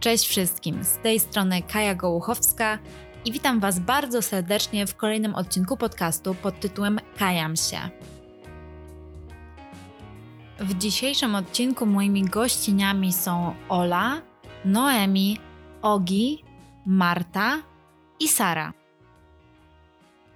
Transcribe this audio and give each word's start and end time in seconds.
Cześć 0.00 0.28
wszystkim, 0.28 0.84
z 0.84 0.96
tej 0.96 1.20
strony 1.20 1.62
Kaja 1.62 1.94
Gołuchowska 1.94 2.78
i 3.24 3.32
witam 3.32 3.60
Was 3.60 3.78
bardzo 3.78 4.22
serdecznie 4.22 4.86
w 4.86 4.96
kolejnym 4.96 5.34
odcinku 5.34 5.76
podcastu 5.76 6.34
pod 6.34 6.60
tytułem 6.60 6.98
Kajam 7.18 7.56
się. 7.56 7.78
W 10.60 10.78
dzisiejszym 10.78 11.34
odcinku 11.34 11.86
moimi 11.86 12.24
gościniami 12.24 13.12
są 13.12 13.54
Ola, 13.68 14.22
Noemi, 14.64 15.38
Ogi, 15.82 16.44
Marta 16.86 17.62
i 18.20 18.28
Sara. 18.28 18.72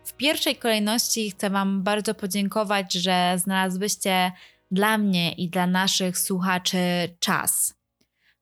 W 0.04 0.12
pierwszej 0.12 0.56
kolejności 0.56 1.30
chcę 1.30 1.50
Wam 1.50 1.82
bardzo 1.82 2.14
podziękować, 2.14 2.92
że 2.92 3.34
znalazłyście 3.36 4.32
dla 4.70 4.98
mnie 4.98 5.32
i 5.32 5.48
dla 5.48 5.66
naszych 5.66 6.18
słuchaczy 6.18 6.78
czas. 7.20 7.83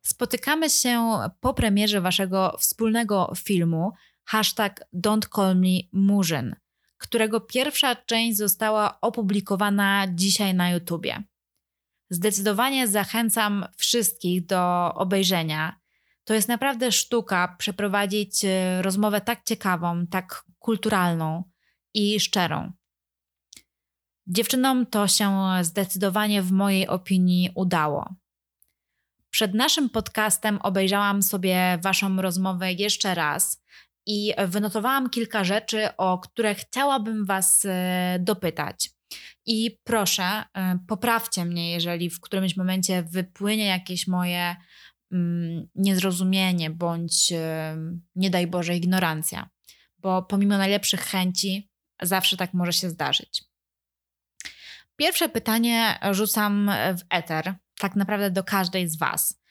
Spotykamy 0.02 0.70
się 0.70 1.19
po 1.41 1.55
premierze 1.55 2.01
Waszego 2.01 2.56
wspólnego 2.59 3.33
filmu 3.37 3.92
hashtag 4.25 4.80
Don't 4.95 5.28
Call 5.37 5.56
Me 5.56 5.78
Murzyn, 5.92 6.56
którego 6.98 7.41
pierwsza 7.41 7.97
część 7.97 8.37
została 8.37 9.01
opublikowana 9.01 10.06
dzisiaj 10.15 10.55
na 10.55 10.70
YouTubie. 10.70 11.23
Zdecydowanie 12.11 12.88
zachęcam 12.88 13.66
wszystkich 13.77 14.47
do 14.47 14.95
obejrzenia. 14.95 15.80
To 16.25 16.34
jest 16.34 16.48
naprawdę 16.48 16.92
sztuka 16.92 17.56
przeprowadzić 17.59 18.45
e, 18.45 18.83
rozmowę 18.83 19.20
tak 19.20 19.45
ciekawą, 19.45 20.06
tak 20.06 20.45
kulturalną 20.59 21.45
i 21.95 22.20
szczerą. 22.20 22.73
Dziewczynom 24.27 24.87
to 24.87 25.09
się 25.09 25.50
zdecydowanie 25.62 26.42
w 26.42 26.53
mojej 26.53 26.89
opinii 26.89 27.50
udało. 27.55 28.14
Przed 29.32 29.54
naszym 29.54 29.91
podcastem 29.91 30.58
obejrzałam 30.62 31.22
sobie 31.22 31.78
Waszą 31.83 32.22
rozmowę 32.22 32.72
jeszcze 32.72 33.14
raz 33.14 33.62
i 34.06 34.34
wynotowałam 34.47 35.11
kilka 35.11 35.44
rzeczy, 35.44 35.97
o 35.97 36.19
które 36.19 36.55
chciałabym 36.55 37.24
Was 37.24 37.64
e, 37.64 38.19
dopytać. 38.20 38.91
I 39.47 39.78
proszę, 39.84 40.22
e, 40.24 40.78
poprawcie 40.89 41.44
mnie, 41.44 41.72
jeżeli 41.72 42.11
w 42.11 42.20
którymś 42.20 42.56
momencie 42.56 43.02
wypłynie 43.02 43.66
jakieś 43.66 44.06
moje 44.06 44.56
mm, 45.12 45.69
niezrozumienie 45.74 46.70
bądź 46.70 47.33
e, 47.33 47.77
nie 48.14 48.30
daj 48.30 48.46
Boże 48.46 48.77
ignorancja, 48.77 49.50
bo 49.98 50.22
pomimo 50.22 50.58
najlepszych 50.58 51.00
chęci 51.00 51.70
zawsze 52.02 52.36
tak 52.36 52.55
może 52.55 52.72
się 52.72 52.91
zdarzyć. 52.91 53.44
Pierwsze 54.96 55.28
pytanie 55.28 55.98
rzucam 56.12 56.70
w 56.98 57.02
eter, 57.11 57.55
tak 57.83 57.97
naprawdę 57.97 58.30
do 58.30 58.44
każdej 58.44 58.88
z 58.88 58.98
Was. 58.98 59.42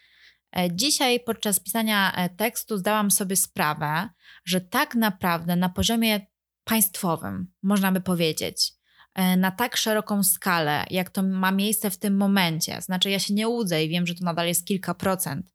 E, 0.57 0.75
dzisiaj 0.75 1.19
podczas 1.19 1.59
pisania 1.59 2.11
e, 2.11 2.29
tekstu 2.29 2.77
zdałam 2.77 3.11
sobie 3.11 3.35
sprawę, 3.35 4.09
że 4.45 4.61
tak 4.61 4.95
naprawdę 4.95 5.55
na 5.55 5.69
poziomie 5.69 6.25
państwowym, 6.63 7.51
można 7.63 7.91
by 7.91 8.01
powiedzieć, 8.01 8.73
e, 9.13 9.37
na 9.37 9.51
tak 9.51 9.77
szeroką 9.77 10.23
skalę, 10.23 10.85
jak 10.89 11.09
to 11.09 11.23
ma 11.23 11.51
miejsce 11.51 11.89
w 11.89 11.97
tym 11.97 12.17
momencie, 12.17 12.81
znaczy 12.81 13.09
ja 13.09 13.19
się 13.19 13.33
nie 13.33 13.47
łudzę 13.47 13.83
i 13.83 13.89
wiem, 13.89 14.07
że 14.07 14.15
to 14.15 14.25
nadal 14.25 14.47
jest 14.47 14.67
kilka 14.67 14.93
procent 14.93 15.53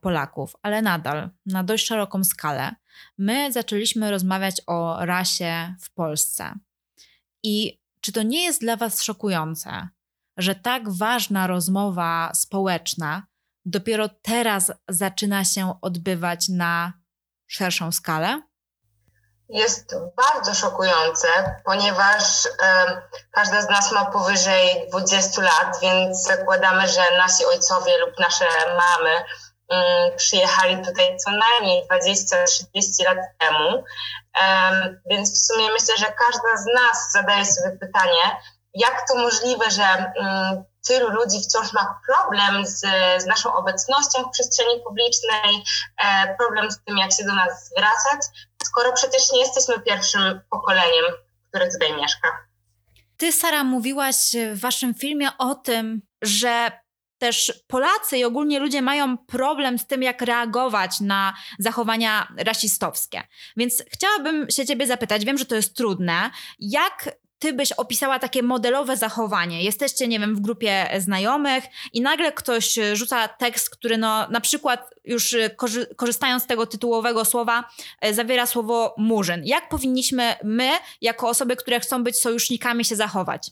Polaków, 0.00 0.56
ale 0.62 0.82
nadal 0.82 1.30
na 1.46 1.64
dość 1.64 1.86
szeroką 1.86 2.24
skalę, 2.24 2.74
my 3.18 3.52
zaczęliśmy 3.52 4.10
rozmawiać 4.10 4.60
o 4.66 5.06
rasie 5.06 5.74
w 5.80 5.90
Polsce. 5.90 6.52
I 7.42 7.80
czy 8.00 8.12
to 8.12 8.22
nie 8.22 8.44
jest 8.44 8.60
dla 8.60 8.76
Was 8.76 9.02
szokujące, 9.02 9.88
że 10.36 10.54
tak 10.54 10.92
ważna 10.92 11.46
rozmowa 11.46 12.30
społeczna 12.34 13.26
dopiero 13.66 14.08
teraz 14.22 14.72
zaczyna 14.88 15.44
się 15.44 15.74
odbywać 15.82 16.48
na 16.48 16.92
szerszą 17.46 17.92
skalę? 17.92 18.42
Jest 19.48 19.94
bardzo 20.16 20.54
szokujące, 20.54 21.28
ponieważ 21.64 22.48
każda 23.30 23.62
z 23.62 23.68
nas 23.68 23.92
ma 23.92 24.04
powyżej 24.04 24.88
20 24.90 25.42
lat, 25.42 25.78
więc 25.82 26.22
zakładamy, 26.22 26.88
że 26.88 27.02
nasi 27.18 27.44
ojcowie 27.44 27.98
lub 27.98 28.18
nasze 28.18 28.44
mamy 28.76 29.10
mm, 29.68 30.16
przyjechali 30.16 30.84
tutaj 30.84 31.16
co 31.16 31.30
najmniej 31.30 31.88
20-30 31.88 33.04
lat 33.04 33.18
temu. 33.38 33.84
Więc 35.10 35.32
w 35.32 35.46
sumie 35.46 35.72
myślę, 35.72 35.96
że 35.98 36.06
każda 36.06 36.56
z 36.56 36.66
nas 36.74 37.12
zadaje 37.12 37.44
sobie 37.46 37.78
pytanie, 37.78 38.36
jak 38.76 39.08
to 39.08 39.18
możliwe, 39.18 39.70
że 39.70 39.84
mm, 39.84 40.64
tylu 40.88 41.08
ludzi 41.10 41.42
wciąż 41.42 41.72
ma 41.72 42.00
problem 42.06 42.66
z, 42.66 42.80
z 43.22 43.26
naszą 43.26 43.54
obecnością 43.54 44.22
w 44.22 44.30
przestrzeni 44.30 44.80
publicznej, 44.86 45.64
e, 46.04 46.36
problem 46.36 46.70
z 46.70 46.80
tym, 46.84 46.98
jak 46.98 47.12
się 47.12 47.24
do 47.24 47.34
nas 47.34 47.66
zwracać, 47.66 48.20
skoro 48.64 48.92
przecież 48.92 49.32
nie 49.32 49.40
jesteśmy 49.40 49.80
pierwszym 49.80 50.40
pokoleniem, 50.50 51.04
które 51.48 51.68
tutaj 51.72 51.96
mieszka. 51.96 52.28
Ty, 53.16 53.32
Sara, 53.32 53.64
mówiłaś 53.64 54.16
w 54.54 54.60
waszym 54.60 54.94
filmie 54.94 55.28
o 55.38 55.54
tym, 55.54 56.02
że 56.22 56.70
też 57.18 57.64
Polacy 57.66 58.18
i 58.18 58.24
ogólnie 58.24 58.58
ludzie 58.58 58.82
mają 58.82 59.18
problem 59.18 59.78
z 59.78 59.86
tym, 59.86 60.02
jak 60.02 60.22
reagować 60.22 61.00
na 61.00 61.34
zachowania 61.58 62.28
rasistowskie. 62.38 63.22
Więc 63.56 63.82
chciałabym 63.92 64.50
się 64.50 64.66
Ciebie 64.66 64.86
zapytać, 64.86 65.24
wiem, 65.24 65.38
że 65.38 65.44
to 65.44 65.54
jest 65.54 65.76
trudne, 65.76 66.30
jak 66.58 67.10
ty 67.38 67.52
byś 67.52 67.72
opisała 67.72 68.18
takie 68.18 68.42
modelowe 68.42 68.96
zachowanie? 68.96 69.62
Jesteście, 69.64 70.08
nie 70.08 70.20
wiem, 70.20 70.36
w 70.36 70.40
grupie 70.40 70.88
znajomych 70.98 71.64
i 71.92 72.00
nagle 72.00 72.32
ktoś 72.32 72.78
e, 72.78 72.96
rzuca 72.96 73.28
tekst, 73.28 73.70
który 73.70 73.98
no, 73.98 74.28
na 74.28 74.40
przykład 74.40 74.90
już 75.04 75.34
e, 75.34 75.50
korzystając 75.96 76.42
z 76.42 76.46
tego 76.46 76.66
tytułowego 76.66 77.24
słowa, 77.24 77.64
e, 78.00 78.14
zawiera 78.14 78.46
słowo 78.46 78.94
murzyn. 78.98 79.42
Jak 79.44 79.68
powinniśmy 79.68 80.34
my, 80.44 80.70
jako 81.00 81.28
osoby, 81.28 81.56
które 81.56 81.80
chcą 81.80 82.04
być 82.04 82.18
sojusznikami, 82.18 82.84
się 82.84 82.96
zachować? 82.96 83.50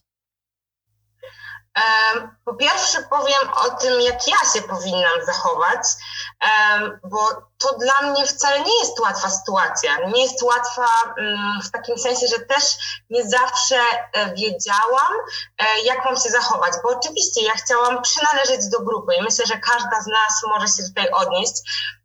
Po 2.44 2.54
pierwsze 2.54 3.02
powiem 3.02 3.48
o 3.56 3.70
tym, 3.70 4.00
jak 4.00 4.28
ja 4.28 4.36
się 4.52 4.62
powinnam 4.62 5.24
zachować, 5.26 5.82
bo 7.04 7.28
to 7.58 7.78
dla 7.78 8.10
mnie 8.10 8.26
wcale 8.26 8.60
nie 8.60 8.78
jest 8.78 9.00
łatwa 9.00 9.30
sytuacja. 9.30 9.90
Nie 10.06 10.22
jest 10.22 10.42
łatwa 10.42 10.86
mm, 11.18 11.62
w 11.62 11.70
takim 11.70 11.98
sensie, 11.98 12.26
że 12.26 12.38
też 12.38 12.64
nie 13.10 13.30
zawsze 13.30 13.76
e, 14.12 14.34
wiedziałam, 14.34 15.12
e, 15.58 15.80
jak 15.84 16.04
mam 16.04 16.16
się 16.16 16.30
zachować, 16.30 16.72
bo 16.82 16.88
oczywiście 16.98 17.44
ja 17.44 17.52
chciałam 17.52 18.02
przynależeć 18.02 18.68
do 18.68 18.80
grupy 18.80 19.14
i 19.14 19.22
myślę, 19.22 19.46
że 19.46 19.58
każda 19.58 20.02
z 20.02 20.06
nas 20.06 20.42
może 20.48 20.66
się 20.68 20.82
tutaj 20.88 21.10
odnieść 21.10 21.54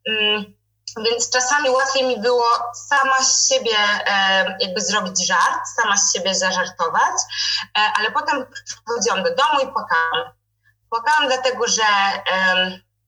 mm, 0.07 0.58
więc 0.97 1.29
czasami 1.29 1.69
łatwiej 1.69 2.07
mi 2.07 2.21
było 2.21 2.45
sama 2.73 3.23
z 3.23 3.49
siebie 3.49 3.77
e, 4.05 4.57
jakby 4.59 4.81
zrobić 4.81 5.27
żart, 5.27 5.67
sama 5.75 5.97
z 5.97 6.13
siebie 6.13 6.35
zażartować, 6.35 7.13
e, 7.77 7.81
ale 7.97 8.11
potem 8.11 8.45
wchodziłam 8.85 9.23
do 9.23 9.35
domu 9.35 9.59
i 9.63 9.67
płakałam. 9.67 10.33
Płakałam 10.89 11.27
dlatego, 11.27 11.67
że 11.67 11.83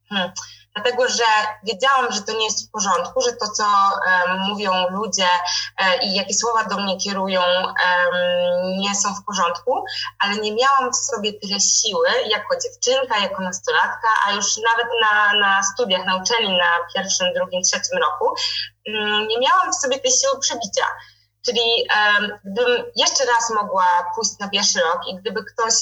hmm, 0.10 0.32
dlatego 0.76 1.08
że 1.10 1.24
wiedziałam, 1.64 2.12
że 2.12 2.22
to 2.22 2.32
nie 2.32 2.46
jest 2.46 2.68
w 2.68 2.72
porządku, 2.72 3.22
że 3.22 3.34
to, 3.34 3.48
co 3.48 3.64
um, 3.64 4.40
mówią 4.40 4.72
ludzie 4.90 5.28
um, 5.80 6.02
i 6.02 6.16
jakie 6.16 6.34
słowa 6.34 6.64
do 6.64 6.78
mnie 6.78 6.98
kierują, 6.98 7.42
um, 7.42 7.74
nie 8.78 8.96
są 8.96 9.16
w 9.16 9.26
porządku, 9.26 9.86
ale 10.20 10.36
nie 10.36 10.56
miałam 10.56 10.92
w 10.92 10.96
sobie 10.96 11.34
tyle 11.34 11.60
siły 11.60 12.08
jako 12.28 12.56
dziewczynka, 12.64 13.20
jako 13.20 13.44
nastolatka, 13.44 14.08
a 14.26 14.32
już 14.32 14.46
nawet 14.58 14.88
na, 15.02 15.34
na 15.40 15.64
studiach, 15.64 16.06
na 16.06 16.16
uczelni 16.16 16.58
na 16.58 16.72
pierwszym, 16.96 17.34
drugim, 17.34 17.62
trzecim 17.62 17.98
roku, 17.98 18.36
mm, 18.88 19.28
nie 19.28 19.40
miałam 19.40 19.72
w 19.72 19.76
sobie 19.76 20.00
tej 20.00 20.12
siły 20.12 20.40
przebicia. 20.40 20.86
Czyli 21.46 21.88
gdybym 22.46 22.84
jeszcze 22.96 23.26
raz 23.26 23.50
mogła 23.56 23.86
pójść 24.16 24.32
na 24.40 24.50
pierwszy 24.50 24.80
rok 24.80 25.02
i 25.08 25.16
gdyby 25.16 25.44
ktoś 25.44 25.74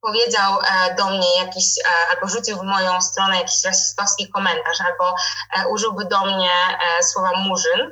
powiedział 0.00 0.58
e, 0.60 0.94
do 0.94 1.06
mnie 1.06 1.36
jakiś, 1.38 1.64
e, 1.78 2.14
albo 2.14 2.28
rzucił 2.28 2.58
w 2.58 2.62
moją 2.62 3.00
stronę 3.00 3.36
jakiś 3.36 3.64
rasistowski 3.64 4.28
komentarz, 4.28 4.80
albo 4.80 5.14
e, 5.56 5.68
użyłby 5.68 6.04
do 6.04 6.20
mnie 6.20 6.50
słowa 7.02 7.32
murzyn, 7.36 7.90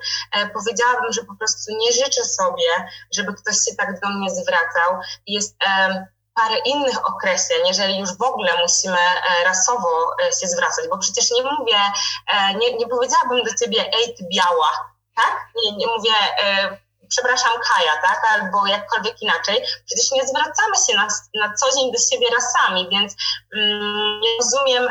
powiedziałabym, 0.54 1.12
że 1.12 1.24
po 1.24 1.34
prostu 1.34 1.72
nie 1.76 1.92
życzę 1.92 2.24
sobie, 2.24 2.88
żeby 3.14 3.34
ktoś 3.34 3.56
się 3.56 3.76
tak 3.76 4.00
do 4.00 4.08
mnie 4.08 4.30
zwracał. 4.30 5.00
Jest 5.26 5.56
parę 6.34 6.58
innych 6.64 7.08
określeń, 7.08 7.60
jeżeli 7.66 7.98
już 7.98 8.16
w 8.16 8.22
ogóle 8.22 8.62
musimy 8.62 8.98
rasowo 9.44 10.16
się 10.40 10.48
zwracać, 10.48 10.88
bo 10.90 10.98
przecież 10.98 11.30
nie 11.30 11.42
mówię, 11.42 11.78
nie, 12.58 12.76
nie 12.76 12.86
powiedziałabym 12.86 13.44
do 13.44 13.54
ciebie, 13.64 13.90
ej, 13.96 14.14
ty 14.14 14.24
biała, 14.32 14.70
tak? 15.16 15.48
Nie, 15.64 15.76
nie 15.76 15.86
mówię, 15.86 16.12
przepraszam, 17.08 17.52
Kaja, 17.52 17.92
tak, 18.02 18.22
albo 18.30 18.66
jakkolwiek 18.66 19.22
inaczej, 19.22 19.64
przecież 19.86 20.10
nie 20.12 20.26
zwracamy 20.26 20.76
się 20.86 20.96
na, 20.96 21.08
na 21.34 21.54
co 21.54 21.76
dzień 21.76 21.92
do 21.92 21.98
siebie 21.98 22.26
rasami, 22.36 22.88
więc 22.90 23.16
mm, 23.54 24.20
nie 24.20 24.30
rozumiem 24.38 24.88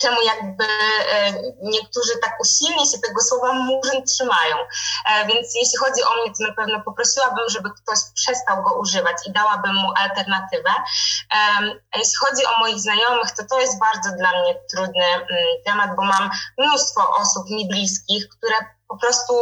czemu 0.00 0.22
jakby 0.22 0.64
e, 0.64 1.32
niektórzy 1.62 2.12
tak 2.22 2.40
usilnie 2.40 2.86
się 2.86 2.98
tego 2.98 3.20
słowa 3.22 3.52
murzyn 3.52 4.04
trzymają. 4.04 4.56
E, 5.08 5.26
więc 5.26 5.54
jeśli 5.54 5.78
chodzi 5.78 6.02
o 6.02 6.14
mnie, 6.14 6.32
to 6.38 6.48
na 6.48 6.54
pewno 6.54 6.80
poprosiłabym, 6.80 7.48
żeby 7.48 7.70
ktoś 7.70 7.98
przestał 8.14 8.62
go 8.62 8.78
używać 8.80 9.16
i 9.26 9.32
dałabym 9.32 9.74
mu 9.74 9.92
alternatywę. 9.96 10.70
Jeśli 11.96 12.16
chodzi 12.16 12.46
o 12.46 12.58
moich 12.58 12.78
znajomych, 12.78 13.30
to 13.30 13.42
to 13.50 13.60
jest 13.60 13.78
bardzo 13.78 14.10
dla 14.18 14.30
mnie 14.30 14.54
trudny 14.70 15.06
mm, 15.06 15.26
temat, 15.66 15.96
bo 15.96 16.02
mam 16.02 16.30
mnóstwo 16.58 17.16
osób 17.16 17.50
mi 17.50 17.68
bliskich, 17.68 18.28
które 18.28 18.56
po 18.88 18.96
prostu 18.96 19.34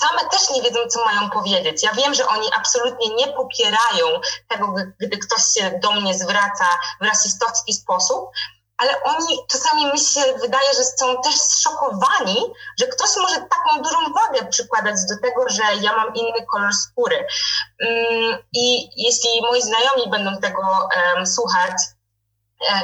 same 0.00 0.28
też 0.30 0.50
nie 0.50 0.62
wiedzą, 0.62 0.80
co 0.88 1.04
mają 1.04 1.30
powiedzieć. 1.30 1.82
Ja 1.82 1.92
wiem, 1.92 2.14
że 2.14 2.26
oni 2.26 2.48
absolutnie 2.56 3.14
nie 3.14 3.26
popierają 3.26 4.20
tego, 4.48 4.74
gdy 5.00 5.18
ktoś 5.18 5.44
się 5.44 5.78
do 5.82 5.92
mnie 5.92 6.14
zwraca 6.14 6.64
w 7.00 7.04
rasistowski 7.04 7.72
sposób, 7.72 8.30
ale 8.80 9.02
oni 9.02 9.38
czasami 9.48 9.86
mi 9.92 10.00
się 10.00 10.20
wydaje, 10.40 10.74
że 10.74 10.84
są 10.84 11.22
też 11.22 11.34
zszokowani, 11.34 12.36
że 12.78 12.86
ktoś 12.86 13.10
może 13.16 13.36
taką 13.36 13.82
dużą 13.82 13.98
wagę 14.12 14.46
przykładać 14.46 14.96
do 15.08 15.28
tego, 15.28 15.48
że 15.48 15.62
ja 15.80 15.96
mam 15.96 16.14
inny 16.14 16.46
kolor 16.52 16.74
skóry. 16.74 17.26
Mm, 17.80 18.38
I 18.52 18.90
jeśli 19.06 19.30
moi 19.42 19.62
znajomi 19.62 20.10
będą 20.10 20.40
tego 20.40 20.62
um, 21.16 21.26
słuchać, 21.26 21.72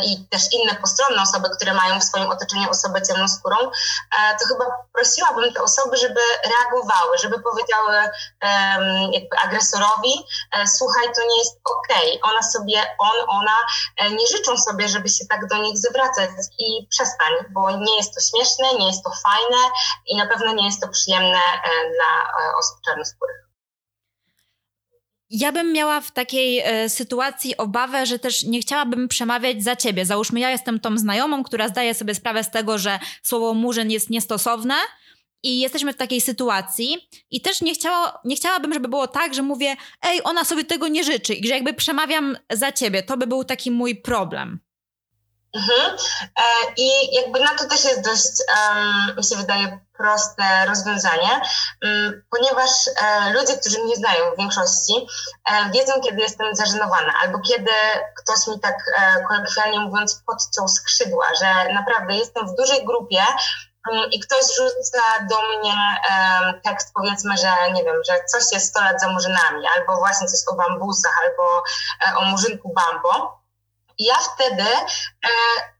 i 0.05 0.28
też 0.28 0.43
inne 0.52 0.75
postronne 0.75 1.23
osoby, 1.23 1.49
które 1.56 1.75
mają 1.75 2.00
w 2.00 2.05
swoim 2.05 2.31
otoczeniu 2.31 2.70
osobę 2.70 3.02
ciemnoskórą, 3.02 3.56
e, 3.56 4.37
to 4.38 4.46
chyba 4.49 4.64
prosiłabym 4.93 5.52
te 5.52 5.62
osoby, 5.62 5.96
żeby 5.96 6.20
reagowały, 6.44 7.19
żeby 7.19 7.40
powiedziały 7.40 7.96
jakby 9.12 9.38
agresorowi, 9.44 10.26
e, 10.52 10.67
słuchaj, 10.67 11.05
to 11.17 11.23
nie 11.23 11.38
jest 11.38 11.61
okej, 11.64 12.20
okay. 12.20 12.32
ona 12.32 12.43
sobie, 12.43 12.96
on, 12.99 13.17
ona 13.28 13.56
nie 14.11 14.26
życzą 14.26 14.58
sobie, 14.58 14.88
żeby 14.88 15.08
się 15.08 15.26
tak 15.26 15.49
do 15.49 15.56
nich 15.56 15.79
zwracać 15.79 16.31
i 16.58 16.87
przestań, 16.90 17.32
bo 17.50 17.70
nie 17.70 17.96
jest 17.96 18.14
to 18.14 18.20
śmieszne, 18.20 18.79
nie 18.79 18.87
jest 18.87 19.05
to 19.05 19.11
fajne 19.11 19.62
i 20.06 20.17
na 20.17 20.26
pewno 20.26 20.52
nie 20.52 20.67
jest 20.67 20.81
to 20.81 20.88
przyjemne 20.88 21.40
dla 21.94 22.32
osób 22.58 22.81
czarnoskórych. 22.84 23.45
Ja 25.31 25.52
bym 25.52 25.73
miała 25.73 26.00
w 26.00 26.12
takiej 26.12 26.61
e, 26.64 26.88
sytuacji 26.88 27.56
obawę, 27.56 28.06
że 28.06 28.19
też 28.19 28.44
nie 28.44 28.61
chciałabym 28.61 29.08
przemawiać 29.08 29.62
za 29.62 29.76
ciebie. 29.76 30.06
Załóżmy, 30.06 30.40
ja 30.40 30.50
jestem 30.50 30.81
tą 30.81 30.99
znajomą, 30.99 31.43
która 31.43 31.69
zdaje 31.69 31.94
sobie 31.94 32.14
sprawę 32.14 32.44
z 32.44 32.50
tego, 32.50 32.78
że 32.78 32.99
słowo 33.23 33.55
murzyn 33.55 33.90
jest 33.90 34.11
niestosowne 34.11 34.75
i 35.43 35.61
jesteśmy 35.61 35.93
w 35.93 35.96
takiej 35.96 36.20
sytuacji 36.20 37.08
i 37.31 37.40
też 37.40 37.61
nie, 37.61 37.75
chciało, 37.75 38.12
nie 38.25 38.37
chciałabym, 38.37 38.73
żeby 38.73 38.88
było 38.88 39.06
tak, 39.06 39.34
że 39.34 39.43
mówię, 39.43 39.76
ej, 40.02 40.20
ona 40.25 40.44
sobie 40.44 40.64
tego 40.64 40.88
nie 40.88 41.05
życzy 41.05 41.34
i 41.34 41.49
że 41.49 41.55
jakby 41.55 41.75
przemawiam 41.75 42.37
za 42.52 42.72
ciebie. 42.72 43.02
To 43.02 43.17
by 43.17 43.26
był 43.26 43.44
taki 43.44 43.70
mój 43.70 43.96
problem. 43.96 44.61
Mhm. 45.54 45.96
E, 46.37 46.43
I 46.76 47.14
jakby 47.14 47.40
na 47.40 47.54
to 47.54 47.69
też 47.69 47.84
jest 47.84 48.04
dość, 48.04 48.32
mi 49.16 49.25
się 49.25 49.37
wydaje, 49.37 49.81
proste 49.96 50.66
rozwiązanie, 50.66 51.40
um, 51.82 52.22
ponieważ 52.31 52.70
e, 53.02 53.32
ludzie, 53.32 53.56
którzy 53.56 53.82
mnie 53.84 53.96
znają 53.96 54.34
w 54.34 54.38
większości, 54.38 55.06
e, 55.50 55.70
wiedzą, 55.70 55.93
kiedy 56.04 56.20
jestem 56.22 56.54
zażenowana, 56.54 57.12
albo 57.22 57.38
kiedy 57.38 57.70
ktoś 58.22 58.46
mi 58.46 58.60
tak 58.60 58.76
kolokwialnie 59.28 59.81
mówiąc 59.81 60.22
podciął 60.26 60.69
skrzydła, 60.69 61.26
że 61.40 61.72
naprawdę 61.72 62.14
jestem 62.14 62.48
w 62.48 62.54
dużej 62.54 62.84
grupie 62.84 63.22
um, 63.90 64.10
i 64.10 64.20
ktoś 64.20 64.44
rzuca 64.56 65.02
do 65.31 65.37
mnie 65.43 65.75
tekst, 66.64 66.93
powiedzmy, 66.94 67.37
że 67.37 67.72
nie 67.72 67.84
wiem, 67.84 67.96
że 68.08 68.25
coś 68.25 68.43
jest 68.52 68.69
100 68.69 68.81
lat 68.81 69.00
za 69.00 69.08
murzynami, 69.08 69.66
albo 69.76 69.96
właśnie 69.96 70.26
coś 70.26 70.40
o 70.48 70.54
bambusach, 70.54 71.20
albo 71.25 71.62
o 72.20 72.25
murzynku 72.25 72.72
bambo 72.75 73.45
ja 73.98 74.14
wtedy 74.14 74.62
e, 74.62 75.31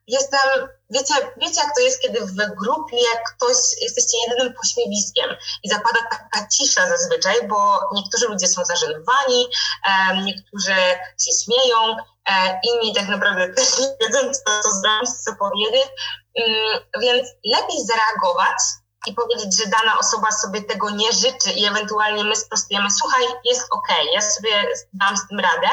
jestem, 0.07 0.69
wiecie, 0.91 1.15
wiecie 1.37 1.61
jak 1.61 1.75
to 1.75 1.81
jest, 1.81 2.03
kiedy 2.03 2.21
w 2.21 2.35
grupie 2.35 2.97
ktoś, 3.35 3.57
jesteście 3.83 4.19
jedynym 4.29 4.55
pośmiewiskiem 4.55 5.31
i 5.63 5.69
zapada 5.69 6.01
taka 6.11 6.49
cisza 6.49 6.89
zazwyczaj, 6.89 7.49
bo 7.49 7.81
niektórzy 7.95 8.29
ludzie 8.29 8.49
są 8.49 8.65
zażenowani, 8.65 9.49
e, 9.89 10.17
niektórzy 10.23 10.75
się 11.21 11.33
śmieją, 11.45 11.97
e, 12.29 12.61
inni 12.63 12.95
tak 12.95 13.09
naprawdę 13.09 13.49
też 13.55 13.79
nie 13.79 13.87
wiedzą, 14.01 14.19
co, 14.19 14.63
co 14.63 14.71
zrobić, 14.71 15.11
co 15.25 15.35
powiedzieć, 15.35 15.89
mm, 16.35 16.81
więc 17.01 17.29
lepiej 17.45 17.87
zareagować 17.87 18.59
i 19.07 19.15
powiedzieć, 19.15 19.59
że 19.59 19.71
dana 19.71 19.99
osoba 19.99 20.31
sobie 20.31 20.63
tego 20.63 20.91
nie 20.91 21.13
życzy 21.13 21.51
i 21.57 21.65
ewentualnie 21.65 22.25
my 22.25 22.37
sprostujemy, 22.37 22.91
słuchaj, 22.91 23.23
jest 23.45 23.63
okej, 23.71 23.97
okay, 23.97 24.13
ja 24.15 24.21
sobie 24.21 24.67
dam 24.93 25.17
z 25.17 25.29
tym 25.29 25.41
radę, 25.41 25.69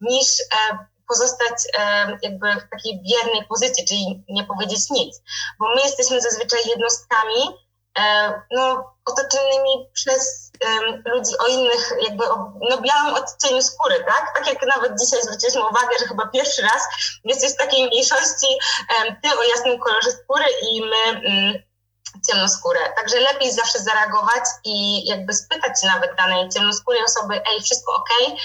niż 0.00 0.28
e, 0.40 0.86
pozostać 1.08 1.54
jakby 2.22 2.52
w 2.54 2.70
takiej 2.70 3.02
biernej 3.02 3.44
pozycji, 3.48 3.84
czyli 3.88 4.24
nie 4.28 4.44
powiedzieć 4.44 4.90
nic. 4.90 5.22
Bo 5.58 5.68
my 5.74 5.80
jesteśmy 5.80 6.20
zazwyczaj 6.20 6.60
jednostkami 6.66 7.64
no, 8.50 8.94
otoczonymi 9.04 9.90
przez 9.92 10.52
ludzi 11.04 11.38
o 11.38 11.46
innych, 11.46 11.92
jakby 12.02 12.30
o 12.30 12.52
no, 12.70 12.80
białym 12.80 13.14
odcieniu 13.14 13.62
skóry, 13.62 14.04
tak? 14.06 14.32
Tak 14.34 14.46
jak 14.46 14.66
nawet 14.66 15.00
dzisiaj 15.00 15.22
zwróciliśmy 15.22 15.68
uwagę, 15.68 15.98
że 16.00 16.06
chyba 16.06 16.26
pierwszy 16.26 16.62
raz 16.62 16.82
jesteś 17.24 17.52
w 17.52 17.56
takiej 17.56 17.86
mniejszości, 17.86 18.46
ty 19.22 19.38
o 19.38 19.42
jasnym 19.42 19.78
kolorze 19.78 20.10
skóry 20.10 20.44
i 20.72 20.82
my 20.82 21.22
ciemnoskórę. 22.30 22.80
Także 22.96 23.20
lepiej 23.20 23.52
zawsze 23.52 23.78
zareagować 23.78 24.44
i 24.64 25.06
jakby 25.06 25.34
spytać 25.34 25.80
się 25.80 25.86
nawet 25.86 26.16
danej 26.16 26.48
ciemnoskórej 26.48 27.04
osoby, 27.04 27.34
ej, 27.34 27.62
wszystko 27.62 27.94
ok, 27.94 28.38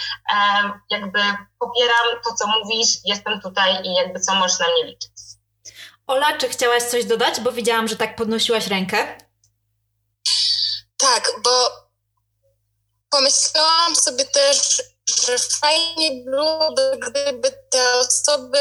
jakby 0.89 1.19
popieram 1.59 2.07
to, 2.23 2.33
co 2.33 2.47
mówisz, 2.47 2.89
jestem 3.05 3.41
tutaj 3.41 3.83
i 3.83 3.93
jakby 3.93 4.19
co 4.19 4.35
możesz 4.35 4.59
na 4.59 4.65
mnie 4.65 4.83
liczyć. 4.83 5.11
Ola, 6.07 6.37
czy 6.37 6.49
chciałaś 6.49 6.83
coś 6.83 7.05
dodać? 7.05 7.39
Bo 7.39 7.51
widziałam, 7.51 7.87
że 7.87 7.95
tak 7.95 8.15
podnosiłaś 8.15 8.67
rękę. 8.67 9.17
Tak, 10.97 11.31
bo 11.43 11.69
pomyślałam 13.09 13.95
sobie 13.95 14.25
też, 14.25 14.81
że 15.25 15.39
fajnie 15.39 16.23
byłoby, 16.25 16.99
gdyby 17.07 17.51
te 17.69 17.97
osoby 17.97 18.59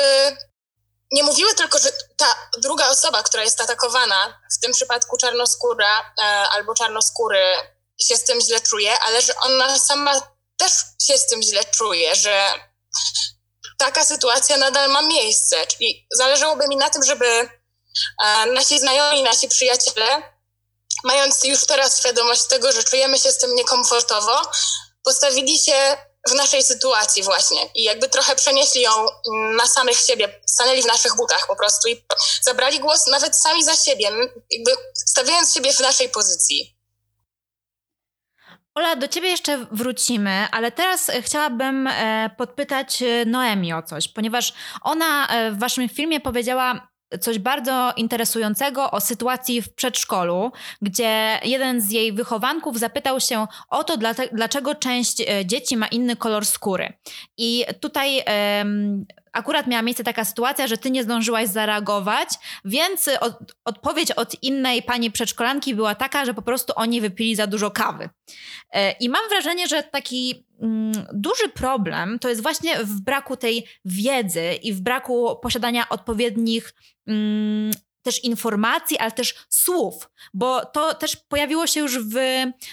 nie 1.12 1.22
mówiły 1.22 1.54
tylko, 1.54 1.78
że 1.78 1.92
ta 2.16 2.50
druga 2.58 2.88
osoba, 2.88 3.22
która 3.22 3.44
jest 3.44 3.60
atakowana, 3.60 4.40
w 4.56 4.60
tym 4.60 4.72
przypadku 4.72 5.16
czarnoskóra 5.16 6.12
e, 6.18 6.22
albo 6.24 6.74
czarnoskóry, 6.74 7.44
się 8.00 8.16
z 8.16 8.24
tym 8.24 8.40
źle 8.40 8.60
czuje, 8.60 8.98
ale 9.00 9.22
że 9.22 9.36
ona 9.36 9.78
sama 9.78 10.20
też 10.56 10.72
się 11.02 11.18
z 11.18 11.26
tym 11.26 11.42
źle 11.42 11.64
czuje, 11.64 12.16
że 12.16 12.52
taka 13.78 14.04
sytuacja 14.04 14.56
nadal 14.56 14.90
ma 14.90 15.02
miejsce. 15.02 15.66
Czyli 15.66 16.06
zależałoby 16.12 16.68
mi 16.68 16.76
na 16.76 16.90
tym, 16.90 17.04
żeby 17.04 17.26
e, 18.24 18.46
nasi 18.46 18.78
znajomi, 18.78 19.22
nasi 19.22 19.48
przyjaciele, 19.48 20.22
mając 21.04 21.44
już 21.44 21.66
teraz 21.66 21.98
świadomość 21.98 22.44
tego, 22.44 22.72
że 22.72 22.84
czujemy 22.84 23.18
się 23.18 23.32
z 23.32 23.38
tym 23.38 23.54
niekomfortowo, 23.54 24.42
postawili 25.04 25.58
się 25.58 25.96
w 26.28 26.34
naszej 26.34 26.62
sytuacji 26.62 27.22
właśnie 27.22 27.68
i 27.74 27.82
jakby 27.82 28.08
trochę 28.08 28.34
przenieśli 28.36 28.82
ją 28.82 28.90
na 29.56 29.66
samych 29.66 29.96
siebie, 29.96 30.40
stanęli 30.46 30.82
w 30.82 30.86
naszych 30.86 31.16
butach 31.16 31.46
po 31.46 31.56
prostu 31.56 31.88
i 31.88 32.04
zabrali 32.42 32.80
głos 32.80 33.06
nawet 33.06 33.36
sami 33.36 33.64
za 33.64 33.76
siebie, 33.76 34.10
jakby 34.50 34.70
stawiając 34.94 35.54
siebie 35.54 35.72
w 35.72 35.80
naszej 35.80 36.08
pozycji. 36.08 36.78
Ola, 38.78 38.96
do 38.96 39.08
ciebie 39.08 39.28
jeszcze 39.28 39.66
wrócimy, 39.72 40.46
ale 40.50 40.72
teraz 40.72 41.10
chciałabym 41.20 41.86
e, 41.86 42.30
podpytać 42.36 43.02
e, 43.02 43.24
Noemi 43.26 43.72
o 43.72 43.82
coś, 43.82 44.08
ponieważ 44.08 44.52
ona 44.82 45.28
e, 45.28 45.50
w 45.50 45.58
waszym 45.58 45.88
filmie 45.88 46.20
powiedziała 46.20 46.87
coś 47.20 47.38
bardzo 47.38 47.92
interesującego 47.96 48.90
o 48.90 49.00
sytuacji 49.00 49.62
w 49.62 49.74
przedszkolu, 49.74 50.52
gdzie 50.82 51.40
jeden 51.44 51.80
z 51.80 51.90
jej 51.90 52.12
wychowanków 52.12 52.78
zapytał 52.78 53.20
się 53.20 53.46
o 53.68 53.84
to, 53.84 53.94
dlaczego 54.32 54.74
część 54.74 55.20
e, 55.20 55.46
dzieci 55.46 55.76
ma 55.76 55.86
inny 55.86 56.16
kolor 56.16 56.46
skóry. 56.46 56.92
I 57.36 57.64
tutaj 57.80 58.22
um, 58.58 59.06
akurat 59.32 59.66
miała 59.66 59.82
miejsce 59.82 60.04
taka 60.04 60.24
sytuacja, 60.24 60.66
że 60.66 60.76
ty 60.76 60.90
nie 60.90 61.02
zdążyłaś 61.02 61.48
zareagować, 61.48 62.28
więc 62.64 63.10
od, 63.20 63.38
odpowiedź 63.64 64.12
od 64.12 64.42
innej 64.42 64.82
pani 64.82 65.10
przedszkolanki 65.10 65.74
była 65.74 65.94
taka, 65.94 66.24
że 66.24 66.34
po 66.34 66.42
prostu 66.42 66.72
oni 66.76 67.00
wypili 67.00 67.36
za 67.36 67.46
dużo 67.46 67.70
kawy. 67.70 68.08
E, 68.72 68.92
I 68.92 69.08
mam 69.08 69.28
wrażenie, 69.28 69.68
że 69.68 69.82
taki 69.82 70.46
mm, 70.62 70.92
duży 71.12 71.48
problem 71.54 72.18
to 72.18 72.28
jest 72.28 72.42
właśnie 72.42 72.84
w 72.84 73.00
braku 73.00 73.36
tej 73.36 73.66
wiedzy 73.84 74.54
i 74.62 74.72
w 74.72 74.80
braku 74.80 75.36
posiadania 75.42 75.88
odpowiednich 75.88 76.74
mm, 77.08 77.70
też 78.02 78.24
informacji, 78.24 78.98
ale 78.98 79.12
też 79.12 79.34
słów, 79.48 80.10
bo 80.34 80.64
to 80.64 80.94
też 80.94 81.16
pojawiło 81.16 81.66
się 81.66 81.80
już 81.80 81.98
w 81.98 82.14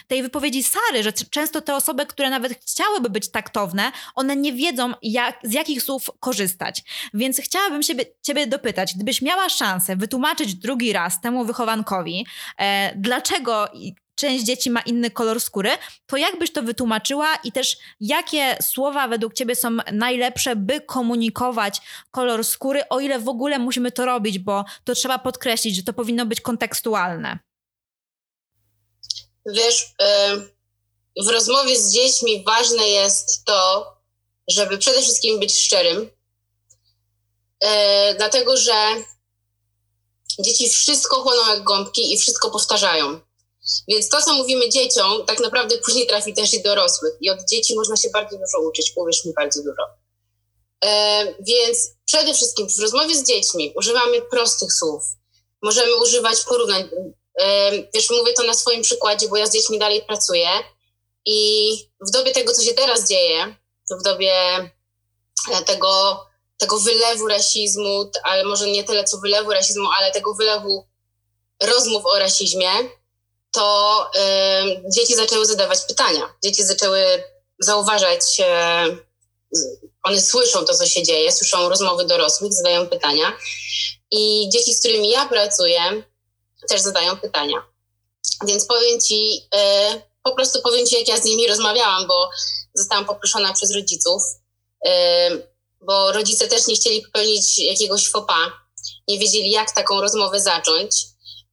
tej 0.07 0.23
wypowiedzi 0.23 0.63
Sary, 0.63 1.03
że 1.03 1.13
często 1.13 1.61
te 1.61 1.75
osoby, 1.75 2.05
które 2.05 2.29
nawet 2.29 2.59
chciałyby 2.61 3.09
być 3.09 3.31
taktowne, 3.31 3.91
one 4.15 4.35
nie 4.35 4.53
wiedzą, 4.53 4.93
jak, 5.01 5.39
z 5.43 5.53
jakich 5.53 5.81
słów 5.81 6.09
korzystać. 6.19 6.83
Więc 7.13 7.39
chciałabym 7.39 7.83
się, 7.83 7.93
Ciebie 8.21 8.47
dopytać, 8.47 8.95
gdybyś 8.95 9.21
miała 9.21 9.49
szansę 9.49 9.95
wytłumaczyć 9.95 10.55
drugi 10.55 10.93
raz 10.93 11.21
temu 11.21 11.45
wychowankowi, 11.45 12.25
e, 12.57 12.95
dlaczego 12.95 13.67
część 14.25 14.45
dzieci 14.45 14.69
ma 14.69 14.81
inny 14.81 15.11
kolor 15.11 15.41
skóry, 15.41 15.69
to 16.05 16.17
jak 16.17 16.39
byś 16.39 16.53
to 16.53 16.63
wytłumaczyła 16.63 17.35
i 17.43 17.51
też 17.51 17.77
jakie 17.99 18.57
słowa 18.61 19.07
według 19.07 19.33
ciebie 19.33 19.55
są 19.55 19.77
najlepsze, 19.91 20.55
by 20.55 20.81
komunikować 20.81 21.81
kolor 22.11 22.43
skóry, 22.43 22.89
o 22.89 22.99
ile 22.99 23.19
w 23.19 23.29
ogóle 23.29 23.59
musimy 23.59 23.91
to 23.91 24.05
robić, 24.05 24.39
bo 24.39 24.65
to 24.83 24.95
trzeba 24.95 25.19
podkreślić, 25.19 25.75
że 25.75 25.83
to 25.83 25.93
powinno 25.93 26.25
być 26.25 26.41
kontekstualne. 26.41 27.39
Wiesz, 29.45 29.93
w 31.25 31.27
rozmowie 31.29 31.79
z 31.79 31.93
dziećmi 31.93 32.43
ważne 32.43 32.87
jest 32.87 33.45
to, 33.45 33.93
żeby 34.47 34.77
przede 34.77 35.01
wszystkim 35.01 35.39
być 35.39 35.65
szczerym, 35.65 36.09
e, 37.59 38.15
dlatego 38.15 38.57
że 38.57 38.73
dzieci 40.39 40.69
wszystko 40.69 41.21
chłoną 41.21 41.47
jak 41.49 41.63
gąbki 41.63 42.13
i 42.13 42.17
wszystko 42.17 42.51
powtarzają. 42.51 43.24
Więc 43.87 44.09
to, 44.09 44.21
co 44.21 44.33
mówimy 44.33 44.69
dzieciom, 44.69 45.25
tak 45.25 45.39
naprawdę 45.39 45.77
później 45.77 46.07
trafi 46.07 46.33
też 46.33 46.53
i 46.53 46.63
dorosłych. 46.63 47.13
I 47.21 47.29
od 47.29 47.39
dzieci 47.49 47.75
można 47.75 47.95
się 47.95 48.09
bardzo 48.09 48.37
dużo 48.37 48.67
uczyć, 48.67 48.93
uwierz 48.95 49.25
mi, 49.25 49.33
bardzo 49.33 49.63
dużo. 49.63 49.83
E, 50.85 51.25
więc 51.39 51.91
przede 52.05 52.33
wszystkim 52.33 52.67
w 52.69 52.79
rozmowie 52.79 53.15
z 53.15 53.27
dziećmi 53.27 53.73
używamy 53.75 54.21
prostych 54.21 54.73
słów. 54.73 55.03
Możemy 55.61 55.95
używać 55.95 56.41
porównań. 56.41 56.89
E, 57.39 57.71
wiesz, 57.93 58.09
mówię 58.09 58.33
to 58.33 58.43
na 58.43 58.53
swoim 58.53 58.81
przykładzie, 58.81 59.27
bo 59.27 59.37
ja 59.37 59.45
z 59.45 59.53
dziećmi 59.53 59.79
dalej 59.79 60.01
pracuję. 60.01 60.49
I 61.25 61.71
w 62.07 62.11
dobie 62.11 62.31
tego, 62.31 62.53
co 62.53 62.61
się 62.61 62.73
teraz 62.73 63.07
dzieje, 63.07 63.55
w 63.99 64.03
dobie 64.03 64.33
e, 65.51 65.63
tego, 65.65 66.25
tego 66.57 66.79
wylewu 66.79 67.27
rasizmu, 67.27 68.11
ale 68.23 68.43
może 68.43 68.67
nie 68.67 68.83
tyle 68.83 69.03
co 69.03 69.17
wylewu 69.17 69.51
rasizmu, 69.51 69.89
ale 69.97 70.11
tego 70.11 70.33
wylewu 70.33 70.87
rozmów 71.63 72.05
o 72.05 72.19
rasizmie, 72.19 72.69
to 73.55 74.11
dzieci 74.95 75.15
zaczęły 75.15 75.45
zadawać 75.45 75.79
pytania. 75.87 76.33
Dzieci 76.43 76.63
zaczęły 76.63 77.23
zauważać, 77.59 78.39
y, 78.39 78.43
one 80.03 80.21
słyszą 80.21 80.65
to, 80.65 80.73
co 80.73 80.85
się 80.85 81.03
dzieje, 81.03 81.31
słyszą 81.31 81.69
rozmowy 81.69 82.05
dorosłych, 82.05 82.53
zadają 82.53 82.87
pytania. 82.87 83.37
I 84.11 84.49
dzieci, 84.49 84.73
z 84.73 84.79
którymi 84.79 85.09
ja 85.09 85.25
pracuję, 85.25 86.03
też 86.69 86.81
zadają 86.81 87.17
pytania. 87.17 87.57
Więc 88.47 88.65
powiem 88.65 89.01
ci, 89.01 89.47
y, 89.95 90.01
po 90.23 90.35
prostu 90.35 90.61
powiem 90.61 90.85
ci, 90.85 90.95
jak 90.95 91.07
ja 91.07 91.17
z 91.17 91.23
nimi 91.23 91.47
rozmawiałam, 91.47 92.07
bo 92.07 92.29
zostałam 92.73 93.05
poproszona 93.05 93.53
przez 93.53 93.75
rodziców, 93.75 94.21
bo 95.81 96.11
rodzice 96.11 96.47
też 96.47 96.67
nie 96.67 96.75
chcieli 96.75 97.01
popełnić 97.01 97.59
jakiegoś 97.59 98.09
fopa, 98.09 98.51
nie 99.07 99.19
wiedzieli, 99.19 99.51
jak 99.51 99.71
taką 99.71 100.01
rozmowę 100.01 100.39
zacząć, 100.39 100.91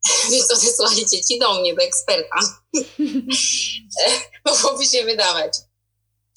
więc 0.31 0.51
odesłali 0.51 1.07
dzieci 1.07 1.39
do 1.39 1.55
mnie, 1.55 1.75
do 1.75 1.83
eksperta. 1.83 2.37
Mogłoby 4.47 4.87
się 4.87 5.05
wydawać. 5.05 5.53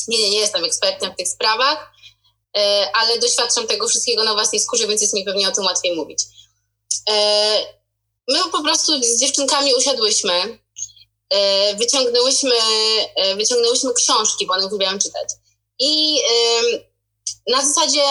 Nie, 0.07 0.17
nie, 0.17 0.29
nie 0.29 0.39
jestem 0.39 0.65
ekspertem 0.65 1.13
w 1.13 1.15
tych 1.15 1.27
sprawach, 1.27 1.91
e, 2.57 2.89
ale 2.93 3.19
doświadczam 3.19 3.67
tego 3.67 3.87
wszystkiego 3.87 4.23
na 4.23 4.33
własnej 4.33 4.61
skórze, 4.61 4.87
więc 4.87 5.01
jest 5.01 5.13
mi 5.13 5.25
pewnie 5.25 5.49
o 5.49 5.51
tym 5.51 5.63
łatwiej 5.63 5.95
mówić. 5.95 6.19
E, 7.09 7.75
my 8.27 8.39
po 8.51 8.63
prostu 8.63 9.03
z 9.03 9.19
dziewczynkami 9.19 9.75
usiadłyśmy 9.75 10.59
E, 11.29 11.75
wyciągnęłyśmy, 11.75 12.55
wyciągnęłyśmy 13.37 13.93
książki, 13.93 14.45
bo 14.47 14.53
one 14.53 14.67
lubiłam 14.67 14.99
czytać. 14.99 15.29
I 15.79 16.19
na 17.47 17.65
zasadzie 17.65 18.03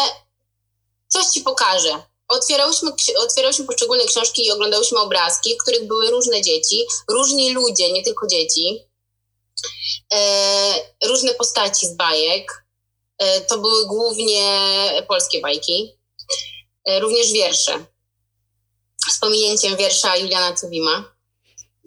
coś 1.08 1.26
ci 1.26 1.40
pokażę. 1.40 2.02
Otwierałyśmy, 2.28 2.90
otwierałyśmy 3.18 3.64
poszczególne 3.64 4.04
książki 4.04 4.46
i 4.46 4.50
oglądałyśmy 4.50 4.98
obrazki, 4.98 5.54
w 5.54 5.62
których 5.62 5.86
były 5.86 6.10
różne 6.10 6.42
dzieci, 6.42 6.84
różni 7.10 7.52
ludzie, 7.52 7.92
nie 7.92 8.02
tylko 8.02 8.26
dzieci, 8.26 8.82
e, 10.14 10.74
różne 11.04 11.34
postaci 11.34 11.86
z 11.86 11.96
bajek. 11.96 12.64
To 13.48 13.58
były 13.58 13.86
głównie 13.86 14.58
polskie 15.08 15.40
bajki, 15.40 15.92
również 17.00 17.32
wiersze. 17.32 17.86
Z 19.10 19.18
pominięciem 19.18 19.76
wiersza 19.76 20.16
Juliana 20.16 20.56
Cywima 20.56 21.14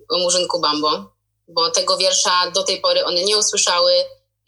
o 0.10 0.18
Murzynku 0.18 0.60
Bambo 0.60 1.18
bo 1.48 1.72
tego 1.72 1.98
wiersza 1.98 2.52
do 2.52 2.64
tej 2.64 2.82
pory 2.82 3.06
one 3.06 3.24
nie 3.24 3.38
usłyszały 3.38 3.94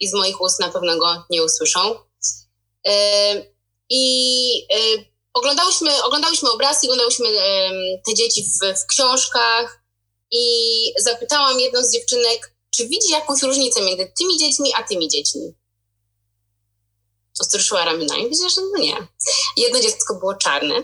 i 0.00 0.08
z 0.08 0.14
moich 0.14 0.40
ust 0.40 0.60
na 0.60 0.68
pewno 0.68 0.98
go 0.98 1.24
nie 1.30 1.44
usłyszą. 1.44 1.94
E, 2.86 2.92
I 3.88 4.66
e, 4.72 5.04
oglądałyśmy, 5.34 6.02
oglądałyśmy 6.04 6.50
obrazki, 6.50 6.86
oglądałyśmy 6.86 7.28
te 8.06 8.14
dzieci 8.14 8.44
w, 8.44 8.80
w 8.82 8.86
książkach 8.86 9.82
i 10.30 10.44
zapytałam 10.98 11.60
jedną 11.60 11.82
z 11.82 11.92
dziewczynek, 11.92 12.54
czy 12.70 12.88
widzi 12.88 13.12
jakąś 13.12 13.42
różnicę 13.42 13.80
między 13.80 14.12
tymi 14.18 14.38
dziećmi 14.38 14.72
a 14.76 14.82
tymi 14.82 15.08
dziećmi. 15.08 15.54
Wzruszyła 17.40 17.84
ramionami, 17.84 18.22
powiedziała, 18.22 18.50
że 18.50 18.60
no 18.60 18.78
nie. 18.78 19.06
Jedno 19.56 19.80
dziecko 19.80 20.14
było 20.14 20.34
czarne, 20.34 20.74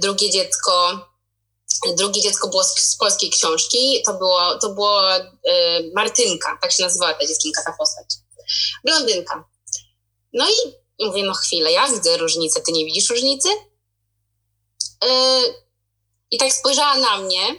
drugie 0.00 0.30
dziecko 0.30 0.98
Drugie 1.96 2.22
dziecko 2.22 2.48
było 2.48 2.64
z, 2.64 2.78
z 2.78 2.96
polskiej 2.96 3.30
książki, 3.30 4.02
to 4.06 4.14
było, 4.14 4.58
to 4.58 4.68
było 4.68 5.16
e, 5.16 5.22
Martynka, 5.94 6.58
tak 6.62 6.72
się 6.72 6.82
nazywała 6.82 7.14
ta 7.14 7.26
dziewczynka, 7.26 7.62
ta 7.66 7.72
postać. 7.78 8.06
Blondynka. 8.84 9.44
No 10.32 10.50
i 10.50 10.81
mówię, 11.00 11.22
no 11.22 11.34
chwilę, 11.34 11.72
ja 11.72 11.88
widzę 11.88 12.16
różnicę, 12.16 12.60
ty 12.60 12.72
nie 12.72 12.84
widzisz 12.84 13.10
różnicy? 13.10 13.48
E, 15.04 15.40
I 16.30 16.38
tak 16.38 16.52
spojrzała 16.52 16.96
na 16.96 17.18
mnie 17.18 17.54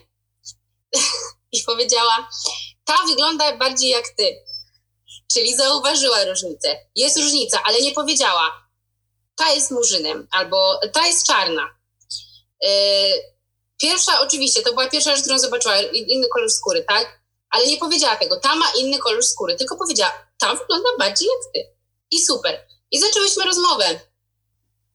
i 1.52 1.64
powiedziała, 1.66 2.30
ta 2.86 2.98
wygląda 3.08 3.58
bardziej 3.58 3.90
jak 3.90 4.10
ty. 4.10 4.44
Czyli 5.34 5.56
zauważyła 5.56 6.26
różnicę. 6.26 6.78
Jest 6.96 7.18
różnica, 7.18 7.64
ale 7.64 7.82
nie 7.82 7.92
powiedziała, 7.92 8.70
ta 9.36 9.52
jest 9.52 9.72
murzynem 9.72 10.28
albo 10.32 10.80
ta 10.94 11.08
jest 11.08 11.28
czarna. 11.28 11.76
E, 12.66 12.70
Pierwsza, 13.84 14.20
oczywiście, 14.22 14.62
to 14.62 14.74
była 14.74 14.90
pierwsza 14.90 15.16
rzecz, 15.16 15.24
którą 15.24 15.40
zobaczyła, 15.40 15.82
inny 15.82 16.28
kolor 16.28 16.52
skóry, 16.52 16.84
tak? 16.84 17.22
Ale 17.50 17.68
nie 17.68 17.78
powiedziała 17.78 18.16
tego, 18.16 18.40
ta 18.40 18.56
ma 18.56 18.66
inny 18.78 18.98
kolor 18.98 19.24
skóry, 19.24 19.56
tylko 19.56 19.78
powiedziała, 19.78 20.28
ta 20.40 20.56
wygląda 20.56 20.90
bardziej 21.00 21.28
jak 21.28 21.54
ty. 21.54 21.76
I 22.12 22.22
super. 22.22 22.68
I 22.94 23.00
zaczęłyśmy 23.00 23.46
rozmowę. 23.46 24.00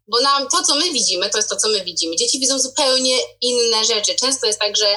Bo 0.08 0.20
nam 0.20 0.48
to, 0.48 0.62
co 0.62 0.74
my 0.74 0.92
widzimy, 0.92 1.30
to 1.30 1.38
jest 1.38 1.50
to, 1.50 1.56
co 1.56 1.68
my 1.68 1.84
widzimy. 1.84 2.16
Dzieci 2.16 2.40
widzą 2.40 2.58
zupełnie 2.58 3.18
inne 3.40 3.84
rzeczy. 3.84 4.14
Często 4.14 4.46
jest 4.46 4.60
tak, 4.60 4.76
że, 4.76 4.96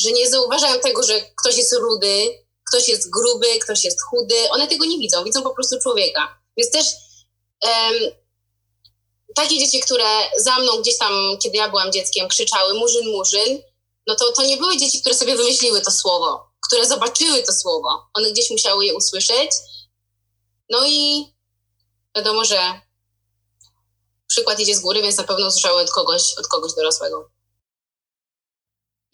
że 0.00 0.12
nie 0.12 0.30
zauważają 0.30 0.80
tego, 0.80 1.02
że 1.02 1.20
ktoś 1.36 1.56
jest 1.56 1.72
rudy, 1.72 2.44
ktoś 2.68 2.88
jest 2.88 3.10
gruby, 3.10 3.58
ktoś 3.58 3.84
jest 3.84 3.98
chudy. 4.02 4.50
One 4.50 4.68
tego 4.68 4.84
nie 4.84 4.98
widzą, 4.98 5.24
widzą 5.24 5.42
po 5.42 5.54
prostu 5.54 5.78
człowieka. 5.82 6.38
Więc 6.56 6.70
też 6.70 6.86
um, 7.62 8.12
takie 9.34 9.58
dzieci, 9.58 9.80
które 9.80 10.04
za 10.38 10.58
mną 10.58 10.72
gdzieś 10.82 10.98
tam, 10.98 11.38
kiedy 11.42 11.56
ja 11.56 11.68
byłam 11.68 11.92
dzieckiem, 11.92 12.28
krzyczały 12.28 12.74
murzyn, 12.74 13.08
murzyn, 13.08 13.62
no 14.06 14.14
to, 14.14 14.32
to 14.32 14.42
nie 14.42 14.56
były 14.56 14.76
dzieci, 14.76 15.00
które 15.00 15.14
sobie 15.14 15.36
wymyśliły 15.36 15.80
to 15.80 15.90
słowo, 15.90 16.46
które 16.68 16.86
zobaczyły 16.86 17.42
to 17.42 17.52
słowo. 17.52 18.06
One 18.14 18.32
gdzieś 18.32 18.50
musiały 18.50 18.86
je 18.86 18.94
usłyszeć. 18.94 19.50
No 20.70 20.86
i 20.86 21.31
wiadomo, 22.16 22.44
że 22.44 22.80
przykład 24.26 24.60
idzie 24.60 24.74
z 24.74 24.80
góry, 24.80 25.02
więc 25.02 25.16
na 25.18 25.24
pewno 25.24 25.46
usłyszały 25.46 25.82
od 25.82 25.90
kogoś, 25.90 26.34
od 26.38 26.48
kogoś 26.48 26.74
dorosłego. 26.74 27.30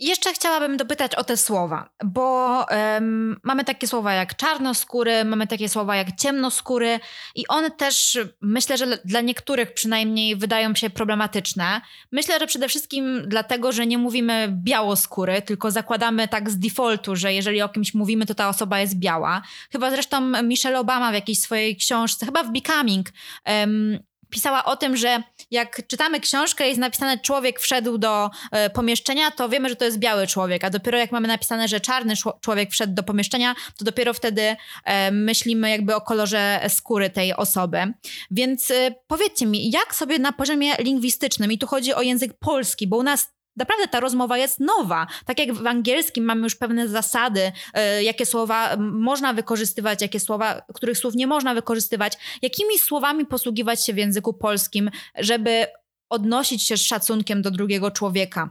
Jeszcze 0.01 0.33
chciałabym 0.33 0.77
dopytać 0.77 1.15
o 1.15 1.25
te 1.25 1.37
słowa, 1.37 1.91
bo 2.05 2.67
um, 2.71 3.41
mamy 3.43 3.65
takie 3.65 3.89
słowa 3.89 4.13
jak 4.13 4.37
czarnoskóry, 4.37 5.25
mamy 5.25 5.47
takie 5.47 5.69
słowa 5.69 5.97
jak 5.97 6.17
ciemnoskóry 6.17 7.01
i 7.35 7.47
one 7.49 7.71
też 7.71 8.19
myślę, 8.41 8.79
że 8.79 8.99
dla 9.05 9.21
niektórych 9.21 9.75
przynajmniej 9.75 10.37
wydają 10.37 10.75
się 10.75 10.91
problematyczne. 10.91 11.81
Myślę, 12.13 12.39
że 12.39 12.47
przede 12.47 12.69
wszystkim 12.69 13.23
dlatego, 13.27 13.73
że 13.73 13.87
nie 13.87 13.99
mówimy 13.99 14.49
białoskóry, 14.53 15.43
tylko 15.43 15.71
zakładamy 15.71 16.29
tak 16.29 16.51
z 16.51 16.59
defaultu, 16.59 17.17
że 17.17 17.35
jeżeli 17.35 17.63
o 17.63 17.69
kimś 17.69 17.95
mówimy, 17.95 18.27
to 18.27 18.35
ta 18.35 18.49
osoba 18.49 18.81
jest 18.81 18.99
biała. 18.99 19.43
Chyba 19.73 19.91
zresztą 19.91 20.43
Michelle 20.43 20.81
Obama 20.81 21.11
w 21.11 21.15
jakiejś 21.15 21.41
swojej 21.41 21.77
książce, 21.77 22.27
chyba 22.27 22.43
w 22.43 22.53
Becoming, 22.53 23.09
um, 23.47 23.99
pisała 24.31 24.65
o 24.65 24.77
tym, 24.77 24.97
że 24.97 25.23
jak 25.51 25.87
czytamy 25.87 26.21
książkę 26.21 26.65
i 26.65 26.69
jest 26.69 26.81
napisane 26.81 27.19
człowiek 27.19 27.61
wszedł 27.61 27.99
do 27.99 28.31
e, 28.51 28.71
pomieszczenia, 28.71 29.31
to 29.31 29.49
wiemy, 29.49 29.69
że 29.69 29.77
to 29.77 29.85
jest 29.85 29.99
biały 29.99 30.27
człowiek, 30.27 30.65
a 30.65 30.71
dopiero 30.71 30.99
jak 30.99 31.13
mamy 31.13 31.29
napisane, 31.29 31.69
że 31.69 31.81
czarny 31.81 32.15
człowiek 32.41 32.71
wszedł 32.71 32.95
do 32.95 33.03
pomieszczenia, 33.03 33.55
to 33.79 33.85
dopiero 33.85 34.15
wtedy 34.15 34.57
e, 34.85 35.11
myślimy 35.11 35.71
jakby 35.71 35.95
o 35.95 36.01
kolorze 36.01 36.61
skóry 36.69 37.11
tej 37.11 37.35
osoby. 37.35 37.93
Więc 38.31 38.71
e, 38.71 38.95
powiedzcie 39.07 39.47
mi, 39.47 39.71
jak 39.71 39.95
sobie 39.95 40.19
na 40.19 40.33
poziomie 40.33 40.75
lingwistycznym, 40.79 41.53
i 41.53 41.59
tu 41.59 41.67
chodzi 41.67 41.95
o 41.95 42.03
język 42.03 42.39
polski, 42.39 42.87
bo 42.87 42.97
u 42.97 43.03
nas 43.03 43.38
naprawdę 43.59 43.89
ta 43.89 44.01
rozmowa 44.01 44.39
jest 44.39 44.61
nowa. 44.61 45.07
Tak 45.27 45.39
jak 45.39 45.53
w 45.53 45.67
angielskim 45.67 46.25
mamy 46.25 46.43
już 46.43 46.57
pewne 46.57 46.89
zasady, 46.89 47.53
y, 47.99 48.03
jakie 48.03 48.27
słowa 48.27 48.77
można 48.79 49.33
wykorzystywać, 49.33 50.03
jakie 50.03 50.21
słowa, 50.21 50.63
których 50.75 50.99
słów 50.99 51.15
nie 51.15 51.27
można 51.27 51.55
wykorzystywać. 51.55 52.13
Jakimi 52.43 52.79
słowami 52.79 53.27
posługiwać 53.27 53.87
się 53.87 53.93
w 53.93 53.97
języku 53.97 54.35
polskim, 54.35 54.91
żeby 55.19 55.67
odnosić 56.09 56.67
się 56.67 56.77
z 56.77 56.83
szacunkiem 56.83 57.43
do 57.43 57.51
drugiego 57.51 57.91
człowieka? 57.91 58.51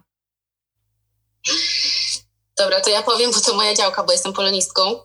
Dobra, 2.57 2.81
to 2.81 2.89
ja 2.89 3.03
powiem, 3.03 3.31
bo 3.31 3.41
to 3.41 3.55
moja 3.55 3.75
działka, 3.75 4.03
bo 4.03 4.11
jestem 4.11 4.33
polonistką 4.33 4.99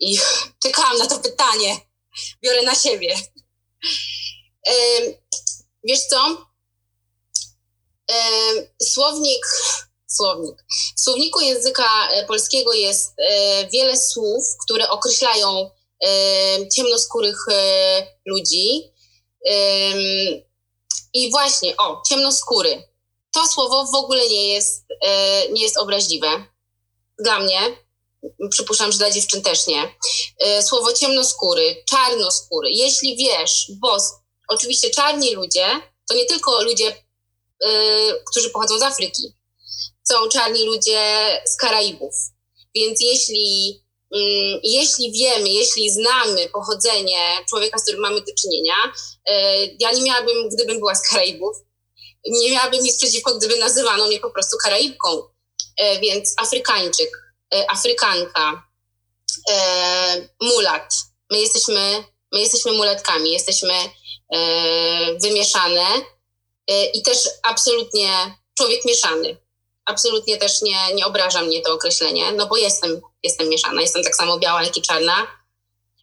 i 0.00 0.18
czekałam 0.62 0.98
na 0.98 1.06
to 1.06 1.18
pytanie. 1.18 1.76
Biorę 2.42 2.62
na 2.62 2.74
siebie. 2.74 3.16
Wiesz 5.84 6.00
co? 6.00 6.47
Słownik, 8.82 9.46
słownik. 10.08 10.64
W 10.96 11.00
słowniku 11.00 11.40
języka 11.40 12.08
e, 12.10 12.26
polskiego 12.26 12.72
jest 12.72 13.14
e, 13.18 13.68
wiele 13.68 13.96
słów, 13.96 14.44
które 14.64 14.90
określają 14.90 15.70
ciemnoskórych 16.76 17.38
e, 17.52 18.06
ludzi. 18.26 18.92
I 21.14 21.30
właśnie, 21.30 21.76
o, 21.76 22.02
ciemnoskóry. 22.08 22.82
To 23.32 23.48
słowo 23.48 23.86
w 23.86 23.94
ogóle 23.94 24.28
nie 24.28 24.48
jest, 24.48 24.84
nie 25.52 25.62
jest 25.62 25.78
obraźliwe. 25.78 26.28
Dla 27.18 27.38
mnie, 27.38 27.60
przypuszczam, 28.50 28.92
że 28.92 28.98
dla 28.98 29.10
dziewczyn 29.10 29.42
też 29.42 29.66
nie. 29.66 29.94
Słowo 30.62 30.92
ciemnoskóry, 30.92 31.84
czarnoskóry. 31.90 32.70
Jeśli 32.70 33.16
wiesz, 33.16 33.70
bo 33.80 33.96
oczywiście 34.48 34.90
czarni 34.90 35.34
ludzie 35.34 35.66
to 36.08 36.14
nie 36.14 36.26
tylko 36.26 36.62
ludzie, 36.62 37.04
którzy 38.30 38.50
pochodzą 38.50 38.78
z 38.78 38.82
Afryki. 38.82 39.34
Są 40.08 40.28
czarni 40.28 40.64
ludzie 40.64 41.00
z 41.46 41.56
Karaibów. 41.56 42.14
Więc 42.74 43.00
jeśli, 43.00 43.80
y, 44.16 44.60
jeśli 44.62 45.12
wiemy, 45.12 45.48
jeśli 45.48 45.90
znamy 45.90 46.48
pochodzenie 46.48 47.20
człowieka, 47.48 47.78
z 47.78 47.82
którym 47.82 48.00
mamy 48.00 48.20
do 48.20 48.32
czynienia, 48.42 48.74
y, 49.30 49.76
ja 49.80 49.92
nie 49.92 50.02
miałabym, 50.02 50.48
gdybym 50.48 50.78
była 50.78 50.94
z 50.94 51.08
Karaibów, 51.08 51.56
nie 52.26 52.50
miałabym 52.50 52.82
nic 52.82 52.96
przeciwko, 52.96 53.34
gdyby 53.34 53.56
nazywano 53.56 54.06
mnie 54.06 54.20
po 54.20 54.30
prostu 54.30 54.56
Karaibką. 54.62 55.22
Y, 55.80 56.00
więc 56.00 56.34
Afrykańczyk, 56.36 57.10
y, 57.54 57.68
Afrykanka, 57.68 58.68
y, 59.50 60.28
mulat. 60.40 60.94
My 61.30 61.40
jesteśmy, 61.40 62.04
my 62.32 62.40
jesteśmy 62.40 62.72
mulatkami, 62.72 63.32
jesteśmy 63.32 63.74
wymieszane 65.22 65.86
i 66.94 67.02
też 67.02 67.18
absolutnie 67.42 68.36
człowiek 68.54 68.84
mieszany. 68.84 69.36
Absolutnie 69.84 70.36
też 70.36 70.62
nie, 70.62 70.94
nie 70.94 71.06
obraża 71.06 71.42
mnie 71.42 71.62
to 71.62 71.74
określenie, 71.74 72.32
no 72.32 72.46
bo 72.46 72.56
jestem, 72.56 73.00
jestem 73.22 73.48
mieszana, 73.48 73.80
jestem 73.80 74.04
tak 74.04 74.16
samo 74.16 74.38
biała, 74.38 74.62
jak 74.62 74.76
i 74.76 74.82
czarna, 74.82 75.26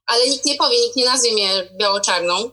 ale 0.05 0.29
nikt 0.29 0.45
nie 0.45 0.55
powie, 0.55 0.81
nikt 0.81 0.95
nie 0.95 1.05
nazwie 1.05 1.33
mnie 1.33 1.69
biało-czarną, 1.79 2.35
um, 2.37 2.51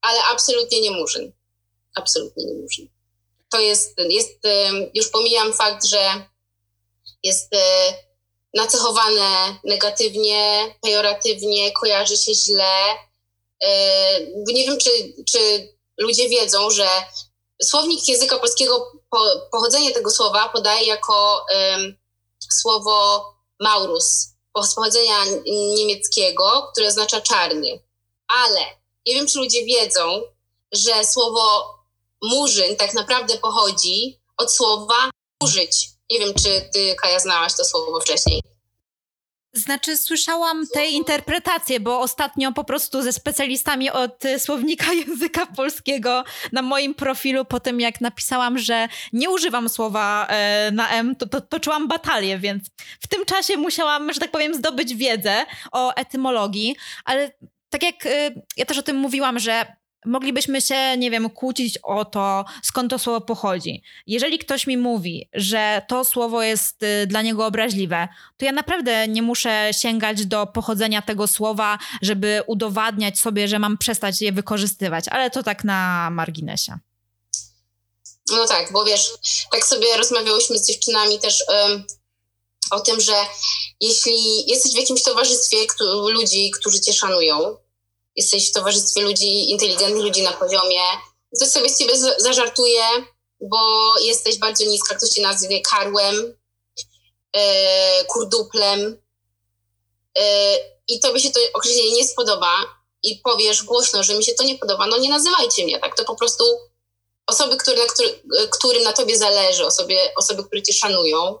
ale 0.00 0.24
absolutnie 0.24 0.80
nie 0.80 0.90
murzyn. 0.90 1.32
Absolutnie 1.94 2.44
nie 2.44 2.54
murzyn. 2.54 2.88
To 3.50 3.60
jest, 3.60 3.94
jest 4.08 4.38
już 4.94 5.08
pomijam 5.08 5.52
fakt, 5.52 5.86
że 5.86 6.26
jest 7.22 7.54
e, 7.54 7.94
nacechowane 8.54 9.58
negatywnie, 9.64 10.74
pejoratywnie, 10.82 11.72
kojarzy 11.72 12.16
się 12.16 12.34
źle. 12.34 12.74
E, 13.64 14.20
nie 14.46 14.64
wiem, 14.66 14.78
czy, 14.78 14.90
czy 15.32 15.72
ludzie 15.98 16.28
wiedzą, 16.28 16.70
że 16.70 16.88
słownik 17.62 18.08
języka 18.08 18.38
polskiego, 18.38 18.92
pochodzenie 19.52 19.92
tego 19.92 20.10
słowa 20.10 20.48
podaje 20.48 20.86
jako 20.86 21.46
słowo 22.60 23.24
maurus, 23.60 24.34
z 24.62 24.74
pochodzenia 24.74 25.24
niemieckiego, 25.76 26.68
które 26.72 26.88
oznacza 26.88 27.20
czarny. 27.20 27.80
Ale 28.28 28.60
nie 29.06 29.14
wiem, 29.14 29.26
czy 29.26 29.38
ludzie 29.38 29.64
wiedzą, 29.64 30.22
że 30.72 31.04
słowo 31.04 31.74
murzyn 32.22 32.76
tak 32.76 32.94
naprawdę 32.94 33.38
pochodzi 33.38 34.20
od 34.36 34.52
słowa 34.52 35.10
murzyć, 35.42 35.88
nie 36.10 36.18
wiem, 36.18 36.34
czy 36.34 36.70
ty, 36.72 36.94
Kaja, 37.02 37.20
znałaś 37.20 37.56
to 37.56 37.64
słowo 37.64 38.00
wcześniej. 38.00 38.42
Znaczy, 39.56 39.96
słyszałam 39.96 40.66
te 40.66 40.86
interpretacje, 40.86 41.80
bo 41.80 42.00
ostatnio 42.00 42.52
po 42.52 42.64
prostu 42.64 43.02
ze 43.02 43.12
specjalistami 43.12 43.90
od 43.90 44.22
słownika 44.38 44.92
języka 45.06 45.46
polskiego 45.46 46.24
na 46.52 46.62
moim 46.62 46.94
profilu, 46.94 47.44
po 47.44 47.60
tym 47.60 47.80
jak 47.80 48.00
napisałam, 48.00 48.58
że 48.58 48.88
nie 49.12 49.30
używam 49.30 49.68
słowa 49.68 50.26
e, 50.26 50.70
na 50.72 50.88
M, 50.88 51.16
to, 51.16 51.26
to 51.26 51.40
toczyłam 51.40 51.88
batalię, 51.88 52.38
więc 52.38 52.70
w 53.00 53.06
tym 53.06 53.24
czasie 53.24 53.56
musiałam, 53.56 54.12
że 54.12 54.20
tak 54.20 54.30
powiem, 54.30 54.54
zdobyć 54.54 54.94
wiedzę 54.94 55.46
o 55.72 55.94
etymologii, 55.94 56.76
ale 57.04 57.30
tak 57.70 57.82
jak 57.82 58.06
e, 58.06 58.30
ja 58.56 58.64
też 58.64 58.78
o 58.78 58.82
tym 58.82 58.96
mówiłam, 58.96 59.38
że 59.38 59.66
moglibyśmy 60.04 60.60
się, 60.60 60.96
nie 60.96 61.10
wiem, 61.10 61.30
kłócić 61.30 61.78
o 61.82 62.04
to, 62.04 62.44
skąd 62.62 62.90
to 62.90 62.98
słowo 62.98 63.20
pochodzi. 63.20 63.82
Jeżeli 64.06 64.38
ktoś 64.38 64.66
mi 64.66 64.76
mówi, 64.76 65.28
że 65.32 65.82
to 65.88 66.04
słowo 66.04 66.42
jest 66.42 66.82
y, 66.82 67.06
dla 67.06 67.22
niego 67.22 67.46
obraźliwe, 67.46 68.08
to 68.36 68.44
ja 68.44 68.52
naprawdę 68.52 69.08
nie 69.08 69.22
muszę 69.22 69.70
sięgać 69.72 70.26
do 70.26 70.46
pochodzenia 70.46 71.02
tego 71.02 71.26
słowa, 71.26 71.78
żeby 72.02 72.42
udowadniać 72.46 73.18
sobie, 73.18 73.48
że 73.48 73.58
mam 73.58 73.78
przestać 73.78 74.20
je 74.20 74.32
wykorzystywać, 74.32 75.04
ale 75.08 75.30
to 75.30 75.42
tak 75.42 75.64
na 75.64 76.08
marginesie. 76.10 76.78
No 78.30 78.46
tak, 78.46 78.72
bo 78.72 78.84
wiesz, 78.84 79.12
tak 79.52 79.66
sobie 79.66 79.96
rozmawiałyśmy 79.96 80.58
z 80.58 80.66
dziewczynami 80.66 81.18
też 81.18 81.44
um, 81.48 81.84
o 82.70 82.80
tym, 82.80 83.00
że 83.00 83.14
jeśli 83.80 84.46
jesteś 84.50 84.72
w 84.72 84.78
jakimś 84.78 85.02
towarzystwie 85.02 85.56
ludzi, 86.08 86.50
którzy 86.50 86.80
cię 86.80 86.92
szanują, 86.92 87.56
jesteś 88.16 88.50
w 88.50 88.52
towarzystwie 88.52 89.02
ludzi, 89.02 89.50
inteligentnych 89.50 90.04
ludzi 90.04 90.22
na 90.22 90.32
poziomie, 90.32 90.80
ktoś 91.36 91.48
sobie 91.48 91.68
z 91.68 91.78
ciebie 91.78 91.92
zażartuje, 92.18 92.82
bo 93.40 93.58
jesteś 93.98 94.38
bardzo 94.38 94.64
niska, 94.64 94.94
ktoś 94.94 95.10
cię 95.10 95.22
nazwie 95.22 95.60
karłem, 95.60 96.36
e, 97.36 98.04
kurduplem. 98.04 99.02
E, 100.18 100.56
i 100.88 101.00
tobie 101.00 101.20
się 101.20 101.30
to 101.30 101.40
określenie 101.54 101.92
nie 101.92 102.08
spodoba 102.08 102.56
i 103.02 103.16
powiesz 103.16 103.62
głośno, 103.62 104.02
że 104.02 104.14
mi 104.14 104.24
się 104.24 104.32
to 104.32 104.44
nie 104.44 104.58
podoba, 104.58 104.86
no 104.86 104.96
nie 104.96 105.10
nazywajcie 105.10 105.64
mnie 105.64 105.80
tak, 105.80 105.96
to 105.96 106.04
po 106.04 106.16
prostu 106.16 106.44
osoby, 107.26 107.56
które, 107.56 107.76
na 107.76 107.86
który, 107.86 108.20
którym 108.50 108.82
na 108.82 108.92
tobie 108.92 109.18
zależy, 109.18 109.66
osoby, 109.66 109.96
osoby 110.16 110.44
które 110.44 110.62
cię 110.62 110.72
szanują, 110.72 111.38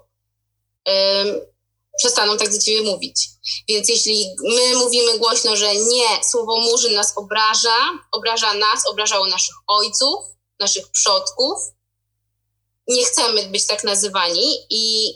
przestaną 1.98 2.36
tak 2.36 2.52
do 2.52 2.58
ciebie 2.58 2.82
mówić. 2.82 3.28
Więc 3.68 3.88
jeśli 3.88 4.26
my 4.42 4.76
mówimy 4.76 5.18
głośno, 5.18 5.56
że 5.56 5.76
nie, 5.76 6.24
słowo 6.30 6.60
murzyn 6.60 6.94
nas 6.94 7.12
obraża, 7.16 7.78
obraża 8.12 8.54
nas, 8.54 8.86
obrażało 8.90 9.26
naszych 9.26 9.54
ojców, 9.66 10.24
naszych 10.60 10.90
przodków, 10.90 11.58
nie 12.88 13.04
chcemy 13.04 13.46
być 13.46 13.66
tak 13.66 13.84
nazywani 13.84 14.56
i 14.70 15.12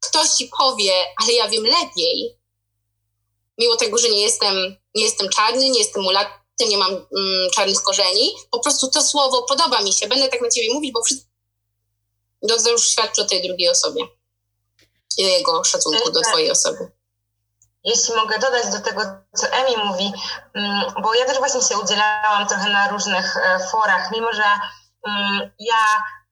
ktoś 0.00 0.28
ci 0.28 0.50
powie, 0.58 0.92
ale 1.22 1.32
ja 1.32 1.48
wiem 1.48 1.64
lepiej, 1.64 2.38
mimo 3.58 3.76
tego, 3.76 3.98
że 3.98 4.08
nie 4.08 4.20
jestem, 4.20 4.76
nie 4.94 5.04
jestem 5.04 5.28
czarny, 5.28 5.70
nie 5.70 5.78
jestem 5.78 6.02
mulatem, 6.02 6.68
nie 6.68 6.78
mam 6.78 6.90
mm, 6.90 7.50
czarnych 7.54 7.82
korzeni, 7.82 8.32
po 8.50 8.60
prostu 8.60 8.90
to 8.90 9.02
słowo 9.02 9.42
podoba 9.42 9.82
mi 9.82 9.92
się, 9.92 10.08
będę 10.08 10.28
tak 10.28 10.40
na 10.40 10.50
ciebie 10.50 10.74
mówić, 10.74 10.92
bo 10.92 11.02
wszystko 11.02 11.30
to 12.64 12.70
już 12.70 12.88
świadczy 12.88 13.22
o 13.22 13.24
tej 13.24 13.42
drugiej 13.42 13.68
osobie 13.68 14.19
jego 15.18 15.64
szacunku 15.64 16.10
do 16.10 16.20
twojej 16.20 16.50
osoby. 16.50 16.92
Jeśli 17.84 18.14
mogę 18.14 18.38
dodać 18.38 18.66
do 18.72 18.80
tego, 18.80 19.02
co 19.34 19.46
Emi 19.46 19.76
mówi, 19.84 20.12
mm, 20.54 20.84
bo 21.02 21.14
ja 21.14 21.26
też 21.26 21.38
właśnie 21.38 21.62
się 21.62 21.78
udzielałam 21.78 22.46
trochę 22.48 22.70
na 22.70 22.88
różnych 22.88 23.36
e, 23.36 23.58
forach, 23.72 24.10
mimo 24.12 24.32
że 24.32 24.44
mm, 25.06 25.50
ja 25.58 25.76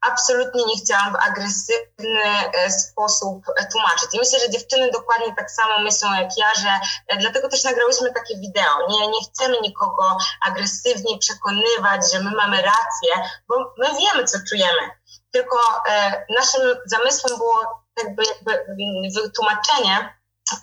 absolutnie 0.00 0.64
nie 0.64 0.76
chciałam 0.76 1.12
w 1.12 1.16
agresywny 1.16 2.20
e, 2.54 2.70
sposób 2.70 3.44
e, 3.56 3.66
tłumaczyć. 3.66 4.08
I 4.12 4.18
myślę, 4.18 4.40
że 4.40 4.50
dziewczyny 4.50 4.90
dokładnie 4.90 5.34
tak 5.36 5.50
samo 5.50 5.78
myślą 5.78 6.14
jak 6.14 6.30
ja, 6.36 6.54
że 6.54 6.70
dlatego 7.18 7.48
też 7.48 7.64
nagrałyśmy 7.64 8.12
takie 8.12 8.38
wideo. 8.38 8.86
Nie, 8.88 9.06
nie 9.06 9.20
chcemy 9.28 9.56
nikogo 9.62 10.16
agresywnie 10.46 11.18
przekonywać, 11.18 12.12
że 12.12 12.20
my 12.20 12.30
mamy 12.30 12.56
rację, 12.56 13.30
bo 13.48 13.74
my 13.78 13.86
wiemy, 13.98 14.24
co 14.24 14.38
czujemy. 14.48 14.90
Tylko 15.30 15.58
e, 15.88 16.24
naszym 16.36 16.62
zamysłem 16.86 17.38
było 17.38 17.87
jakby, 18.04 18.22
jakby 18.46 19.22
wytłumaczenie 19.22 20.14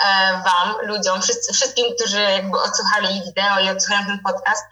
e, 0.05 0.43
Wam, 0.45 0.75
ludziom, 0.81 1.21
wszyscy, 1.21 1.53
wszystkim, 1.53 1.95
którzy 1.95 2.21
jakby 2.21 2.61
odsłuchali 2.61 3.21
wideo 3.25 3.59
i 3.59 3.69
odsłuchają 3.69 4.05
ten 4.05 4.19
podcast, 4.19 4.65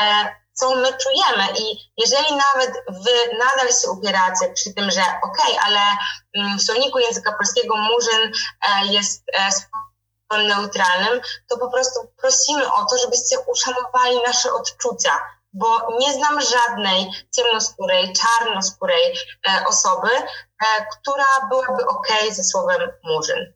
e, 0.00 0.34
co 0.52 0.74
my 0.74 0.88
czujemy. 0.98 1.52
I 1.58 1.90
jeżeli 1.96 2.28
nawet 2.32 2.70
Wy 2.88 3.36
nadal 3.38 3.68
się 3.82 3.90
upieracie 3.90 4.52
przy 4.54 4.74
tym, 4.74 4.90
że 4.90 5.00
okej, 5.00 5.58
okay, 5.58 5.64
ale 5.64 5.80
mm, 6.36 6.58
w 6.58 6.62
słowniku 6.62 6.98
języka 6.98 7.32
polskiego 7.32 7.76
murzyn 7.76 8.32
e, 8.68 8.86
jest 8.86 9.24
neutralnym, 10.38 11.20
to 11.48 11.58
po 11.58 11.70
prostu 11.70 12.00
prosimy 12.16 12.72
o 12.72 12.84
to, 12.84 12.98
żebyście 12.98 13.38
uszanowali 13.46 14.22
nasze 14.26 14.52
odczucia, 14.52 15.10
bo 15.52 15.98
nie 16.00 16.12
znam 16.12 16.40
żadnej 16.40 17.10
ciemnoskórej, 17.36 18.12
czarnoskórej 18.12 19.14
e, 19.48 19.64
osoby, 19.68 20.08
e, 20.08 20.86
która 20.92 21.24
byłaby 21.48 21.86
ok 21.86 22.08
ze 22.30 22.44
słowem 22.44 22.80
murzyn. 23.04 23.52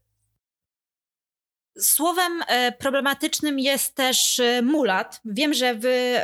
Słowem 1.78 2.42
e, 2.46 2.72
problematycznym 2.72 3.58
jest 3.58 3.94
też 3.94 4.40
mulat. 4.62 5.20
Wiem, 5.24 5.54
że 5.54 5.74
wy 5.74 6.20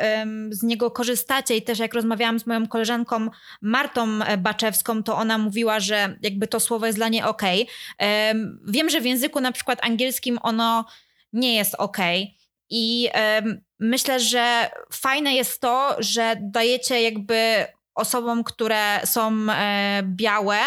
z 0.51 0.63
niego 0.63 0.91
korzystacie 0.91 1.57
i 1.57 1.63
też 1.63 1.79
jak 1.79 1.95
rozmawiałam 1.95 2.41
z 2.41 2.47
moją 2.47 2.69
koleżanką 2.69 3.29
Martą 3.63 4.07
Baczewską, 4.39 5.03
to 5.03 5.17
ona 5.17 5.39
mówiła, 5.39 5.81
że 5.81 6.17
jakby 6.23 6.47
to 6.47 6.61
słowo 6.61 6.87
jest 6.87 6.99
dla 6.99 7.09
niej 7.09 7.23
ok. 7.23 7.43
Wiem, 8.67 8.91
że 8.91 9.01
w 9.01 9.05
języku 9.05 9.41
na 9.41 9.53
przykład 9.53 9.85
angielskim 9.85 10.39
ono 10.43 10.85
nie 11.33 11.55
jest 11.55 11.75
ok. 11.75 11.99
I 12.71 13.11
myślę, 13.81 14.21
że 14.21 14.71
fajne 14.93 15.35
jest 15.35 15.61
to, 15.61 15.97
że 15.99 16.37
dajecie 16.41 17.03
jakby 17.03 17.67
osobom, 17.95 18.45
które 18.45 19.01
są 19.05 19.47
białe, 20.03 20.59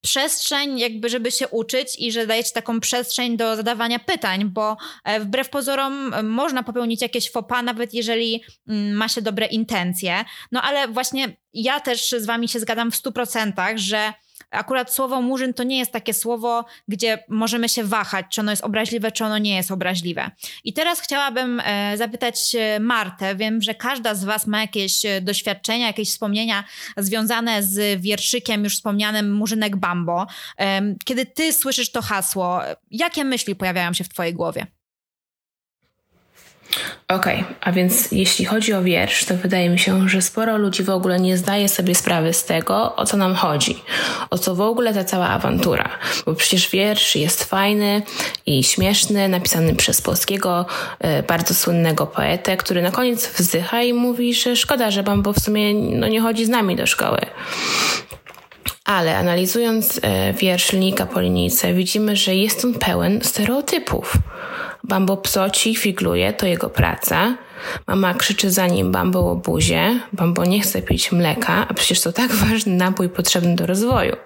przestrzeń, 0.00 0.78
jakby, 0.78 1.08
żeby 1.08 1.30
się 1.30 1.48
uczyć 1.48 1.98
i 1.98 2.12
że 2.12 2.26
dajecie 2.26 2.50
taką 2.52 2.80
przestrzeń 2.80 3.36
do 3.36 3.56
zadawania 3.56 3.98
pytań, 3.98 4.44
bo 4.44 4.76
e, 5.04 5.20
wbrew 5.20 5.50
pozorom 5.50 6.14
można 6.24 6.62
popełnić 6.62 7.02
jakieś 7.02 7.30
fopa, 7.30 7.62
nawet 7.62 7.94
jeżeli 7.94 8.42
mm, 8.68 8.96
ma 8.96 9.08
się 9.08 9.22
dobre 9.22 9.46
intencje. 9.46 10.24
No 10.52 10.62
ale 10.62 10.88
właśnie 10.88 11.36
ja 11.54 11.80
też 11.80 12.10
z 12.18 12.26
wami 12.26 12.48
się 12.48 12.60
zgadzam 12.60 12.90
w 12.90 12.94
100%, 12.94 13.78
że 13.78 14.12
akurat 14.50 14.94
słowo 14.94 15.22
murzyn 15.22 15.54
to 15.54 15.62
nie 15.62 15.78
jest 15.78 15.92
takie 15.92 16.14
słowo, 16.14 16.64
gdzie 16.88 17.24
możemy 17.28 17.68
się 17.68 17.84
wahać, 17.84 18.26
czy 18.30 18.40
ono 18.40 18.50
jest 18.50 18.64
obraźliwe, 18.64 19.12
czy 19.12 19.24
ono 19.24 19.38
nie 19.38 19.56
jest 19.56 19.70
obraźliwe. 19.70 20.30
I 20.64 20.72
teraz 20.72 21.00
chciałabym 21.00 21.60
e, 21.64 21.96
zapytać 21.96 22.56
Martę. 22.80 23.36
Wiem, 23.36 23.62
że 23.62 23.74
każda 23.74 24.14
z 24.14 24.24
Was 24.24 24.46
ma 24.46 24.60
jakieś 24.60 25.04
e, 25.04 25.20
doświadczenia, 25.20 25.86
jakieś 25.86 26.08
wspomnienia 26.08 26.64
związane 26.96 27.62
z 27.62 28.02
wierszykiem 28.02 28.64
już 28.64 28.74
wspomnianym 28.74 29.32
Murzynek 29.32 29.76
Bambo. 29.76 30.26
Kiedy 31.04 31.26
Ty 31.26 31.52
słyszysz 31.52 31.92
to 31.92 32.02
hasło, 32.02 32.60
jakie 32.90 33.24
myśli 33.24 33.56
pojawiają 33.56 33.92
się 33.92 34.04
w 34.04 34.08
Twojej 34.08 34.34
głowie? 34.34 34.66
Okej, 37.08 37.40
okay, 37.40 37.54
a 37.60 37.72
więc 37.72 38.12
jeśli 38.12 38.44
chodzi 38.44 38.72
o 38.72 38.82
wiersz, 38.82 39.24
to 39.24 39.34
wydaje 39.34 39.70
mi 39.70 39.78
się, 39.78 40.08
że 40.08 40.22
sporo 40.22 40.56
ludzi 40.58 40.82
w 40.82 40.90
ogóle 40.90 41.20
nie 41.20 41.36
zdaje 41.36 41.68
sobie 41.68 41.94
sprawy 41.94 42.32
z 42.32 42.44
tego, 42.44 42.96
o 42.96 43.06
co 43.06 43.16
nam 43.16 43.34
chodzi, 43.34 43.82
o 44.30 44.38
co 44.38 44.54
w 44.54 44.60
ogóle 44.60 44.94
ta 44.94 45.04
cała 45.04 45.28
awantura. 45.28 45.88
Bo 46.26 46.34
przecież 46.34 46.70
wiersz 46.70 47.16
jest 47.16 47.44
fajny 47.44 48.02
i 48.46 48.64
śmieszny, 48.64 49.28
napisany 49.28 49.74
przez 49.74 50.00
polskiego, 50.02 50.66
y, 51.20 51.22
bardzo 51.22 51.54
słynnego 51.54 52.06
poetę, 52.06 52.56
który 52.56 52.82
na 52.82 52.90
koniec 52.90 53.28
wzdycha 53.28 53.82
i 53.82 53.92
mówi, 53.92 54.34
że 54.34 54.56
szkoda, 54.56 54.90
że 54.90 55.02
Bambo 55.02 55.32
w 55.32 55.38
sumie 55.40 55.74
no, 55.74 56.08
nie 56.08 56.20
chodzi 56.20 56.46
z 56.46 56.48
nami 56.48 56.76
do 56.76 56.86
szkoły. 56.86 57.20
Ale 58.88 59.16
analizując 59.16 60.00
e, 60.02 60.32
wiersz 60.32 60.72
Linika 60.72 61.06
Polinice, 61.06 61.74
widzimy, 61.74 62.16
że 62.16 62.34
jest 62.34 62.64
on 62.64 62.74
pełen 62.74 63.20
stereotypów. 63.22 64.12
Bambo 64.84 65.16
psoci, 65.16 65.76
figluje, 65.76 66.32
to 66.32 66.46
jego 66.46 66.70
praca. 66.70 67.36
Mama 67.86 68.14
krzyczy 68.14 68.50
za 68.50 68.66
nim 68.66 68.92
Bambo 68.92 69.30
o 69.30 69.36
buzie. 69.36 70.00
Bambo 70.12 70.44
nie 70.44 70.60
chce 70.60 70.82
pić 70.82 71.12
mleka, 71.12 71.66
a 71.68 71.74
przecież 71.74 72.00
to 72.00 72.12
tak 72.12 72.32
ważny 72.50 72.76
napój 72.76 73.08
potrzebny 73.08 73.56
do 73.56 73.66
rozwoju. 73.66 74.16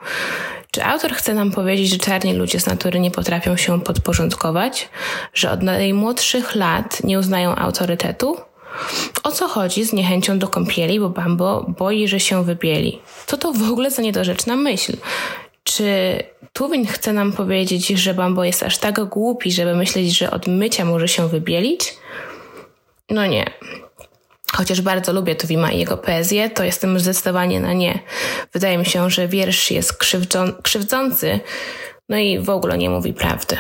Czy 0.70 0.84
autor 0.84 1.12
chce 1.12 1.34
nam 1.34 1.50
powiedzieć, 1.50 1.90
że 1.90 1.98
czarni 1.98 2.34
ludzie 2.34 2.60
z 2.60 2.66
natury 2.66 3.00
nie 3.00 3.10
potrafią 3.10 3.56
się 3.56 3.80
podporządkować? 3.80 4.88
Że 5.34 5.50
od 5.50 5.62
najmłodszych 5.62 6.54
lat 6.54 7.04
nie 7.04 7.18
uznają 7.18 7.54
autorytetu? 7.54 8.36
O 9.22 9.30
co 9.30 9.48
chodzi 9.48 9.84
z 9.84 9.92
niechęcią 9.92 10.38
do 10.38 10.48
kąpieli, 10.48 11.00
bo 11.00 11.08
Bambo 11.08 11.66
boi, 11.78 12.08
że 12.08 12.20
się 12.20 12.44
wybieli? 12.44 13.00
Co 13.26 13.36
to 13.36 13.52
w 13.52 13.70
ogóle 13.70 13.90
za 13.90 14.02
niedorzeczna 14.02 14.56
myśl? 14.56 14.96
Czy 15.64 15.84
Tuwin 16.52 16.86
chce 16.86 17.12
nam 17.12 17.32
powiedzieć, 17.32 17.88
że 17.88 18.14
Bambo 18.14 18.44
jest 18.44 18.62
aż 18.62 18.78
tak 18.78 19.04
głupi, 19.04 19.52
żeby 19.52 19.74
myśleć, 19.74 20.18
że 20.18 20.30
od 20.30 20.46
mycia 20.46 20.84
może 20.84 21.08
się 21.08 21.28
wybielić? 21.28 21.94
No 23.10 23.26
nie. 23.26 23.50
Chociaż 24.52 24.80
bardzo 24.80 25.12
lubię 25.12 25.34
Tuwima 25.34 25.72
i 25.72 25.78
jego 25.78 25.96
poezję, 25.96 26.50
to 26.50 26.64
jestem 26.64 27.00
zdecydowanie 27.00 27.60
na 27.60 27.72
nie. 27.72 27.98
Wydaje 28.52 28.78
mi 28.78 28.86
się, 28.86 29.10
że 29.10 29.28
wiersz 29.28 29.70
jest 29.70 29.92
krzywdzący, 30.62 31.40
no 32.08 32.18
i 32.18 32.38
w 32.38 32.50
ogóle 32.50 32.78
nie 32.78 32.90
mówi 32.90 33.12
prawdy. 33.12 33.56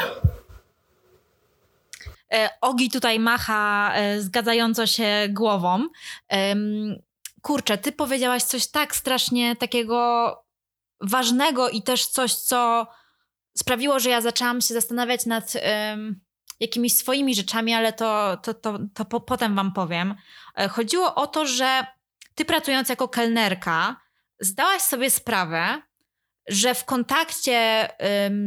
E, 2.32 2.50
Ogi 2.60 2.90
tutaj 2.90 3.18
macha 3.18 3.92
e, 3.94 4.20
zgadzająco 4.20 4.86
się 4.86 5.28
głową. 5.30 5.88
Kurczę, 7.42 7.78
ty 7.78 7.92
powiedziałaś 7.92 8.42
coś 8.42 8.66
tak 8.66 8.96
strasznie 8.96 9.56
takiego 9.56 10.32
ważnego 11.00 11.68
i 11.68 11.82
też 11.82 12.06
coś, 12.06 12.34
co 12.34 12.86
sprawiło, 13.56 14.00
że 14.00 14.10
ja 14.10 14.20
zaczęłam 14.20 14.60
się 14.60 14.74
zastanawiać 14.74 15.26
nad 15.26 15.52
jakimiś 16.60 16.96
swoimi 16.96 17.34
rzeczami, 17.34 17.74
ale 17.74 17.92
to, 17.92 18.36
to, 18.42 18.54
to, 18.54 18.78
to 18.94 19.04
po, 19.04 19.20
potem 19.20 19.54
wam 19.54 19.72
powiem. 19.72 20.14
E, 20.58 20.68
chodziło 20.68 21.14
o 21.14 21.26
to, 21.26 21.46
że 21.46 21.86
ty 22.34 22.44
pracując 22.44 22.88
jako 22.88 23.08
kelnerka, 23.08 23.96
zdałaś 24.40 24.82
sobie 24.82 25.10
sprawę, 25.10 25.82
że 26.48 26.74
w 26.74 26.84
kontakcie 26.84 27.88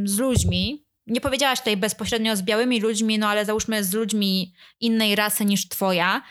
z 0.03 0.17
ludźmi, 0.17 0.84
nie 1.07 1.21
powiedziałaś 1.21 1.59
tutaj 1.59 1.77
bezpośrednio 1.77 2.35
z 2.35 2.41
białymi 2.41 2.81
ludźmi, 2.81 3.19
no 3.19 3.27
ale 3.27 3.45
załóżmy 3.45 3.83
z 3.83 3.93
ludźmi 3.93 4.53
innej 4.79 5.15
rasy 5.15 5.45
niż 5.45 5.69
twoja, 5.69 6.21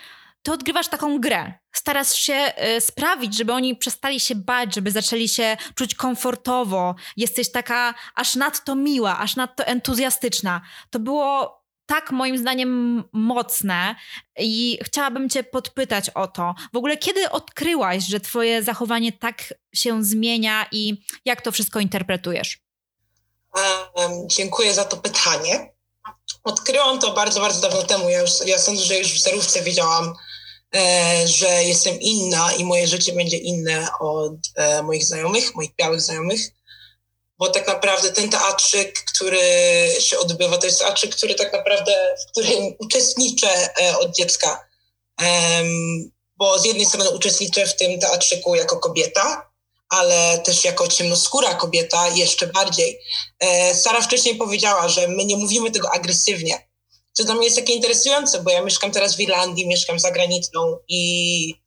ty 0.41 0.51
odgrywasz 0.51 0.87
taką 0.87 1.19
grę. 1.19 1.53
Starasz 1.71 2.13
się 2.13 2.53
y, 2.77 2.81
sprawić, 2.81 3.37
żeby 3.37 3.53
oni 3.53 3.75
przestali 3.75 4.19
się 4.19 4.35
bać, 4.35 4.75
żeby 4.75 4.91
zaczęli 4.91 5.29
się 5.29 5.57
czuć 5.75 5.95
komfortowo. 5.95 6.95
Jesteś 7.17 7.51
taka 7.51 7.93
aż 8.15 8.35
nadto 8.35 8.75
miła, 8.75 9.17
aż 9.19 9.35
nadto 9.35 9.65
entuzjastyczna. 9.65 10.61
To 10.89 10.99
było 10.99 11.61
tak 11.85 12.11
moim 12.11 12.37
zdaniem 12.37 13.03
mocne 13.13 13.95
i 14.39 14.79
chciałabym 14.83 15.29
cię 15.29 15.43
podpytać 15.43 16.09
o 16.09 16.27
to. 16.27 16.55
W 16.73 16.77
ogóle 16.77 16.97
kiedy 16.97 17.29
odkryłaś, 17.29 18.07
że 18.07 18.19
twoje 18.19 18.63
zachowanie 18.63 19.11
tak 19.11 19.53
się 19.75 20.03
zmienia 20.03 20.65
i 20.71 21.03
jak 21.25 21.41
to 21.41 21.51
wszystko 21.51 21.79
interpretujesz? 21.79 22.64
Dziękuję 24.25 24.73
za 24.73 24.85
to 24.85 24.97
pytanie. 24.97 25.73
Odkryłam 26.43 26.99
to 26.99 27.13
bardzo, 27.13 27.39
bardzo 27.39 27.61
dawno 27.61 27.83
temu. 27.83 28.09
Ja, 28.09 28.21
już, 28.21 28.31
ja 28.45 28.59
sądzę, 28.59 28.83
że 28.83 28.97
już 28.97 29.13
w 29.13 29.23
zerówce 29.23 29.61
wiedziałam, 29.61 30.15
E, 30.75 31.27
że 31.27 31.63
jestem 31.63 31.99
inna 32.01 32.53
i 32.53 32.65
moje 32.65 32.87
życie 32.87 33.13
będzie 33.13 33.37
inne 33.37 33.87
od 33.99 34.37
e, 34.55 34.83
moich 34.83 35.05
znajomych, 35.05 35.55
moich 35.55 35.75
białych 35.75 36.01
znajomych. 36.01 36.41
Bo 37.37 37.49
tak 37.49 37.67
naprawdę 37.67 38.11
ten 38.11 38.29
teatrzyk, 38.29 39.03
który 39.13 39.39
się 39.99 40.19
odbywa, 40.19 40.57
to 40.57 40.65
jest 40.65 40.79
teatrzyk, 40.79 41.15
który 41.15 41.35
tak 41.35 41.53
naprawdę, 41.53 42.15
w 42.23 42.31
którym 42.31 42.75
uczestniczę 42.79 43.69
e, 43.81 43.97
od 43.97 44.15
dziecka. 44.15 44.67
Bo 46.37 46.59
z 46.59 46.65
jednej 46.65 46.85
strony 46.85 47.09
uczestniczę 47.09 47.67
w 47.67 47.75
tym 47.75 47.99
teatrzyku 47.99 48.55
jako 48.55 48.77
kobieta, 48.77 49.49
ale 49.95 50.41
też 50.45 50.65
jako 50.65 50.87
ciemnoskóra 50.87 51.53
kobieta 51.53 52.07
jeszcze 52.07 52.47
bardziej. 52.47 52.99
Sara 53.73 54.01
wcześniej 54.01 54.35
powiedziała, 54.35 54.89
że 54.89 55.07
my 55.07 55.25
nie 55.25 55.37
mówimy 55.37 55.71
tego 55.71 55.91
agresywnie, 55.91 56.67
co 57.13 57.23
dla 57.23 57.35
mnie 57.35 57.45
jest 57.45 57.57
takie 57.57 57.73
interesujące, 57.73 58.41
bo 58.41 58.51
ja 58.51 58.61
mieszkam 58.61 58.91
teraz 58.91 59.15
w 59.15 59.19
Irlandii, 59.19 59.67
mieszkam 59.67 59.99
za 59.99 60.11
granicą 60.11 60.77
i 60.87 61.64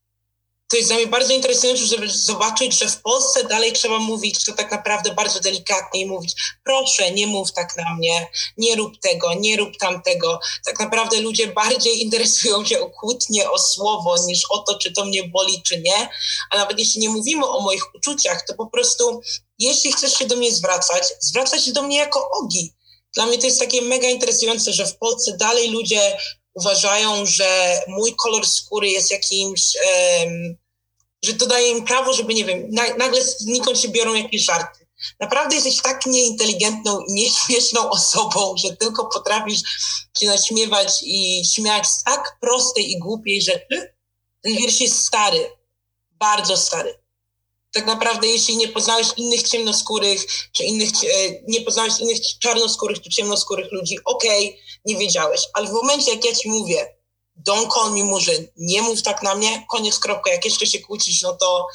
to 0.68 0.76
jest 0.76 0.88
dla 0.88 0.96
mnie 0.96 1.06
bardzo 1.06 1.32
interesujące, 1.32 1.86
żeby 1.86 2.10
zobaczyć, 2.10 2.78
że 2.78 2.88
w 2.88 3.02
Polsce 3.02 3.44
dalej 3.44 3.72
trzeba 3.72 3.98
mówić 3.98 4.44
to 4.44 4.52
tak 4.52 4.70
naprawdę 4.70 5.14
bardzo 5.14 5.40
delikatnie 5.40 6.00
i 6.00 6.06
mówić, 6.06 6.34
proszę, 6.64 7.10
nie 7.10 7.26
mów 7.26 7.52
tak 7.52 7.76
na 7.76 7.94
mnie, 7.94 8.30
nie 8.56 8.76
rób 8.76 8.98
tego, 8.98 9.34
nie 9.34 9.56
rób 9.56 9.76
tamtego. 9.76 10.40
Tak 10.64 10.80
naprawdę 10.80 11.20
ludzie 11.20 11.46
bardziej 11.46 12.00
interesują 12.04 12.64
się 12.64 12.80
o 12.80 12.90
kłótnie, 12.90 13.50
o 13.50 13.58
słowo, 13.58 14.16
niż 14.26 14.42
o 14.50 14.58
to, 14.58 14.78
czy 14.78 14.92
to 14.92 15.04
mnie 15.04 15.28
boli, 15.28 15.62
czy 15.62 15.80
nie. 15.80 16.08
A 16.50 16.56
nawet 16.56 16.78
jeśli 16.78 17.00
nie 17.00 17.08
mówimy 17.08 17.46
o 17.46 17.60
moich 17.60 17.94
uczuciach, 17.94 18.46
to 18.46 18.54
po 18.54 18.66
prostu, 18.66 19.20
jeśli 19.58 19.92
chcesz 19.92 20.14
się 20.14 20.26
do 20.26 20.36
mnie 20.36 20.52
zwracać, 20.52 21.04
zwracać 21.20 21.64
się 21.64 21.72
do 21.72 21.82
mnie 21.82 21.96
jako 21.96 22.30
ogi 22.42 22.78
dla 23.14 23.26
mnie 23.26 23.38
to 23.38 23.46
jest 23.46 23.58
takie 23.58 23.82
mega 23.82 24.08
interesujące, 24.08 24.72
że 24.72 24.86
w 24.86 24.98
Polsce 24.98 25.36
dalej 25.36 25.70
ludzie 25.70 26.16
uważają, 26.58 27.26
że 27.26 27.80
mój 27.88 28.14
kolor 28.14 28.46
skóry 28.46 28.90
jest 28.90 29.10
jakimś, 29.10 29.62
um, 30.20 30.56
że 31.22 31.34
to 31.34 31.46
daje 31.46 31.70
im 31.70 31.84
prawo, 31.84 32.12
żeby, 32.12 32.34
nie 32.34 32.44
wiem, 32.44 32.66
na, 32.70 32.94
nagle 32.94 33.24
znikąd 33.24 33.80
się 33.80 33.88
biorą 33.88 34.14
jakieś 34.14 34.44
żarty. 34.44 34.86
Naprawdę 35.20 35.54
jesteś 35.54 35.82
tak 35.82 36.06
nieinteligentną 36.06 37.00
i 37.00 37.12
nieśmieszną 37.12 37.90
osobą, 37.98 38.54
że 38.56 38.76
tylko 38.76 39.06
potrafisz 39.06 39.60
się 40.20 40.26
naśmiewać 40.26 41.02
i 41.02 41.42
śmiać 41.54 41.86
z 41.86 42.02
tak 42.02 42.36
prostej 42.40 42.90
i 42.90 42.98
głupiej 42.98 43.42
rzeczy. 43.42 43.94
Ten 44.42 44.56
wiersz 44.56 44.80
jest 44.80 45.06
stary, 45.06 45.50
bardzo 46.18 46.56
stary 46.56 46.98
tak 47.72 47.86
naprawdę 47.86 48.26
jeśli 48.26 48.56
nie 48.56 48.68
poznałeś 48.68 49.06
innych 49.16 49.42
ciemnoskórych, 49.42 50.26
czy 50.52 50.64
innych, 50.64 50.88
e, 50.88 51.42
nie 51.48 51.60
poznałeś 51.60 52.00
innych 52.00 52.18
czarnoskórych 52.38 53.02
czy 53.02 53.10
ciemnoskórych 53.10 53.72
ludzi, 53.72 53.98
okej, 54.04 54.48
okay, 54.48 54.62
nie 54.84 54.96
wiedziałeś, 54.96 55.40
ale 55.52 55.66
w 55.68 55.72
momencie 55.72 56.14
jak 56.14 56.24
ja 56.24 56.34
ci 56.34 56.50
mówię, 56.50 56.96
don't 57.48 57.74
call 57.74 57.92
me 57.92 58.04
murzyn, 58.04 58.48
nie 58.56 58.82
mów 58.82 59.02
tak 59.02 59.22
na 59.22 59.34
mnie, 59.34 59.66
koniec, 59.70 59.98
kropka, 59.98 60.30
jak 60.30 60.44
jeszcze 60.44 60.66
się 60.66 60.78
kłócisz, 60.78 61.22
no 61.22 61.36
to 61.36 61.66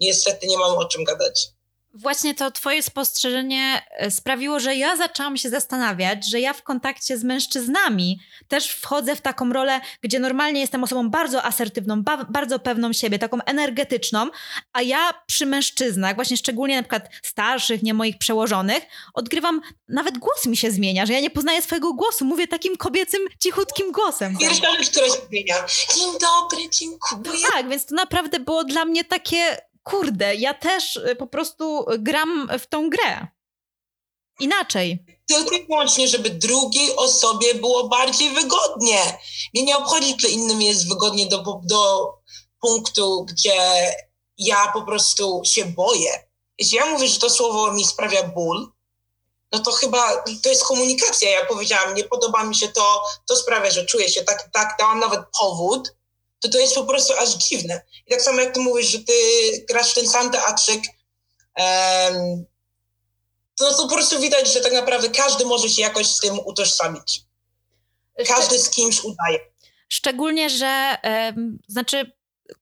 niestety 0.00 0.46
nie 0.46 0.58
mamy 0.58 0.76
o 0.76 0.84
czym 0.84 1.04
gadać. 1.04 1.48
Właśnie 1.94 2.34
to 2.34 2.50
twoje 2.50 2.82
spostrzeżenie 2.82 3.82
e, 3.90 4.10
sprawiło, 4.10 4.60
że 4.60 4.76
ja 4.76 4.96
zaczęłam 4.96 5.36
się 5.36 5.50
zastanawiać, 5.50 6.30
że 6.30 6.40
ja 6.40 6.52
w 6.52 6.62
kontakcie 6.62 7.18
z 7.18 7.24
mężczyznami 7.24 8.20
też 8.48 8.68
wchodzę 8.68 9.16
w 9.16 9.20
taką 9.20 9.52
rolę, 9.52 9.80
gdzie 10.02 10.18
normalnie 10.18 10.60
jestem 10.60 10.84
osobą 10.84 11.10
bardzo 11.10 11.44
asertywną, 11.44 12.02
ba 12.02 12.24
bardzo 12.24 12.58
pewną 12.58 12.92
siebie, 12.92 13.18
taką 13.18 13.38
energetyczną, 13.42 14.26
a 14.72 14.82
ja 14.82 15.10
przy 15.26 15.46
mężczyznach, 15.46 16.14
właśnie 16.14 16.36
szczególnie 16.36 16.76
na 16.76 16.82
przykład 16.82 17.08
starszych, 17.22 17.82
nie 17.82 17.94
moich 17.94 18.18
przełożonych, 18.18 18.82
odgrywam, 19.14 19.60
nawet 19.88 20.18
głos 20.18 20.46
mi 20.46 20.56
się 20.56 20.70
zmienia, 20.70 21.06
że 21.06 21.12
ja 21.12 21.20
nie 21.20 21.30
poznaję 21.30 21.62
swojego 21.62 21.92
głosu, 21.92 22.24
mówię 22.24 22.48
takim 22.48 22.76
kobiecym, 22.76 23.20
cichutkim 23.38 23.92
głosem. 23.92 24.38
Pierwsza 24.38 24.76
rzecz, 24.78 24.90
która 24.90 25.06
się 25.06 25.26
zmienia. 25.28 25.54
Dzień 25.96 26.10
dobry, 26.20 26.70
dziękuję. 26.70 27.46
Tak, 27.52 27.68
więc 27.68 27.86
to 27.86 27.94
naprawdę 27.94 28.40
było 28.40 28.64
dla 28.64 28.84
mnie 28.84 29.04
takie 29.04 29.71
kurde, 29.82 30.34
ja 30.34 30.54
też 30.54 30.96
y, 30.96 31.16
po 31.16 31.26
prostu 31.26 31.86
gram 31.98 32.48
w 32.58 32.66
tą 32.66 32.90
grę. 32.90 33.26
Inaczej. 34.40 35.04
Tylko 35.26 35.56
i 35.56 35.66
wyłącznie, 35.66 36.08
żeby 36.08 36.30
drugiej 36.30 36.96
osobie 36.96 37.54
było 37.54 37.88
bardziej 37.88 38.30
wygodnie. 38.30 39.18
Mnie 39.54 39.62
nie 39.62 39.76
obchodzi, 39.76 40.16
czy 40.16 40.28
innym 40.28 40.62
jest 40.62 40.88
wygodnie 40.88 41.26
do, 41.26 41.60
do 41.64 42.12
punktu, 42.60 43.24
gdzie 43.24 43.92
ja 44.38 44.72
po 44.72 44.82
prostu 44.82 45.42
się 45.44 45.64
boję. 45.64 46.28
Jeśli 46.58 46.76
ja 46.76 46.86
mówię, 46.86 47.08
że 47.08 47.20
to 47.20 47.30
słowo 47.30 47.72
mi 47.72 47.84
sprawia 47.84 48.22
ból, 48.22 48.72
no 49.52 49.58
to 49.58 49.72
chyba 49.72 50.22
to 50.42 50.48
jest 50.48 50.64
komunikacja. 50.64 51.30
Ja 51.30 51.46
powiedziałam, 51.46 51.94
nie 51.94 52.04
podoba 52.04 52.44
mi 52.44 52.54
się 52.56 52.68
to, 52.68 53.02
to 53.26 53.36
sprawia, 53.36 53.70
że 53.70 53.86
czuję 53.86 54.08
się 54.08 54.22
tak, 54.22 54.50
tak, 54.52 54.76
dałam 54.78 55.00
nawet 55.00 55.20
powód, 55.40 55.94
to 56.42 56.48
to 56.48 56.58
jest 56.58 56.74
po 56.74 56.84
prostu 56.84 57.12
aż 57.18 57.28
dziwne. 57.28 57.82
I 58.06 58.10
tak 58.10 58.22
samo 58.22 58.40
jak 58.40 58.54
ty 58.54 58.60
mówisz, 58.60 58.86
że 58.86 58.98
ty 58.98 59.12
grasz 59.68 59.94
ten 59.94 60.08
sam 60.08 60.30
teatrzyk, 60.30 60.82
um, 61.58 62.44
to, 63.58 63.74
to 63.74 63.82
po 63.82 63.94
prostu 63.94 64.20
widać, 64.20 64.52
że 64.52 64.60
tak 64.60 64.72
naprawdę 64.72 65.08
każdy 65.10 65.46
może 65.46 65.68
się 65.68 65.82
jakoś 65.82 66.06
z 66.06 66.18
tym 66.18 66.38
utożsamić. 66.38 67.22
Każdy 68.26 68.58
z 68.58 68.70
kimś 68.70 69.04
udaje. 69.04 69.38
Szczególnie, 69.88 70.50
że 70.50 70.96
znaczy 71.68 72.12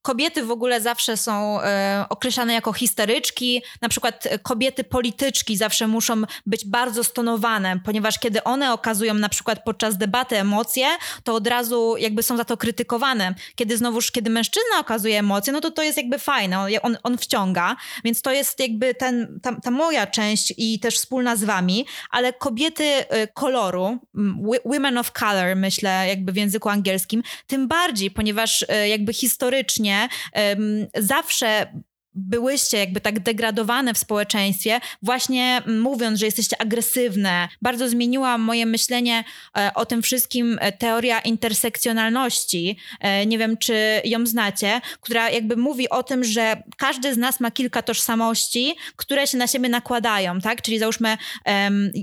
kobiety 0.03 0.45
w 0.45 0.51
ogóle 0.51 0.81
zawsze 0.81 1.17
są 1.17 1.61
e, 1.61 2.05
określane 2.09 2.53
jako 2.53 2.73
histeryczki. 2.73 3.63
Na 3.83 3.89
przykład 3.89 4.29
kobiety 4.43 4.85
polityczki 4.85 5.57
zawsze 5.57 5.87
muszą 5.87 6.23
być 6.47 6.67
bardzo 6.67 7.05
stonowane, 7.05 7.81
ponieważ 7.85 8.19
kiedy 8.19 8.45
one 8.45 8.73
okazują 8.73 9.15
na 9.15 9.29
przykład 9.29 9.65
podczas 9.65 9.97
debaty 9.97 10.39
emocje, 10.39 10.87
to 11.25 11.35
od 11.35 11.47
razu 11.47 11.97
jakby 11.99 12.23
są 12.23 12.37
za 12.37 12.45
to 12.45 12.57
krytykowane. 12.57 13.35
Kiedy 13.55 13.77
znowuż, 13.77 14.11
kiedy 14.11 14.31
mężczyzna 14.31 14.79
okazuje 14.81 15.19
emocje, 15.19 15.53
no 15.53 15.61
to 15.61 15.71
to 15.71 15.83
jest 15.83 15.97
jakby 15.97 16.19
fajne, 16.19 16.67
on, 16.83 16.97
on 17.03 17.19
wciąga, 17.19 17.77
więc 18.05 18.23
to 18.23 18.33
jest 18.33 18.61
jakby 18.61 18.95
ten, 18.95 19.41
ta, 19.43 19.61
ta 19.61 19.71
moja 19.71 20.07
część 20.07 20.55
i 20.57 20.81
też 20.81 20.97
wspólna 20.97 21.37
z 21.37 21.45
wami, 21.45 21.87
ale 22.11 22.33
kobiety 22.33 22.85
e, 22.85 23.27
koloru, 23.27 23.99
women 24.65 24.99
of 24.99 25.13
color 25.13 25.57
myślę 25.57 26.05
jakby 26.09 26.33
w 26.33 26.37
języku 26.37 26.69
angielskim, 26.69 27.23
tym 27.47 27.69
bardziej, 27.69 28.11
ponieważ 28.11 28.65
e, 28.69 28.89
jakby 28.89 29.13
historycznie 29.13 29.80
zawsze 30.99 31.73
byłyście 32.15 32.79
jakby 32.79 33.01
tak 33.01 33.21
degradowane 33.21 33.95
w 33.95 33.99
społeczeństwie, 33.99 34.81
właśnie 35.03 35.63
mówiąc, 35.67 36.19
że 36.19 36.27
jesteście 36.27 36.61
agresywne. 36.61 37.49
Bardzo 37.63 37.89
zmieniła 37.89 38.39
moje 38.39 38.67
myślenie 38.67 39.25
e, 39.57 39.71
o 39.75 39.87
tym 39.87 40.03
wszystkim 40.03 40.59
e, 40.61 40.73
teoria 40.73 41.21
intersekcjonalności. 41.21 42.77
E, 43.01 43.27
nie 43.27 43.39
wiem, 43.39 43.57
czy 43.57 44.01
ją 44.05 44.27
znacie, 44.27 44.81
która 45.01 45.31
jakby 45.31 45.57
mówi 45.57 45.89
o 45.89 46.03
tym, 46.03 46.25
że 46.25 46.63
każdy 46.77 47.15
z 47.15 47.17
nas 47.17 47.41
ma 47.41 47.51
kilka 47.51 47.83
tożsamości, 47.83 48.75
które 48.97 49.27
się 49.27 49.39
na 49.39 49.47
siebie 49.47 49.69
nakładają, 49.69 50.41
tak? 50.41 50.63
Czyli 50.63 50.79
załóżmy, 50.79 51.17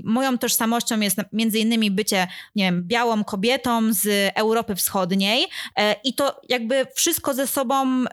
moją 0.04 0.38
tożsamością 0.38 1.00
jest 1.00 1.18
między 1.32 1.58
innymi 1.58 1.90
bycie, 1.90 2.26
nie 2.56 2.64
wiem, 2.64 2.82
białą 2.86 3.24
kobietą 3.24 3.92
z 3.92 4.32
Europy 4.34 4.74
Wschodniej 4.74 5.46
i 6.04 6.14
to 6.14 6.40
jakby 6.48 6.86
wszystko 6.94 7.34
ze 7.34 7.46
sobą 7.46 8.04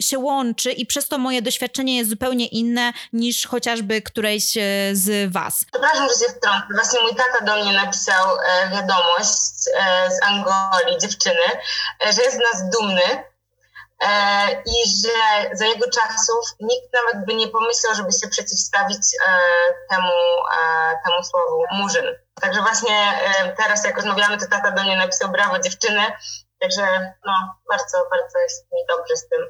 się 0.00 0.18
łączy 0.18 0.72
i 0.72 0.86
przez 0.86 1.08
to 1.08 1.17
moje 1.18 1.42
doświadczenie 1.42 1.96
jest 1.96 2.10
zupełnie 2.10 2.46
inne 2.46 2.92
niż 3.12 3.46
chociażby 3.46 4.02
którejś 4.02 4.56
e, 4.56 4.60
z 4.92 5.32
Was. 5.32 5.64
Przepraszam, 5.72 6.08
że 6.08 6.14
się 6.14 6.32
wtrącę. 6.32 6.66
Właśnie 6.74 7.00
mój 7.00 7.14
tata 7.14 7.44
do 7.44 7.64
mnie 7.64 7.72
napisał 7.72 8.36
e, 8.36 8.68
wiadomość 8.70 9.52
e, 9.76 10.10
z 10.10 10.22
Angolii, 10.22 10.98
dziewczyny, 11.00 11.46
że 12.00 12.22
jest 12.22 12.36
z 12.36 12.40
nas 12.40 12.70
dumny 12.70 13.24
i 14.66 14.90
że 15.02 15.56
za 15.56 15.66
jego 15.66 15.90
czasów 15.90 16.44
nikt 16.60 16.92
nawet 16.94 17.26
by 17.26 17.34
nie 17.34 17.48
pomyślał, 17.48 17.94
żeby 17.94 18.12
się 18.12 18.28
przeciwstawić 18.28 19.02
temu, 19.90 20.12
temu 21.06 21.24
słowu 21.24 21.64
murzyn. 21.72 22.04
Także 22.40 22.60
właśnie 22.60 23.12
teraz, 23.56 23.84
jak 23.84 23.96
rozmawiamy, 23.96 24.38
to 24.38 24.46
tata 24.46 24.70
do 24.70 24.82
mnie 24.82 24.96
napisał 24.96 25.28
brawo 25.28 25.58
dziewczyny, 25.58 26.02
Także 26.60 26.82
no, 27.26 27.32
bardzo, 27.68 27.98
bardzo 28.10 28.38
jest 28.38 28.66
mi 28.72 28.78
dobrze 28.88 29.16
z 29.16 29.28
tym. 29.28 29.40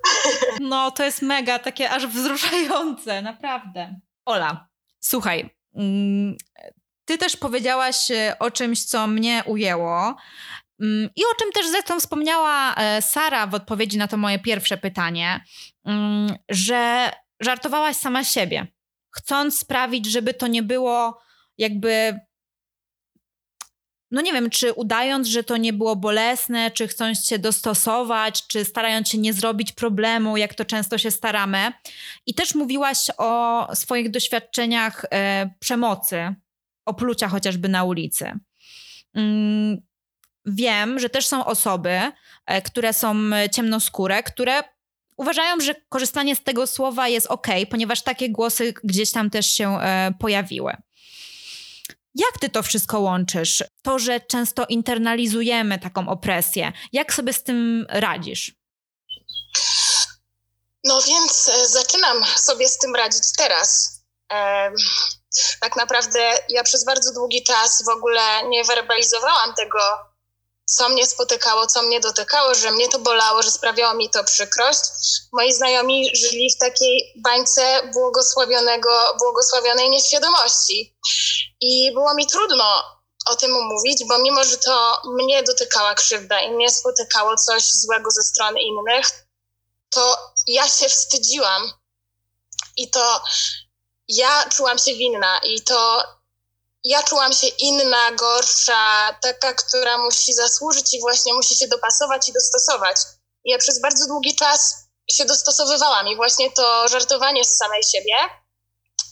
No, 0.70 0.90
to 0.90 1.04
jest 1.04 1.22
mega, 1.22 1.58
takie 1.58 1.90
aż 1.90 2.06
wzruszające, 2.06 3.22
naprawdę. 3.22 4.00
Ola, 4.24 4.68
słuchaj, 5.00 5.56
mm, 5.76 6.36
ty 7.04 7.18
też 7.18 7.36
powiedziałaś 7.36 8.10
e, 8.10 8.36
o 8.38 8.50
czymś, 8.50 8.84
co 8.84 9.06
mnie 9.06 9.42
ujęło. 9.46 10.16
Mm, 10.80 11.10
I 11.16 11.22
o 11.24 11.34
czym 11.38 11.52
też 11.52 11.68
zresztą 11.68 12.00
wspomniała 12.00 12.74
e, 12.74 13.02
Sara 13.02 13.46
w 13.46 13.54
odpowiedzi 13.54 13.98
na 13.98 14.08
to 14.08 14.16
moje 14.16 14.38
pierwsze 14.38 14.76
pytanie, 14.76 15.44
mm, 15.84 16.36
że 16.48 17.12
żartowałaś 17.40 17.96
sama 17.96 18.24
siebie, 18.24 18.66
chcąc 19.16 19.58
sprawić, 19.58 20.06
żeby 20.06 20.34
to 20.34 20.46
nie 20.46 20.62
było 20.62 21.20
jakby 21.58 22.20
no 24.10 24.20
nie 24.20 24.32
wiem, 24.32 24.50
czy 24.50 24.72
udając, 24.72 25.28
że 25.28 25.44
to 25.44 25.56
nie 25.56 25.72
było 25.72 25.96
bolesne, 25.96 26.70
czy 26.70 26.88
chcąc 26.88 27.26
się 27.26 27.38
dostosować, 27.38 28.46
czy 28.46 28.64
starając 28.64 29.08
się 29.08 29.18
nie 29.18 29.32
zrobić 29.32 29.72
problemu, 29.72 30.36
jak 30.36 30.54
to 30.54 30.64
często 30.64 30.98
się 30.98 31.10
staramy. 31.10 31.72
I 32.26 32.34
też 32.34 32.54
mówiłaś 32.54 32.98
o 33.18 33.66
swoich 33.74 34.10
doświadczeniach 34.10 35.04
e, 35.10 35.50
przemocy, 35.58 36.34
o 36.86 36.94
plucia 36.94 37.28
chociażby 37.28 37.68
na 37.68 37.84
ulicy. 37.84 38.32
Mm, 39.14 39.78
wiem, 40.46 40.98
że 40.98 41.08
też 41.08 41.26
są 41.26 41.44
osoby, 41.44 42.00
e, 42.46 42.62
które 42.62 42.92
są 42.92 43.14
ciemnoskóre, 43.52 44.22
które 44.22 44.62
uważają, 45.16 45.60
że 45.60 45.74
korzystanie 45.88 46.36
z 46.36 46.42
tego 46.42 46.66
słowa 46.66 47.08
jest 47.08 47.26
ok, 47.26 47.46
ponieważ 47.70 48.02
takie 48.02 48.30
głosy 48.30 48.74
gdzieś 48.84 49.10
tam 49.10 49.30
też 49.30 49.46
się 49.46 49.78
e, 49.78 50.12
pojawiły. 50.18 50.76
Jak 52.14 52.38
ty 52.40 52.48
to 52.48 52.62
wszystko 52.62 53.00
łączysz? 53.00 53.64
To, 53.82 53.98
że 53.98 54.20
często 54.20 54.66
internalizujemy 54.66 55.78
taką 55.78 56.08
opresję. 56.08 56.72
Jak 56.92 57.14
sobie 57.14 57.32
z 57.32 57.42
tym 57.42 57.86
radzisz? 57.88 58.52
No 60.84 61.02
więc 61.02 61.48
e, 61.48 61.68
zaczynam 61.68 62.24
sobie 62.24 62.68
z 62.68 62.78
tym 62.78 62.94
radzić 62.94 63.24
teraz. 63.36 63.98
tak 65.60 65.76
naprawdę 65.76 66.38
ja 66.48 66.62
przez 66.62 66.84
bardzo 66.84 67.12
długi 67.14 67.42
czas 67.42 67.82
w 67.84 67.88
ogóle 67.88 68.48
nie 68.48 68.64
werbalizowałam 68.64 69.54
tego, 69.54 69.78
co 70.68 70.88
mnie 70.88 71.06
spotykało, 71.06 71.66
co 71.66 71.82
mnie 71.82 72.00
dotykało, 72.00 72.54
że 72.54 72.70
mnie 72.70 72.88
to 72.88 72.98
bolało, 72.98 73.42
że 73.42 73.50
sprawiało 73.50 73.94
mi 73.94 74.10
to 74.10 74.24
przykrość. 74.24 74.80
Moi 75.32 75.52
znajomi 75.52 76.16
żyli 76.16 76.50
w 76.56 76.58
takiej 76.58 77.12
bańce 77.16 77.90
błogosławionego, 77.92 78.90
błogosławionej 79.18 79.90
nieświadomości. 79.90 80.96
I 81.60 81.92
było 81.92 82.14
mi 82.14 82.26
trudno 82.26 82.84
o 83.26 83.36
tym 83.36 83.50
mówić, 83.50 84.04
bo 84.08 84.18
mimo, 84.18 84.44
że 84.44 84.56
to 84.58 85.02
mnie 85.04 85.42
dotykała 85.42 85.94
krzywda 85.94 86.40
i 86.40 86.50
mnie 86.50 86.70
spotykało 86.70 87.36
coś 87.36 87.62
złego 87.62 88.10
ze 88.10 88.22
strony 88.22 88.60
innych, 88.62 89.06
to 89.90 90.32
ja 90.46 90.68
się 90.68 90.88
wstydziłam. 90.88 91.72
I 92.76 92.90
to 92.90 93.22
ja 94.08 94.48
czułam 94.48 94.78
się 94.78 94.94
winna 94.94 95.38
i 95.38 95.62
to 95.62 96.04
ja 96.84 97.02
czułam 97.02 97.32
się 97.32 97.46
inna, 97.46 98.12
gorsza, 98.12 99.12
taka, 99.22 99.54
która 99.54 99.98
musi 99.98 100.34
zasłużyć 100.34 100.94
i 100.94 101.00
właśnie 101.00 101.34
musi 101.34 101.56
się 101.56 101.68
dopasować 101.68 102.28
i 102.28 102.32
dostosować. 102.32 102.96
Ja 103.44 103.58
przez 103.58 103.80
bardzo 103.80 104.06
długi 104.06 104.36
czas 104.36 104.74
się 105.10 105.24
dostosowywałam 105.24 106.08
i 106.08 106.16
właśnie 106.16 106.50
to 106.50 106.88
żartowanie 106.88 107.44
z 107.44 107.56
samej 107.56 107.82
siebie 107.82 108.14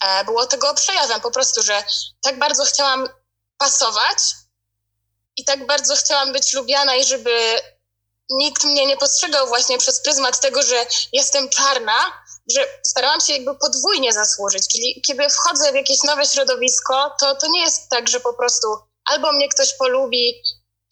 e, 0.05 0.25
było 0.25 0.47
tego 0.47 0.75
przejawem 0.75 1.21
po 1.21 1.31
prostu, 1.31 1.63
że 1.63 1.85
tak 2.23 2.39
bardzo 2.39 2.65
chciałam 2.65 3.09
pasować 3.59 4.19
i 5.37 5.45
tak 5.45 5.67
bardzo 5.67 5.97
chciałam 5.97 6.33
być 6.33 6.53
lubiana 6.53 6.95
i 6.95 7.05
żeby 7.05 7.61
nikt 8.31 8.65
mnie 8.65 8.87
nie 8.87 8.97
postrzegał 8.97 9.47
właśnie 9.47 9.79
przez 9.79 10.01
pryzmat 10.01 10.41
tego, 10.41 10.63
że 10.63 10.87
jestem 11.13 11.49
czarna, 11.49 12.25
że 12.55 12.67
starałam 12.87 13.21
się 13.21 13.33
jakby 13.33 13.55
podwójnie 13.55 14.13
zasłużyć. 14.13 14.69
Czyli 14.69 15.03
kiedy 15.07 15.31
wchodzę 15.31 15.73
w 15.73 15.75
jakieś 15.75 16.03
nowe 16.03 16.27
środowisko, 16.27 17.11
to, 17.21 17.35
to 17.35 17.47
nie 17.49 17.61
jest 17.61 17.91
tak, 17.91 18.09
że 18.09 18.21
po 18.21 18.35
prostu 18.35 18.69
albo 19.05 19.33
mnie 19.33 19.49
ktoś 19.49 19.75
polubi, 19.75 20.43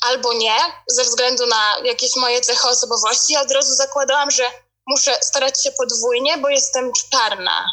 albo 0.03 0.33
nie, 0.33 0.57
ze 0.89 1.05
względu 1.05 1.47
na 1.47 1.77
jakieś 1.85 2.17
moje 2.17 2.41
cechy 2.41 2.69
osobowości. 2.69 3.33
Ja 3.33 3.43
od 3.43 3.51
razu 3.51 3.75
zakładałam, 3.75 4.31
że 4.31 4.45
muszę 4.87 5.19
starać 5.23 5.63
się 5.63 5.73
podwójnie, 5.73 6.39
bo 6.39 6.49
jestem 6.49 6.93
czarna. 7.11 7.67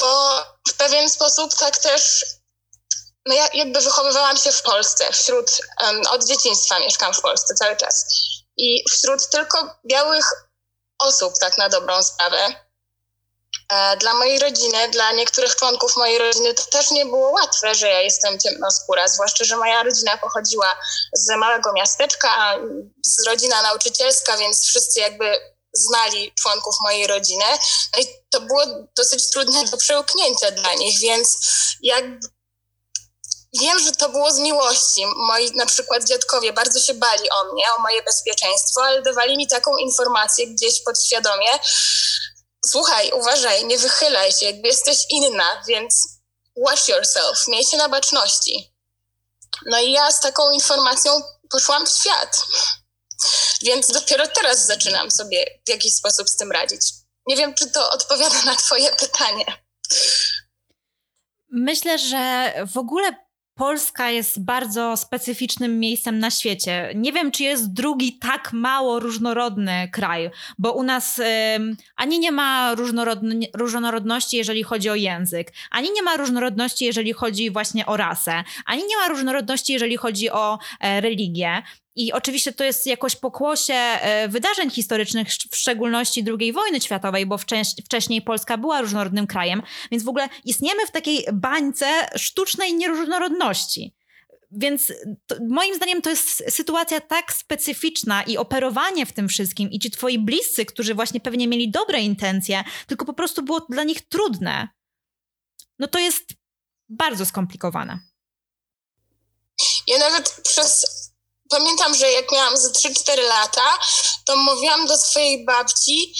bo 0.00 0.42
w 0.68 0.74
pewien 0.74 1.10
sposób 1.10 1.54
tak 1.54 1.78
też 1.78 2.24
no 3.26 3.34
ja 3.34 3.48
jakby 3.54 3.80
wychowywałam 3.80 4.36
się 4.36 4.52
w 4.52 4.62
Polsce, 4.62 5.12
wśród, 5.12 5.60
um, 5.82 6.02
od 6.10 6.24
dzieciństwa 6.24 6.78
mieszkam 6.78 7.14
w 7.14 7.20
Polsce 7.20 7.54
cały 7.54 7.76
czas. 7.76 8.06
I 8.56 8.84
wśród 8.90 9.30
tylko 9.30 9.76
białych 9.86 10.26
osób, 10.98 11.38
tak 11.38 11.58
na 11.58 11.68
dobrą 11.68 12.02
sprawę, 12.02 12.54
e, 13.68 13.96
dla 13.96 14.14
mojej 14.14 14.38
rodziny, 14.38 14.88
dla 14.88 15.12
niektórych 15.12 15.56
członków 15.56 15.96
mojej 15.96 16.18
rodziny 16.18 16.54
to 16.54 16.62
też 16.62 16.90
nie 16.90 17.06
było 17.06 17.30
łatwe, 17.30 17.74
że 17.74 17.88
ja 17.88 18.00
jestem 18.00 18.40
ciemnoskóra, 18.40 19.08
zwłaszcza, 19.08 19.44
że 19.44 19.56
moja 19.56 19.82
rodzina 19.82 20.16
pochodziła 20.16 20.76
z 21.12 21.36
małego 21.36 21.72
miasteczka, 21.72 22.58
z 23.04 23.26
rodzina 23.26 23.62
nauczycielska, 23.62 24.36
więc 24.36 24.66
wszyscy 24.66 25.00
jakby 25.00 25.54
znali 25.74 26.32
członków 26.34 26.74
mojej 26.82 27.06
rodziny. 27.06 27.44
No 27.94 28.02
i 28.02 28.06
to 28.30 28.40
było 28.40 28.62
dosyć 28.96 29.30
trudne 29.30 29.64
do 29.64 29.76
przełknięcia 29.76 30.50
dla 30.50 30.74
nich, 30.74 31.00
więc 31.00 31.38
jak 31.82 32.04
Wiem, 33.60 33.78
że 33.78 33.92
to 33.92 34.08
było 34.08 34.32
z 34.32 34.38
miłości. 34.38 35.06
Moi 35.16 35.50
na 35.50 35.66
przykład 35.66 36.04
dziadkowie 36.04 36.52
bardzo 36.52 36.80
się 36.80 36.94
bali 36.94 37.30
o 37.30 37.52
mnie, 37.52 37.64
o 37.78 37.82
moje 37.82 38.02
bezpieczeństwo, 38.02 38.84
ale 38.84 39.02
dawali 39.02 39.36
mi 39.36 39.48
taką 39.48 39.76
informację 39.76 40.46
gdzieś 40.46 40.82
podświadomie. 40.82 41.48
Słuchaj, 42.66 43.12
uważaj, 43.12 43.64
nie 43.64 43.78
wychylaj 43.78 44.32
się, 44.32 44.46
jakby 44.46 44.68
jesteś 44.68 44.98
inna, 45.10 45.62
więc 45.68 46.08
watch 46.56 46.88
yourself, 46.88 47.48
miej 47.48 47.64
się 47.64 47.76
na 47.76 47.88
baczności. 47.88 48.74
No 49.66 49.80
i 49.80 49.92
ja 49.92 50.12
z 50.12 50.20
taką 50.20 50.50
informacją 50.50 51.22
poszłam 51.50 51.86
w 51.86 51.90
świat. 51.90 52.46
Więc 53.62 53.86
dopiero 53.86 54.28
teraz 54.28 54.66
zaczynam 54.66 55.10
sobie 55.10 55.60
w 55.66 55.68
jakiś 55.68 55.94
sposób 55.94 56.28
z 56.28 56.36
tym 56.36 56.52
radzić. 56.52 56.80
Nie 57.26 57.36
wiem, 57.36 57.54
czy 57.54 57.70
to 57.70 57.90
odpowiada 57.90 58.42
na 58.42 58.56
Twoje 58.56 58.90
pytanie. 58.96 59.64
Myślę, 61.50 61.98
że 61.98 62.52
w 62.72 62.78
ogóle 62.78 63.23
Polska 63.54 64.10
jest 64.10 64.44
bardzo 64.44 64.96
specyficznym 64.96 65.80
miejscem 65.80 66.18
na 66.18 66.30
świecie. 66.30 66.92
Nie 66.94 67.12
wiem, 67.12 67.30
czy 67.30 67.42
jest 67.42 67.72
drugi 67.72 68.18
tak 68.18 68.52
mało 68.52 69.00
różnorodny 69.00 69.88
kraj, 69.92 70.30
bo 70.58 70.72
u 70.72 70.82
nas 70.82 71.20
ani 71.96 72.18
nie 72.18 72.32
ma 72.32 72.74
różnorodności, 73.54 74.36
jeżeli 74.36 74.62
chodzi 74.62 74.90
o 74.90 74.94
język, 74.94 75.52
ani 75.70 75.90
nie 75.92 76.02
ma 76.02 76.16
różnorodności, 76.16 76.84
jeżeli 76.84 77.12
chodzi 77.12 77.50
właśnie 77.50 77.86
o 77.86 77.96
rasę, 77.96 78.44
ani 78.66 78.82
nie 78.86 78.96
ma 78.96 79.08
różnorodności, 79.08 79.72
jeżeli 79.72 79.96
chodzi 79.96 80.30
o 80.30 80.58
e, 80.80 81.00
religię. 81.00 81.62
I 81.96 82.12
oczywiście 82.12 82.52
to 82.52 82.64
jest 82.64 82.86
jakoś 82.86 83.16
pokłosie 83.16 83.74
e, 83.74 84.28
wydarzeń 84.28 84.70
historycznych, 84.70 85.28
w 85.28 85.56
szczególności 85.56 86.24
II 86.40 86.52
wojny 86.52 86.80
światowej, 86.80 87.26
bo 87.26 87.38
wcześniej 87.84 88.22
Polska 88.22 88.58
była 88.58 88.80
różnorodnym 88.80 89.26
krajem, 89.26 89.62
więc 89.90 90.04
w 90.04 90.08
ogóle 90.08 90.28
istniemy 90.44 90.86
w 90.86 90.90
takiej 90.90 91.26
bańce 91.32 91.86
sztucznej 92.16 92.74
nieróżnorodności. 92.74 93.94
Więc 94.56 94.92
to, 95.26 95.36
moim 95.48 95.74
zdaniem 95.74 96.02
to 96.02 96.10
jest 96.10 96.44
sytuacja 96.48 97.00
tak 97.00 97.32
specyficzna 97.32 98.22
i 98.22 98.36
operowanie 98.36 99.06
w 99.06 99.12
tym 99.12 99.28
wszystkim, 99.28 99.70
i 99.70 99.78
ci 99.78 99.90
twoi 99.90 100.18
bliscy, 100.18 100.64
którzy 100.66 100.94
właśnie 100.94 101.20
pewnie 101.20 101.48
mieli 101.48 101.70
dobre 101.70 102.00
intencje, 102.00 102.64
tylko 102.86 103.04
po 103.04 103.14
prostu 103.14 103.42
było 103.42 103.60
dla 103.60 103.84
nich 103.84 104.08
trudne. 104.08 104.68
No 105.78 105.86
to 105.86 105.98
jest 105.98 106.24
bardzo 106.88 107.26
skomplikowane. 107.26 107.98
Ja 109.88 109.98
nawet 109.98 110.40
przez 110.44 110.84
pamiętam, 111.58 111.94
że 111.94 112.12
jak 112.12 112.32
miałam 112.32 112.56
ze 112.56 112.70
3-4 112.70 113.22
lata, 113.22 113.78
to 114.24 114.36
mówiłam 114.36 114.86
do 114.86 114.98
swojej 114.98 115.44
babci, 115.44 116.14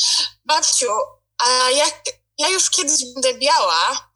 babciu, 0.44 0.90
a 1.38 1.70
jak 1.70 2.02
ja 2.38 2.48
już 2.48 2.70
kiedyś 2.70 3.00
będę 3.14 3.34
biała, 3.34 4.10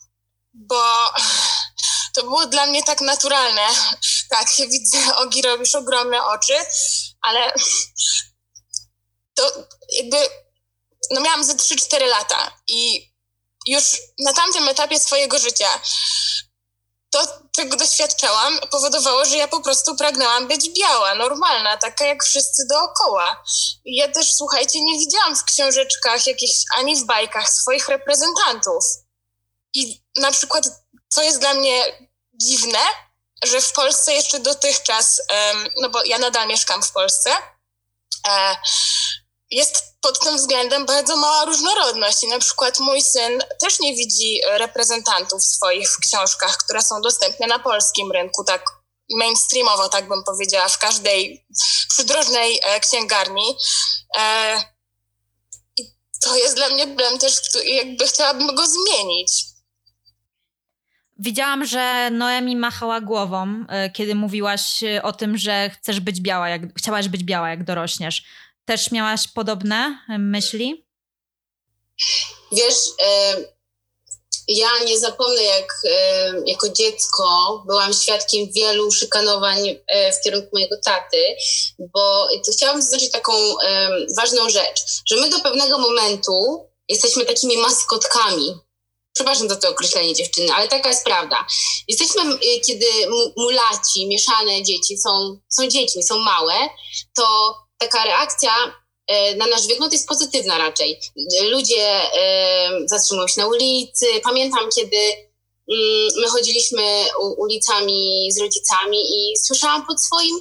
bo 0.54 0.82
to 2.14 2.22
było 2.22 2.46
dla 2.46 2.66
mnie 2.66 2.82
tak 2.82 3.00
naturalne. 3.00 3.66
Tak, 4.30 4.48
widzę, 4.58 4.98
Ogi, 5.22 5.42
robisz 5.42 5.74
ogromne 5.74 6.24
oczy, 6.24 6.54
ale 7.20 7.54
to 9.34 9.52
jakby, 9.92 10.16
no 11.10 11.20
miałam 11.20 11.44
ze 11.44 11.54
3-4 11.54 12.06
lata 12.06 12.56
i 12.66 13.10
już 13.66 13.84
na 14.18 14.32
tamtym 14.32 14.68
etapie 14.68 15.00
swojego 15.00 15.38
życia 15.38 15.80
to, 17.10 17.26
czego 17.58 17.76
doświadczałam, 17.76 18.58
powodowało, 18.70 19.24
że 19.24 19.36
ja 19.36 19.48
po 19.48 19.60
prostu 19.60 19.96
pragnęłam 19.96 20.48
być 20.48 20.70
biała, 20.78 21.14
normalna, 21.14 21.76
taka 21.76 22.04
jak 22.04 22.24
wszyscy 22.24 22.62
dookoła. 22.70 23.42
Ja 23.84 24.08
też, 24.08 24.34
słuchajcie, 24.34 24.82
nie 24.82 24.98
widziałam 24.98 25.36
w 25.36 25.44
książeczkach 25.44 26.26
jakichś, 26.26 26.54
ani 26.76 26.96
w 26.96 27.04
bajkach 27.04 27.50
swoich 27.50 27.88
reprezentantów. 27.88 28.84
I 29.74 30.02
na 30.16 30.30
przykład, 30.30 30.64
co 31.08 31.22
jest 31.22 31.40
dla 31.40 31.54
mnie 31.54 32.08
dziwne, 32.34 32.78
że 33.44 33.60
w 33.60 33.72
Polsce 33.72 34.12
jeszcze 34.12 34.40
dotychczas, 34.40 35.20
no 35.80 35.90
bo 35.90 36.04
ja 36.04 36.18
nadal 36.18 36.48
mieszkam 36.48 36.82
w 36.82 36.92
Polsce, 36.92 37.30
e, 38.28 38.56
jest 39.50 39.82
pod 40.00 40.20
tym 40.20 40.36
względem 40.36 40.86
bardzo 40.86 41.16
mała 41.16 41.44
różnorodność. 41.44 42.24
I 42.24 42.28
na 42.28 42.38
przykład 42.38 42.80
mój 42.80 43.02
syn 43.02 43.42
też 43.60 43.80
nie 43.80 43.94
widzi 43.94 44.40
reprezentantów 44.50 45.44
swoich 45.44 45.88
w 45.90 45.98
książkach, 45.98 46.56
które 46.56 46.82
są 46.82 47.00
dostępne 47.00 47.46
na 47.46 47.58
polskim 47.58 48.12
rynku, 48.12 48.44
tak 48.44 48.64
mainstreamowo, 49.16 49.88
tak 49.88 50.08
bym 50.08 50.24
powiedziała, 50.24 50.68
w 50.68 50.78
każdej 50.78 51.46
przydrożnej 51.88 52.60
e, 52.62 52.80
księgarni. 52.80 53.56
E, 54.18 54.56
I 55.76 55.82
to 56.20 56.36
jest 56.36 56.56
dla 56.56 56.68
mnie 56.68 56.86
problem 56.86 57.18
też, 57.18 57.34
jakby 57.64 58.06
chciałabym 58.06 58.54
go 58.54 58.66
zmienić. 58.66 59.44
Widziałam, 61.20 61.66
że 61.66 62.10
Noemi 62.10 62.56
machała 62.56 63.00
głową, 63.00 63.64
e, 63.68 63.90
kiedy 63.90 64.14
mówiłaś 64.14 64.80
o 65.02 65.12
tym, 65.12 65.38
że 65.38 65.70
chcesz 65.70 66.00
być 66.00 66.20
biała, 66.20 66.48
jak, 66.48 66.62
chciałaś 66.78 67.08
być 67.08 67.24
biała, 67.24 67.50
jak 67.50 67.64
dorośniesz. 67.64 68.24
Też 68.68 68.90
miałaś 68.90 69.28
podobne 69.28 69.98
myśli? 70.18 70.86
Wiesz, 72.52 72.76
ja 74.48 74.68
nie 74.84 74.98
zapomnę, 74.98 75.42
jak 75.42 75.72
jako 76.46 76.68
dziecko 76.68 77.24
byłam 77.66 77.92
świadkiem 77.92 78.46
wielu 78.52 78.92
szykanowań 78.92 79.68
e, 79.86 80.12
w 80.12 80.20
kierunku 80.20 80.48
mojego 80.52 80.76
taty, 80.84 81.36
bo 81.78 82.28
chciałam 82.52 82.82
zaznaczyć 82.82 83.10
taką 83.10 83.32
ważną 84.16 84.50
rzecz, 84.50 84.80
że 85.06 85.16
my 85.16 85.30
do 85.30 85.40
pewnego 85.40 85.78
momentu 85.78 86.66
jesteśmy 86.88 87.24
takimi 87.24 87.56
maskotkami. 87.56 88.54
Przepraszam 89.14 89.48
za 89.48 89.56
to 89.56 89.68
określenie 89.68 90.14
dziewczyny, 90.14 90.52
ale 90.52 90.68
taka 90.68 90.88
jest 90.88 91.04
prawda. 91.04 91.46
Jesteśmy, 91.88 92.22
kiedy 92.66 92.86
mulaci, 93.36 94.06
mieszane 94.06 94.62
dzieci 94.62 94.98
są, 94.98 95.38
są 95.48 95.68
dziećmi, 95.68 96.02
są 96.02 96.18
małe, 96.18 96.54
to 97.16 97.54
taka 97.78 98.04
reakcja 98.04 98.50
e, 99.06 99.36
na 99.36 99.46
nasz 99.46 99.66
to 99.78 99.88
jest 99.92 100.08
pozytywna 100.08 100.58
raczej. 100.58 101.00
Ludzie 101.50 102.12
e, 102.14 102.70
zatrzymują 102.84 103.28
się 103.28 103.40
na 103.40 103.46
ulicy. 103.46 104.06
Pamiętam, 104.22 104.68
kiedy 104.76 104.96
mm, 104.96 106.08
my 106.16 106.28
chodziliśmy 106.28 107.04
ulicami 107.36 108.28
z 108.32 108.40
rodzicami 108.40 108.98
i 108.98 109.38
słyszałam 109.46 109.86
pod 109.86 110.02
swoim, 110.02 110.36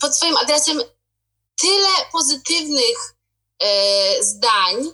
pod 0.00 0.16
swoim 0.16 0.36
adresem 0.36 0.82
tyle 1.60 1.88
pozytywnych 2.12 3.14
e, 3.62 4.22
zdań. 4.22 4.90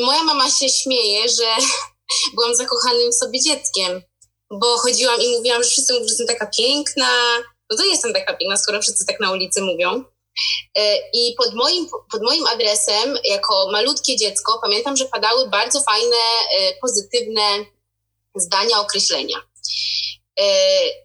Moja 0.00 0.24
mama 0.24 0.50
się 0.50 0.68
śmieje, 0.68 1.28
że 1.28 1.56
byłam 2.34 2.54
zakochanym 2.54 3.10
w 3.12 3.14
sobie 3.14 3.40
dzieckiem, 3.40 4.02
bo 4.50 4.76
chodziłam 4.78 5.20
i 5.20 5.36
mówiłam, 5.36 5.62
że 5.62 5.70
wszyscy 5.70 5.92
mówią, 5.92 6.04
że 6.04 6.12
jestem 6.12 6.26
taka 6.26 6.46
piękna. 6.46 7.08
No 7.70 7.76
to 7.76 7.84
jestem 7.84 8.12
taka 8.12 8.34
piękna, 8.34 8.56
skoro 8.56 8.82
wszyscy 8.82 9.06
tak 9.06 9.20
na 9.20 9.32
ulicy 9.32 9.62
mówią. 9.62 10.04
E, 10.74 10.98
I 11.12 11.34
pod 11.38 11.54
moim, 11.54 11.88
pod 12.12 12.22
moim 12.22 12.46
adresem, 12.46 13.18
jako 13.24 13.68
malutkie 13.72 14.16
dziecko, 14.16 14.58
pamiętam, 14.62 14.96
że 14.96 15.04
padały 15.04 15.48
bardzo 15.48 15.80
fajne, 15.80 16.16
e, 16.16 16.74
pozytywne 16.80 17.64
zdania, 18.34 18.80
określenia. 18.80 19.36
E, 20.40 20.46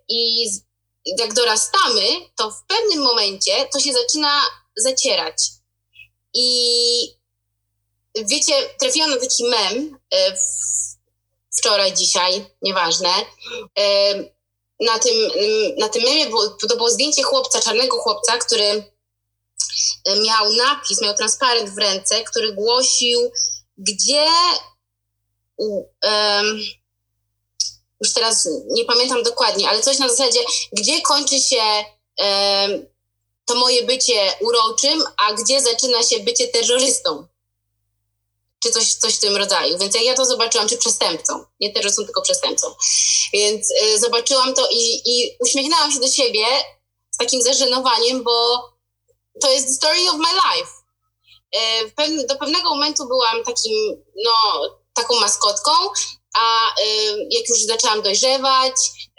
I 0.10 0.50
jak 1.20 1.34
dorastamy, 1.34 2.02
to 2.36 2.52
w 2.52 2.63
pewnym 2.68 3.04
momencie 3.04 3.52
to 3.74 3.80
się 3.80 3.94
zaczyna 3.94 4.42
zacierać. 4.78 5.36
I 6.34 7.20
wiecie, 8.15 8.54
trafiłam 8.80 9.10
na 9.10 9.18
taki 9.18 9.44
mem 9.44 10.00
wczoraj, 11.58 11.94
dzisiaj, 11.94 12.46
nieważne. 12.62 13.10
Na 14.80 15.00
tym, 15.00 15.32
na 15.78 15.89
tym 15.89 16.04
memie 16.04 16.26
było, 16.26 16.48
to 16.48 16.78
było 16.78 16.89
zdjęcie 16.89 17.24
chłopca, 17.24 17.62
czarnego 17.62 17.98
chłopca, 17.98 18.38
który 18.38 18.92
miał 20.24 20.54
napis, 20.54 21.02
miał 21.02 21.13
transparent 21.13 21.70
w 21.70 21.78
ręce, 21.78 22.24
który 22.24 22.54
głosił, 22.54 23.32
gdzie 23.78 24.26
um, 25.58 26.60
już 28.02 28.13
teraz 28.13 28.50
nie 28.70 28.86
pamiętam 28.86 29.24
dokładnie, 29.24 29.70
ale 29.70 29.82
coś 29.82 30.00
na 30.00 30.10
zasadzie, 30.10 30.40
gdzie 30.71 31.02
kończy 31.02 31.40
się 31.40 31.63
um, 32.17 32.86
to 33.46 33.56
moje 33.56 33.84
bycie 33.84 34.34
uroczym, 34.42 35.04
a 35.17 35.34
gdzie 35.34 35.62
zaczyna 35.62 36.04
się 36.04 36.19
bycie 36.19 36.48
terrorystą. 36.48 37.27
czy 38.63 38.71
coś, 38.71 38.94
coś 38.94 39.15
w 39.15 39.19
tym 39.19 39.36
rodzaju. 39.36 39.77
Więc 39.77 39.96
ja 40.04 40.15
to 40.15 40.25
zobaczyłam, 40.25 40.67
czy 40.69 40.77
przestępcą, 40.77 41.46
nie 41.60 41.73
terrorystą, 41.73 42.06
tylko 42.06 42.21
przestępcą. 42.21 42.67
Więc 43.34 43.71
y, 43.71 44.00
zobaczyłam 44.00 44.54
to 44.54 44.67
i, 44.71 45.02
i 45.06 45.36
uśmiechnęłam 45.40 45.92
się 45.92 46.00
do 46.00 46.08
siebie 46.08 46.46
z 47.12 47.17
takim 47.17 47.42
zażenowaniem, 47.42 48.23
bo 48.23 48.69
to 49.42 49.52
jest 49.52 49.67
the 49.67 49.73
story 49.73 50.10
of 50.10 50.15
my 50.17 50.33
life. 50.33 50.71
Y, 51.56 52.27
do 52.27 52.35
pewnego 52.35 52.69
momentu 52.69 53.08
byłam 53.08 53.44
takim, 53.44 54.04
no, 54.25 54.62
taką 54.94 55.19
maskotką, 55.19 55.71
a 56.37 56.69
y, 56.81 57.27
jak 57.29 57.50
już 57.50 57.60
zaczęłam 57.60 58.02
dojrzewać, 58.02 58.73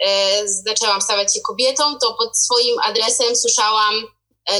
y, 0.05 0.63
zaczęłam 0.67 1.01
stawać 1.01 1.33
się 1.33 1.41
kobietą, 1.41 1.97
to 1.99 2.13
pod 2.13 2.37
swoim 2.37 2.79
adresem 2.79 3.35
słyszałam 3.35 4.07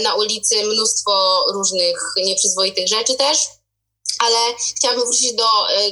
na 0.02 0.16
ulicy 0.16 0.64
mnóstwo 0.64 1.46
różnych 1.54 1.98
nieprzyzwoitych 2.18 2.88
rzeczy 2.88 3.16
też 3.16 3.38
ale 4.20 4.38
chciałabym 4.78 5.06
wrócić 5.06 5.34
do 5.34 5.48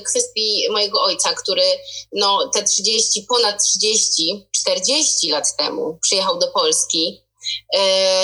kwestii 0.06 0.68
mojego 0.72 1.04
ojca, 1.04 1.34
który 1.34 1.64
no, 2.12 2.50
te 2.54 2.64
30, 2.64 3.26
ponad 3.30 3.64
30, 3.64 4.48
40 4.52 5.30
lat 5.30 5.56
temu 5.58 6.00
przyjechał 6.02 6.40
do 6.40 6.48
Polski 6.48 7.22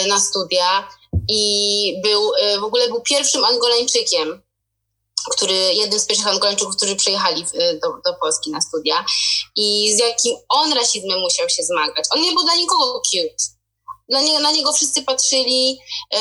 na 0.08 0.20
studia 0.20 0.90
i 1.30 2.02
był, 2.04 2.32
w 2.60 2.64
ogóle 2.64 2.88
był 2.88 3.02
pierwszym 3.02 3.46
Angolańczykiem, 3.46 4.42
który, 5.32 5.54
jednym 5.54 6.00
z 6.00 6.06
pierwszych 6.06 6.28
Angoleńczyków, 6.28 6.76
którzy 6.76 6.96
przyjechali 6.96 7.46
do, 7.82 7.90
do 8.06 8.14
Polski 8.22 8.52
na 8.52 8.62
studia 8.62 9.06
i 9.56 9.94
z 9.96 10.00
jakim 10.00 10.36
on 10.50 10.74
rasizmem 10.74 11.20
musiał 11.20 11.50
się 11.50 11.64
zmagać. 11.64 12.06
On 12.10 12.22
nie 12.22 12.32
był 12.32 12.44
dla 12.44 12.56
nikogo 12.56 13.02
cute. 13.12 13.56
Dla 14.10 14.22
nie, 14.22 14.40
na 14.40 14.52
niego 14.52 14.74
wszyscy 14.74 15.04
patrzyli, 15.04 15.80
e, 16.14 16.20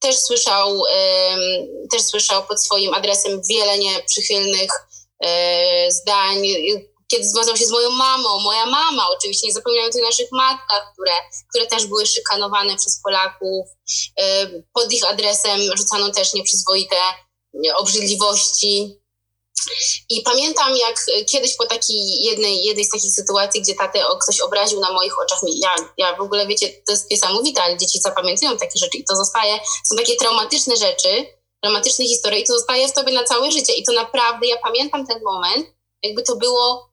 też 0.00 0.16
słyszał, 0.16 0.86
e, 0.86 1.36
też 1.90 2.02
słyszał 2.02 2.46
pod 2.46 2.62
swoim 2.62 2.94
adresem 2.94 3.42
wiele 3.50 3.78
nieprzychylnych 3.78 4.70
e, 5.20 5.92
zdań. 5.92 6.42
Kiedy 7.12 7.28
związał 7.28 7.56
się 7.56 7.66
z 7.66 7.70
moją 7.70 7.90
mamą, 7.90 8.40
moja 8.40 8.66
mama, 8.66 9.06
oczywiście 9.10 9.46
nie 9.46 9.52
zapominamy 9.52 9.88
o 9.88 9.92
tych 9.92 10.02
naszych 10.02 10.28
matkach, 10.32 10.92
które, 10.92 11.12
które 11.50 11.66
też 11.66 11.86
były 11.86 12.06
szykanowane 12.06 12.76
przez 12.76 13.00
Polaków. 13.02 13.66
E, 14.20 14.46
pod 14.74 14.92
ich 14.92 15.04
adresem 15.04 15.60
rzucano 15.76 16.10
też 16.10 16.34
nieprzyzwoite 16.34 16.96
obrzydliwości. 17.76 19.02
I 20.08 20.22
pamiętam, 20.22 20.76
jak 20.76 21.06
kiedyś 21.26 21.56
po 21.56 21.66
takiej 21.66 22.22
jednej, 22.22 22.64
jednej 22.64 22.84
z 22.84 22.90
takich 22.90 23.14
sytuacji, 23.14 23.62
gdzie 23.62 23.74
tatę 23.74 24.04
ktoś 24.22 24.40
obraził 24.40 24.80
na 24.80 24.92
moich 24.92 25.18
oczach, 25.18 25.38
ja, 25.54 25.74
ja 25.98 26.16
w 26.16 26.20
ogóle, 26.20 26.46
wiecie, 26.46 26.68
to 26.86 26.92
jest 26.92 27.10
niesamowite, 27.10 27.62
ale 27.62 27.78
dzieci 27.78 28.00
zapamiętują 28.00 28.56
takie 28.56 28.78
rzeczy 28.78 28.98
i 28.98 29.04
to 29.04 29.16
zostaje, 29.16 29.60
są 29.84 29.96
takie 29.96 30.16
traumatyczne 30.16 30.76
rzeczy, 30.76 31.26
traumatyczne 31.62 32.04
historie 32.04 32.40
i 32.40 32.46
to 32.46 32.52
zostaje 32.52 32.88
w 32.88 32.92
tobie 32.92 33.12
na 33.12 33.24
całe 33.24 33.52
życie. 33.52 33.72
I 33.72 33.84
to 33.84 33.92
naprawdę, 33.92 34.46
ja 34.46 34.56
pamiętam 34.62 35.06
ten 35.06 35.22
moment, 35.22 35.66
jakby 36.02 36.22
to 36.22 36.36
było 36.36 36.91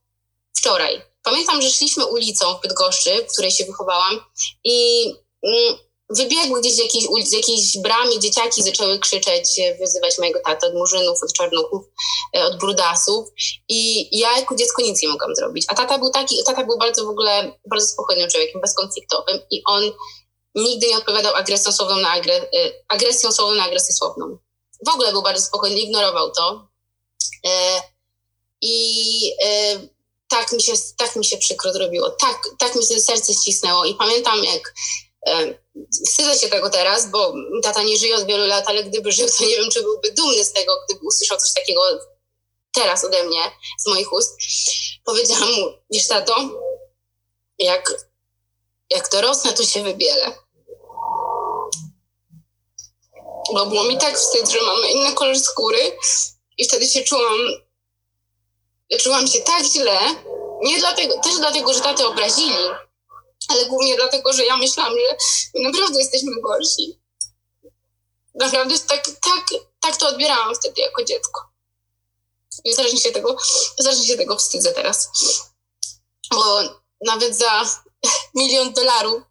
wczoraj. 0.58 1.02
Pamiętam, 1.24 1.62
że 1.62 1.70
szliśmy 1.70 2.06
ulicą 2.06 2.58
w 2.58 2.62
Bydgoszczy, 2.62 3.26
w 3.26 3.32
której 3.34 3.52
się 3.52 3.66
wychowałam 3.66 4.20
i 4.64 5.06
mm, 5.44 5.78
wybiegły 6.10 6.60
gdzieś 6.62 6.74
z 6.74 6.78
jakiejś, 6.78 7.06
z 7.28 7.32
jakiejś 7.32 7.78
bramy, 7.78 8.20
dzieciaki 8.20 8.64
zaczęły 8.64 9.00
krzyczeć, 9.00 9.60
e, 9.60 9.78
wyzywać 9.78 10.18
mojego 10.20 10.40
tatę 10.46 10.68
od 10.68 10.74
murzynów, 10.74 11.24
od 11.24 11.34
czarnuchów, 11.34 11.86
e, 12.38 12.46
od 12.46 12.58
brudasów 12.58 13.30
i 13.70 14.10
ja 14.20 14.38
jako 14.38 14.56
dziecko 14.56 14.82
nic 14.82 15.02
nie 15.02 15.10
mogłam 15.10 15.36
zrobić. 15.36 15.66
A 15.68 15.76
tata 15.76 15.98
był 15.98 16.10
taki, 16.10 16.44
tata 16.44 16.64
był 16.64 16.78
bardzo 16.78 17.06
w 17.06 17.10
ogóle, 17.10 17.60
bardzo 17.70 17.88
spokojnym 17.88 18.30
człowiekiem, 18.30 18.62
bezkonfliktowym 18.62 19.40
i 19.52 19.62
on 19.66 19.92
nigdy 20.56 20.88
nie 20.88 20.98
odpowiadał 20.98 21.36
agresją 21.36 21.72
słowną 21.72 21.98
na 21.98 22.10
agre, 22.10 22.36
e, 22.36 22.72
agresją 22.88 23.30
na 23.56 23.64
agresję 23.64 23.96
słowną. 23.96 24.38
W 24.86 24.90
ogóle 24.90 25.12
był 25.12 25.22
bardzo 25.22 25.46
spokojny, 25.46 25.80
ignorował 25.80 26.32
to. 26.32 26.70
I 28.62 29.34
tak 30.30 30.52
mi 30.52 30.62
się, 30.62 30.74
tak 30.98 31.16
mi 31.16 31.26
się 31.26 31.38
przykro 31.38 31.74
zrobiło, 31.74 32.10
tak, 32.10 32.42
tak 32.60 32.76
mi 32.76 32.86
się 32.86 33.00
serce 33.00 33.34
ścisnęło 33.34 33.86
i 33.86 33.96
pamiętam 33.96 34.44
jak 34.44 34.74
Wstydzę 36.06 36.40
się 36.40 36.50
tego 36.50 36.70
teraz, 36.70 37.12
bo 37.12 37.34
tata 37.64 37.84
nie 37.84 37.98
żyje 37.98 38.16
od 38.16 38.26
wielu 38.26 38.46
lat, 38.46 38.68
ale 38.68 38.84
gdyby 38.84 39.12
żył, 39.12 39.28
to 39.38 39.46
nie 39.46 39.56
wiem, 39.56 39.70
czy 39.72 39.82
byłby 39.82 40.12
dumny 40.12 40.44
z 40.44 40.54
tego, 40.54 40.74
gdyby 40.86 41.06
usłyszał 41.06 41.38
coś 41.38 41.54
takiego 41.54 41.82
teraz 42.72 43.04
ode 43.04 43.24
mnie, 43.24 43.52
z 43.78 43.88
moich 43.88 44.14
ust. 44.14 44.38
Powiedziałam 45.06 45.52
mu, 45.54 45.66
wiesz 45.92 46.08
tato, 46.08 46.36
jak, 47.60 47.94
jak 48.90 49.10
dorosnę, 49.10 49.54
to 49.54 49.64
się 49.64 49.84
wybielę. 49.84 50.32
Bo 53.54 53.66
było 53.66 53.84
mi 53.84 53.98
tak 53.98 54.18
wstyd, 54.18 54.50
że 54.50 54.62
mamy 54.62 54.92
inny 54.92 55.14
kolor 55.14 55.40
skóry 55.40 55.98
i 56.58 56.66
wtedy 56.66 56.88
się 56.88 57.04
czułam, 57.04 57.38
czułam 58.98 59.28
się 59.28 59.42
tak 59.42 59.64
źle, 59.64 60.00
nie 60.64 60.80
dlatego, 60.80 61.20
też 61.20 61.38
dlatego, 61.38 61.74
że 61.74 61.82
tatę 61.82 62.08
obrazili, 62.08 62.56
ale 63.48 63.66
głównie 63.66 63.96
dlatego, 63.96 64.34
że 64.34 64.46
ja 64.46 64.58
myślałam, 64.58 64.94
że 64.94 65.18
naprawdę 65.64 66.00
jesteśmy 66.00 66.42
gorsi. 66.42 67.00
Naprawdę 68.36 68.80
tak, 68.80 69.06
tak, 69.06 69.46
tak 69.80 69.98
to 69.98 70.08
odbierałam 70.08 70.56
wtedy 70.56 70.82
jako 70.82 71.04
dziecko. 71.04 71.50
I 72.64 73.00
się 73.00 73.12
tego, 73.12 73.38
strasznie 73.80 74.06
się 74.06 74.18
tego 74.18 74.36
wstydzę 74.36 74.72
teraz. 74.72 75.10
Bo 76.32 76.62
nawet 77.06 77.38
za 77.38 77.66
milion 78.36 78.74
dolarów 78.74 79.24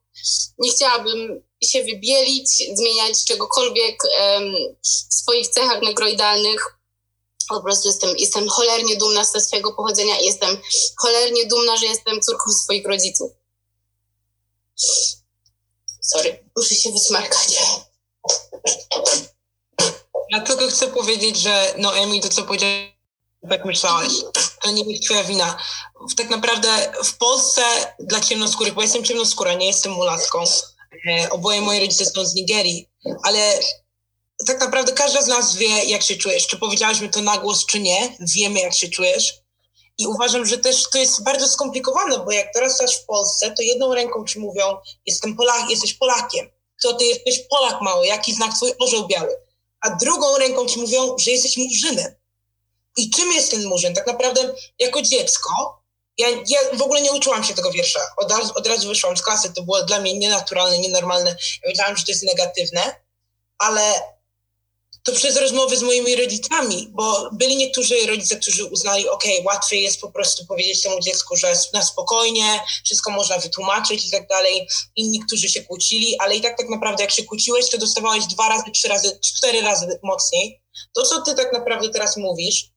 nie 0.59 0.71
chciałabym 0.71 1.43
się 1.65 1.85
wybielić, 1.85 2.49
zmieniać 2.75 3.25
czegokolwiek 3.25 4.03
w 5.11 5.15
swoich 5.15 5.49
cechach 5.49 5.83
negroidalnych. 5.83 6.78
Po 7.49 7.63
prostu 7.63 7.89
jestem, 7.89 8.17
jestem 8.17 8.49
cholernie 8.49 8.97
dumna 8.97 9.25
ze 9.25 9.41
swojego 9.41 9.73
pochodzenia 9.73 10.21
i 10.21 10.25
jestem 10.25 10.57
cholernie 10.97 11.47
dumna, 11.47 11.77
że 11.77 11.87
jestem 11.87 12.21
córką 12.21 12.53
swoich 12.53 12.87
rodziców. 12.87 13.33
Sorry, 16.01 16.45
muszę 16.57 16.75
się 16.75 16.93
wysmarkać. 16.93 17.59
Ja 20.31 20.41
tylko 20.41 20.69
chcę 20.69 20.89
powiedzieć, 20.89 21.37
że 21.37 21.75
no 21.79 21.97
Emi, 21.97 22.21
to 22.21 22.29
co 22.29 22.43
powiedziałeś, 22.43 22.93
jak 23.51 23.65
myślałaś, 23.65 24.13
to 24.63 24.71
nie 24.71 24.93
jest 24.93 25.05
twoja 25.05 25.25
wina. 25.25 25.59
Tak 26.17 26.31
naprawdę 26.31 26.93
w 27.05 27.17
Polsce 27.17 27.63
dla 28.01 28.21
ciemnoskórych, 28.21 28.75
bo 28.75 28.83
jestem 28.83 29.05
ciemnoskóra, 29.05 29.55
nie 29.55 29.67
jestem 29.67 29.93
mulatką, 29.93 30.45
e, 31.11 31.31
oboje 31.31 31.61
moje 31.61 31.81
rodzice 31.81 32.05
są 32.05 32.25
z 32.25 32.35
Nigerii, 32.35 32.89
ale 33.23 33.61
tak 34.47 34.61
naprawdę 34.61 34.93
każda 34.93 35.23
z 35.23 35.27
nas 35.27 35.57
wie, 35.57 35.85
jak 35.85 36.03
się 36.03 36.17
czujesz. 36.17 36.47
Czy 36.47 36.59
powiedziałyśmy 36.59 37.09
to 37.09 37.21
na 37.21 37.39
głos, 37.39 37.67
czy 37.67 37.81
nie, 37.81 38.17
wiemy, 38.21 38.61
jak 38.61 38.75
się 38.75 38.89
czujesz. 38.89 39.35
I 39.99 40.07
uważam, 40.07 40.47
że 40.47 40.59
też 40.59 40.91
to 40.91 40.99
jest 40.99 41.23
bardzo 41.23 41.49
skomplikowane, 41.49 42.19
bo 42.19 42.33
jak 42.33 42.53
teraz 42.53 42.81
jesteś 42.81 42.99
w 42.99 43.07
Polsce, 43.07 43.51
to 43.51 43.63
jedną 43.63 43.95
ręką 43.95 44.25
ci 44.25 44.39
mówią, 44.39 44.77
jestem 45.07 45.37
Polak, 45.37 45.71
jesteś 45.71 45.95
Polakiem. 45.95 46.51
To 46.83 46.95
ty 46.95 47.05
jesteś 47.05 47.39
Polak 47.39 47.81
mały, 47.81 48.07
jaki 48.07 48.35
znak 48.35 48.55
twój 48.55 48.73
orzeł 48.81 49.07
biały. 49.07 49.37
A 49.81 49.91
drugą 49.91 50.39
ręką 50.39 50.67
ci 50.67 50.81
mówią, 50.81 51.17
że 51.19 51.31
jesteś 51.31 51.57
murzynem. 51.57 52.15
I 52.97 53.11
czym 53.11 53.33
jest 53.33 53.51
ten 53.51 53.67
murzyn? 53.67 53.95
Tak 53.95 54.07
naprawdę 54.07 54.55
jako 54.79 55.03
dziecko, 55.03 55.79
ja, 56.19 56.29
ja 56.29 56.59
w 56.73 56.83
ogóle 56.83 57.01
nie 57.01 57.13
uczyłam 57.13 57.45
się 57.45 57.55
tego 57.55 57.71
wiersza. 57.71 58.01
Od 58.17 58.33
razu, 58.33 58.53
od 58.55 58.67
razu 58.67 58.89
wyszłam 58.89 59.17
z 59.17 59.23
klasy, 59.23 59.53
to 59.53 59.63
było 59.63 59.83
dla 59.83 60.01
mnie 60.01 60.19
nienaturalne, 60.19 60.79
nienormalne. 60.79 61.31
Ja 61.63 61.69
wiedziałam, 61.69 61.97
że 61.97 62.05
to 62.05 62.13
jest 62.13 62.23
negatywne, 62.23 63.01
ale 63.59 64.03
to 65.09 65.15
przez 65.15 65.37
rozmowy 65.37 65.77
z 65.77 65.83
moimi 65.83 66.17
rodzicami, 66.17 66.89
bo 66.91 67.31
byli 67.33 67.57
niektórzy 67.57 68.07
rodzice, 68.07 68.37
którzy 68.37 68.65
uznali, 68.65 69.09
ok, 69.09 69.25
łatwiej 69.45 69.83
jest 69.83 70.01
po 70.01 70.11
prostu 70.11 70.47
powiedzieć 70.47 70.83
temu 70.83 71.01
dziecku, 71.01 71.37
że 71.37 71.55
na 71.73 71.83
spokojnie, 71.83 72.61
wszystko 72.85 73.11
można 73.11 73.39
wytłumaczyć 73.39 74.09
i 74.09 74.11
tak 74.11 74.29
dalej. 74.29 74.69
Inni, 74.97 75.21
którzy 75.21 75.49
się 75.49 75.63
kłócili, 75.63 76.19
ale 76.19 76.37
i 76.37 76.41
tak 76.41 76.57
tak 76.57 76.69
naprawdę 76.69 77.03
jak 77.03 77.13
się 77.13 77.25
kłóciłeś, 77.25 77.71
to 77.71 77.79
dostawałeś 77.79 78.27
dwa 78.27 78.49
razy, 78.49 78.65
trzy 78.75 78.89
razy, 78.89 79.21
cztery 79.25 79.61
razy 79.61 79.99
mocniej. 80.03 80.63
To, 80.95 81.03
co 81.03 81.23
ty 81.23 81.35
tak 81.35 81.53
naprawdę 81.53 81.89
teraz 81.89 82.17
mówisz, 82.17 82.71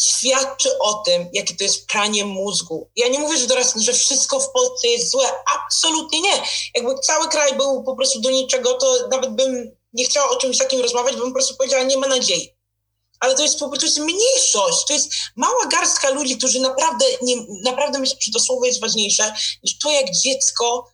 świadczy 0.00 0.78
o 0.78 0.94
tym, 0.94 1.28
jakie 1.32 1.56
to 1.56 1.64
jest 1.64 1.86
pranie 1.86 2.24
mózgu. 2.24 2.90
Ja 2.96 3.08
nie 3.08 3.18
mówię, 3.18 3.38
że 3.38 3.46
teraz, 3.46 3.74
że 3.76 3.92
wszystko 3.92 4.40
w 4.40 4.52
Polsce 4.52 4.88
jest 4.88 5.10
złe. 5.10 5.24
Absolutnie 5.56 6.20
nie. 6.20 6.42
Jakby 6.74 6.94
cały 6.98 7.28
kraj 7.28 7.56
był 7.56 7.84
po 7.84 7.96
prostu 7.96 8.20
do 8.20 8.30
niczego, 8.30 8.74
to 8.74 9.08
nawet 9.10 9.34
bym 9.34 9.81
nie 9.92 10.04
chciała 10.04 10.30
o 10.30 10.36
czymś 10.36 10.58
takim 10.58 10.80
rozmawiać, 10.80 11.16
bym 11.16 11.28
po 11.28 11.32
prostu 11.32 11.56
powiedziała, 11.56 11.82
nie 11.82 11.98
ma 11.98 12.06
nadziei. 12.06 12.54
Ale 13.20 13.34
to 13.34 13.42
jest 13.42 13.58
po 13.58 13.68
prostu 13.68 14.04
mniejszość. 14.04 14.86
To 14.86 14.92
jest 14.92 15.12
mała 15.36 15.66
garstka 15.66 16.10
ludzi, 16.10 16.38
którzy 16.38 16.60
naprawdę, 16.60 17.04
nie, 17.22 17.36
naprawdę 17.64 17.98
myślę, 17.98 18.16
że 18.20 18.32
to 18.32 18.40
słowo 18.40 18.66
jest 18.66 18.80
ważniejsze 18.80 19.34
niż 19.64 19.78
to, 19.78 19.90
jak 19.90 20.10
dziecko 20.10 20.92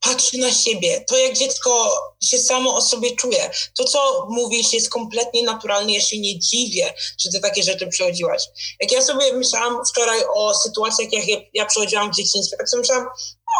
patrzy 0.00 0.38
na 0.38 0.52
siebie, 0.52 1.04
to 1.08 1.18
jak 1.18 1.38
dziecko 1.38 1.94
się 2.22 2.38
samo 2.38 2.74
o 2.74 2.82
sobie 2.82 3.16
czuje. 3.16 3.50
To, 3.76 3.84
co 3.84 4.26
mówisz, 4.30 4.72
jest 4.72 4.90
kompletnie 4.90 5.42
naturalne. 5.42 5.92
Ja 5.92 6.00
się 6.00 6.18
nie 6.18 6.38
dziwię, 6.38 6.94
że 7.18 7.30
ty 7.30 7.40
takie 7.40 7.62
rzeczy 7.62 7.86
przechodziłaś. 7.86 8.44
Jak 8.80 8.92
ja 8.92 9.02
sobie 9.02 9.32
myślałam 9.32 9.84
wczoraj 9.90 10.20
o 10.34 10.54
sytuacjach, 10.54 11.12
jak 11.12 11.28
ja, 11.28 11.36
ja 11.54 11.66
przechodziłam 11.66 12.12
w 12.12 12.16
dzieciństwie, 12.16 12.56
tak 12.56 12.68
sobie 12.68 12.80
myślałam, 12.80 13.06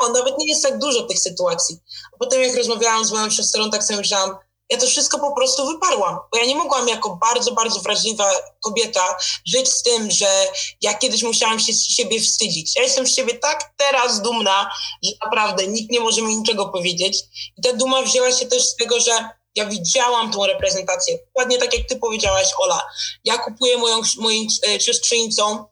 o, 0.00 0.08
nawet 0.08 0.38
nie 0.38 0.48
jest 0.48 0.62
tak 0.62 0.78
dużo 0.78 1.02
tych 1.02 1.18
sytuacji. 1.18 1.78
A 2.14 2.18
potem 2.18 2.42
jak 2.42 2.56
rozmawiałam 2.56 3.04
z 3.04 3.12
moją 3.12 3.30
siostrą, 3.30 3.70
tak 3.70 3.84
sobie 3.84 3.98
myślałam, 3.98 4.36
ja 4.70 4.78
to 4.78 4.86
wszystko 4.86 5.18
po 5.18 5.34
prostu 5.34 5.66
wyparłam, 5.66 6.18
bo 6.32 6.38
ja 6.38 6.44
nie 6.44 6.54
mogłam 6.54 6.88
jako 6.88 7.16
bardzo, 7.16 7.52
bardzo 7.52 7.80
wrażliwa 7.80 8.32
kobieta 8.60 9.16
żyć 9.46 9.68
z 9.68 9.82
tym, 9.82 10.10
że 10.10 10.46
ja 10.80 10.94
kiedyś 10.94 11.22
musiałam 11.22 11.60
się 11.60 11.72
z 11.72 11.82
siebie 11.82 12.20
wstydzić. 12.20 12.76
Ja 12.76 12.82
jestem 12.82 13.06
z 13.06 13.14
siebie 13.14 13.34
tak 13.34 13.72
teraz 13.76 14.22
dumna, 14.22 14.70
że 15.02 15.10
naprawdę 15.24 15.66
nikt 15.66 15.92
nie 15.92 16.00
może 16.00 16.22
mi 16.22 16.36
niczego 16.36 16.68
powiedzieć. 16.68 17.18
I 17.58 17.62
ta 17.62 17.72
duma 17.72 18.02
wzięła 18.02 18.32
się 18.32 18.46
też 18.46 18.62
z 18.62 18.76
tego, 18.76 19.00
że 19.00 19.28
ja 19.54 19.66
widziałam 19.66 20.32
tą 20.32 20.46
reprezentację. 20.46 21.18
Dokładnie 21.26 21.58
tak 21.58 21.78
jak 21.78 21.86
ty 21.88 21.96
powiedziałaś, 21.96 22.48
Ola. 22.58 22.82
Ja 23.24 23.38
kupuję 23.38 23.78
moją, 23.78 24.00
moim 24.18 24.48
e, 24.68 24.80
siostrzeńcom 24.80 25.64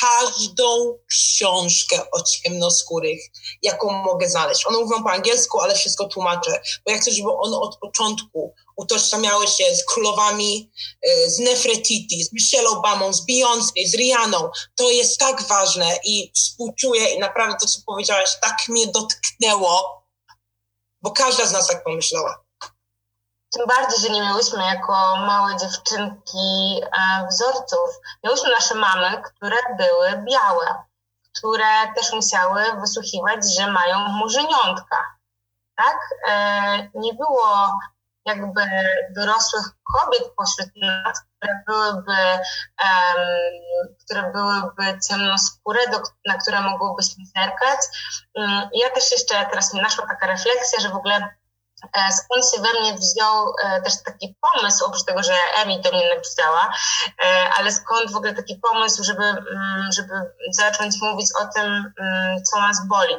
każdą 0.00 0.98
książkę 1.08 2.10
o 2.12 2.22
ciemnoskórych, 2.22 3.20
jaką 3.62 3.92
mogę 3.92 4.28
znaleźć. 4.28 4.66
One 4.66 4.78
mówią 4.78 5.02
po 5.02 5.10
angielsku, 5.10 5.60
ale 5.60 5.74
wszystko 5.74 6.04
tłumaczę, 6.04 6.62
bo 6.84 6.92
ja 6.92 6.98
chcę, 6.98 7.10
żeby 7.10 7.28
one 7.32 7.56
od 7.56 7.78
początku 7.78 8.54
utożsamiały 8.76 9.46
się 9.46 9.76
z 9.76 9.84
królowami, 9.84 10.70
e, 11.02 11.30
z 11.30 11.38
Nefertiti, 11.38 12.24
z 12.24 12.32
Michelle 12.32 12.68
Obamą, 12.68 13.12
z 13.12 13.26
Beyoncé, 13.26 13.86
z 13.86 13.94
Rihanną. 13.94 14.50
To 14.74 14.90
jest 14.90 15.18
tak 15.18 15.42
ważne 15.42 15.98
i 16.04 16.32
współczuję 16.34 17.14
i 17.14 17.18
naprawdę 17.18 17.56
to, 17.60 17.66
co 17.66 17.80
powiedziałaś, 17.86 18.30
tak 18.42 18.56
mnie 18.68 18.86
dotknęło, 18.86 20.04
bo 21.02 21.10
każda 21.10 21.46
z 21.46 21.52
nas 21.52 21.66
tak 21.66 21.84
pomyślała. 21.84 22.43
Tym 23.54 23.66
bardziej, 23.66 24.00
że 24.00 24.08
nie 24.08 24.22
miałyśmy 24.22 24.64
jako 24.64 25.16
małe 25.16 25.56
dziewczynki 25.56 26.80
e, 26.82 27.26
wzorców. 27.28 28.00
Miałyśmy 28.24 28.50
nasze 28.50 28.74
mamy, 28.74 29.22
które 29.22 29.56
były 29.78 30.24
białe, 30.30 30.84
które 31.36 31.66
też 31.96 32.12
musiały 32.12 32.62
wysłuchiwać, 32.80 33.54
że 33.58 33.72
mają 33.72 33.98
murzyniątka. 33.98 34.96
Tak? 35.76 35.98
E, 36.28 36.88
nie 36.94 37.14
było 37.14 37.70
jakby 38.26 38.62
dorosłych 39.10 39.64
kobiet 39.92 40.22
pośród 40.36 40.68
nas, 40.76 41.20
które 41.20 41.62
byłyby, 41.66 42.22
um, 42.84 43.26
które 44.04 44.32
byłyby 44.32 45.00
ciemnoskóre, 45.08 45.80
do, 45.92 45.98
na 46.26 46.34
które 46.34 46.60
mogłybyśmy 46.60 47.24
zerkać. 47.36 47.80
Um, 48.34 48.68
ja 48.72 48.90
też 48.90 49.12
jeszcze 49.12 49.46
teraz 49.46 49.74
mi 49.74 49.82
naszła 49.82 50.06
taka 50.06 50.26
refleksja, 50.26 50.80
że 50.80 50.88
w 50.88 50.96
ogóle 50.96 51.34
skąd 52.10 52.44
się 52.50 52.62
we 52.62 52.80
mnie 52.80 52.94
wziął 52.94 53.54
e, 53.64 53.82
też 53.82 53.92
taki 54.04 54.36
pomysł, 54.40 54.84
oprócz 54.84 55.04
tego, 55.04 55.22
że 55.22 55.32
Emi 55.56 55.80
do 55.80 55.92
mnie 55.92 56.14
napisała, 56.14 56.72
e, 57.24 57.48
ale 57.58 57.72
skąd 57.72 58.12
w 58.12 58.16
ogóle 58.16 58.34
taki 58.34 58.56
pomysł, 58.56 59.04
żeby, 59.04 59.24
mm, 59.24 59.92
żeby 59.92 60.14
zacząć 60.52 60.94
mówić 61.02 61.28
o 61.40 61.46
tym, 61.54 61.92
mm, 62.00 62.42
co 62.42 62.60
nas 62.60 62.86
boli. 62.88 63.14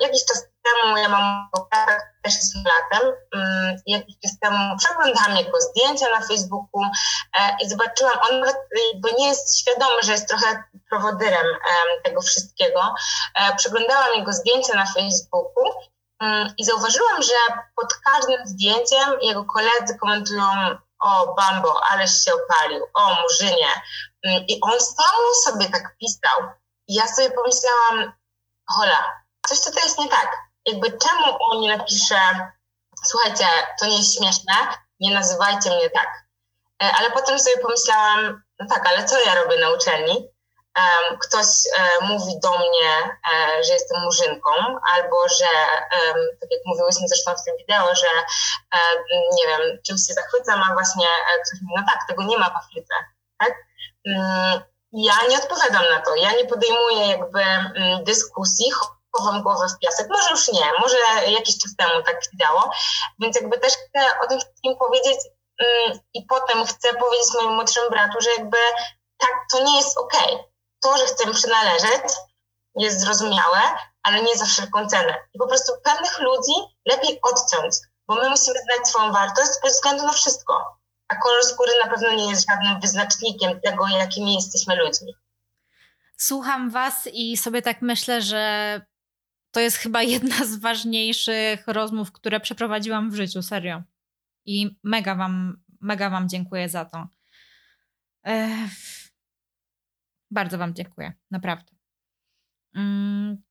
Jakiś 0.00 0.24
czas 0.24 0.46
temu 0.62 0.96
ja 0.96 1.08
mam 1.08 1.48
też 2.22 2.34
jest 2.34 2.54
latem, 2.56 3.12
mm, 3.34 3.76
jakiś 3.86 4.14
czas 4.22 4.38
temu 4.40 4.76
przeglądałam 4.78 5.36
jego 5.36 5.60
zdjęcia 5.60 6.06
na 6.10 6.26
Facebooku 6.26 6.82
i 7.62 7.68
zobaczyłam, 7.68 8.18
on 8.30 8.40
nawet 8.40 8.56
bo 8.96 9.08
nie 9.18 9.28
jest 9.28 9.58
świadomy, 9.60 10.02
że 10.02 10.12
jest 10.12 10.28
trochę 10.28 10.64
prowodyrem 10.90 11.46
tego 12.04 12.20
wszystkiego. 12.20 12.94
Przeglądałam 13.56 14.14
jego 14.16 14.32
zdjęcia 14.32 14.74
na 14.74 14.86
Facebooku 14.86 15.64
I 16.58 16.64
zauważyłam, 16.64 17.22
że 17.22 17.34
pod 17.76 17.94
każdym 17.94 18.46
zdjęciem 18.46 19.20
jego 19.20 19.44
koledzy 19.44 19.98
komentują 20.00 20.44
o 21.00 21.34
Bambo, 21.34 21.80
ależ 21.90 22.24
się 22.24 22.30
opalił, 22.34 22.86
o 22.94 23.14
Murzynie. 23.22 23.68
Mm, 24.24 24.44
I 24.48 24.60
on 24.60 24.80
sam 24.80 25.16
sobie 25.44 25.70
tak 25.70 25.96
pisał. 25.98 26.50
I 26.88 26.94
ja 26.94 27.06
sobie 27.06 27.30
pomyślałam, 27.30 28.12
hola, 28.70 29.22
coś 29.46 29.60
tutaj 29.60 29.82
jest 29.84 29.98
nie 29.98 30.08
tak. 30.08 30.38
Jakby 30.66 30.98
czemu 30.98 31.36
on 31.40 31.60
nie 31.60 31.76
napisze, 31.76 32.50
słuchajcie, 33.04 33.46
to 33.80 33.86
nie 33.86 33.98
jest 33.98 34.18
śmieszne, 34.18 34.54
nie 35.00 35.14
nazywajcie 35.14 35.70
mnie 35.70 35.90
tak. 35.90 36.24
E, 36.82 36.92
ale 36.98 37.10
potem 37.10 37.38
sobie 37.38 37.58
pomyślałam, 37.58 38.42
no 38.60 38.66
tak, 38.68 38.88
ale 38.88 39.04
co 39.04 39.24
ja 39.24 39.34
robię 39.34 39.58
na 39.60 39.70
uczelni? 39.70 40.28
Ktoś 41.20 41.46
e, 41.46 42.04
mówi 42.04 42.40
do 42.40 42.50
mnie, 42.58 42.90
e, 43.32 43.64
że 43.64 43.72
jestem 43.72 44.02
murzynką, 44.02 44.50
albo 44.94 45.28
że, 45.28 45.50
tak 46.40 46.50
jak 46.50 46.60
mówiłyśmy 46.64 47.08
zresztą 47.08 47.32
w 47.34 47.44
tym 47.44 47.56
wideo, 47.58 47.94
że 47.94 48.06
e, 48.74 48.78
nie 49.32 49.46
wiem, 49.46 49.78
czymś 49.86 50.00
się 50.06 50.14
zachwycam, 50.14 50.62
a 50.62 50.72
właśnie 50.72 51.06
ktoś 51.46 51.60
mówi, 51.62 51.74
no 51.76 51.84
tak, 51.88 52.08
tego 52.08 52.22
nie 52.22 52.38
ma 52.38 52.50
w 52.50 52.56
Afryce, 52.56 52.94
tak? 53.38 53.54
Mm, 54.06 54.60
ja 54.92 55.14
nie 55.28 55.38
odpowiadam 55.38 55.84
na 55.90 56.00
to, 56.00 56.16
ja 56.16 56.32
nie 56.32 56.44
podejmuję 56.44 57.06
jakby 57.08 57.42
mm, 57.42 58.04
dyskusji, 58.04 58.66
chowam 59.12 59.42
głowę 59.42 59.66
w 59.68 59.78
piasek, 59.78 60.08
może 60.10 60.30
już 60.30 60.48
nie, 60.48 60.72
może 60.80 60.96
jakiś 61.26 61.58
czas 61.58 61.76
temu 61.76 62.02
tak 62.02 62.24
się 62.24 62.30
działo, 62.40 62.70
więc 63.18 63.40
jakby 63.40 63.58
też 63.58 63.72
chcę 63.72 64.18
o 64.24 64.26
tym 64.26 64.38
wszystkim 64.38 64.76
powiedzieć 64.76 65.18
mm, 65.58 65.98
i 66.14 66.26
potem 66.26 66.66
chcę 66.66 66.94
powiedzieć 66.94 67.34
mojemu 67.34 67.54
młodszemu 67.54 67.90
bratu, 67.90 68.20
że 68.20 68.30
jakby 68.30 68.58
tak, 69.18 69.30
to 69.52 69.64
nie 69.64 69.76
jest 69.76 69.98
okej. 69.98 70.34
Okay 70.34 70.53
to, 70.84 70.98
że 70.98 71.06
chcemy 71.06 71.34
przynależeć, 71.34 72.02
jest 72.76 73.00
zrozumiałe, 73.00 73.60
ale 74.02 74.22
nie 74.22 74.36
za 74.36 74.44
wszelką 74.44 74.86
cenę. 74.86 75.14
I 75.34 75.38
po 75.38 75.46
prostu 75.46 75.72
pewnych 75.84 76.20
ludzi 76.20 76.52
lepiej 76.86 77.20
odciąć, 77.22 77.74
bo 78.06 78.14
my 78.14 78.30
musimy 78.30 78.58
znać 78.58 78.88
swoją 78.88 79.12
wartość 79.12 79.50
bez 79.62 79.72
względu 79.74 80.06
na 80.06 80.12
wszystko. 80.12 80.78
A 81.08 81.16
kolor 81.16 81.44
skóry 81.44 81.72
na 81.84 81.90
pewno 81.90 82.12
nie 82.12 82.30
jest 82.30 82.46
żadnym 82.50 82.80
wyznacznikiem 82.80 83.60
tego, 83.60 83.88
jakimi 83.88 84.34
jesteśmy 84.34 84.76
ludźmi. 84.76 85.14
Słucham 86.16 86.70
Was 86.70 87.08
i 87.12 87.36
sobie 87.36 87.62
tak 87.62 87.82
myślę, 87.82 88.22
że 88.22 88.80
to 89.50 89.60
jest 89.60 89.76
chyba 89.76 90.02
jedna 90.02 90.36
z 90.44 90.56
ważniejszych 90.56 91.64
rozmów, 91.66 92.12
które 92.12 92.40
przeprowadziłam 92.40 93.10
w 93.10 93.14
życiu, 93.14 93.42
serio. 93.42 93.82
I 94.44 94.78
mega 94.82 95.14
Wam, 95.14 95.62
mega 95.80 96.10
wam 96.10 96.28
dziękuję 96.28 96.68
za 96.68 96.84
to. 96.84 97.06
Ech 98.24 99.03
bardzo 100.34 100.58
Wam 100.58 100.74
dziękuję, 100.74 101.12
naprawdę. 101.30 101.72
Mm. 102.74 103.42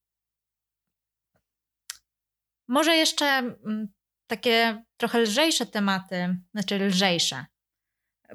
Może 2.68 2.96
jeszcze 2.96 3.26
mm, 3.26 3.88
takie 4.28 4.84
trochę 4.98 5.20
lżejsze 5.20 5.66
tematy, 5.66 6.38
znaczy 6.54 6.80
lżejsze, 6.80 7.46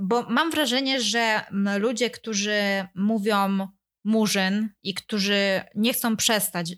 bo 0.01 0.23
mam 0.23 0.51
wrażenie, 0.51 1.01
że 1.01 1.41
ludzie, 1.79 2.11
którzy 2.11 2.87
mówią 2.95 3.69
murzyn 4.05 4.69
i 4.83 4.95
którzy 4.95 5.61
nie 5.75 5.93
chcą 5.93 6.17
przestać 6.17 6.75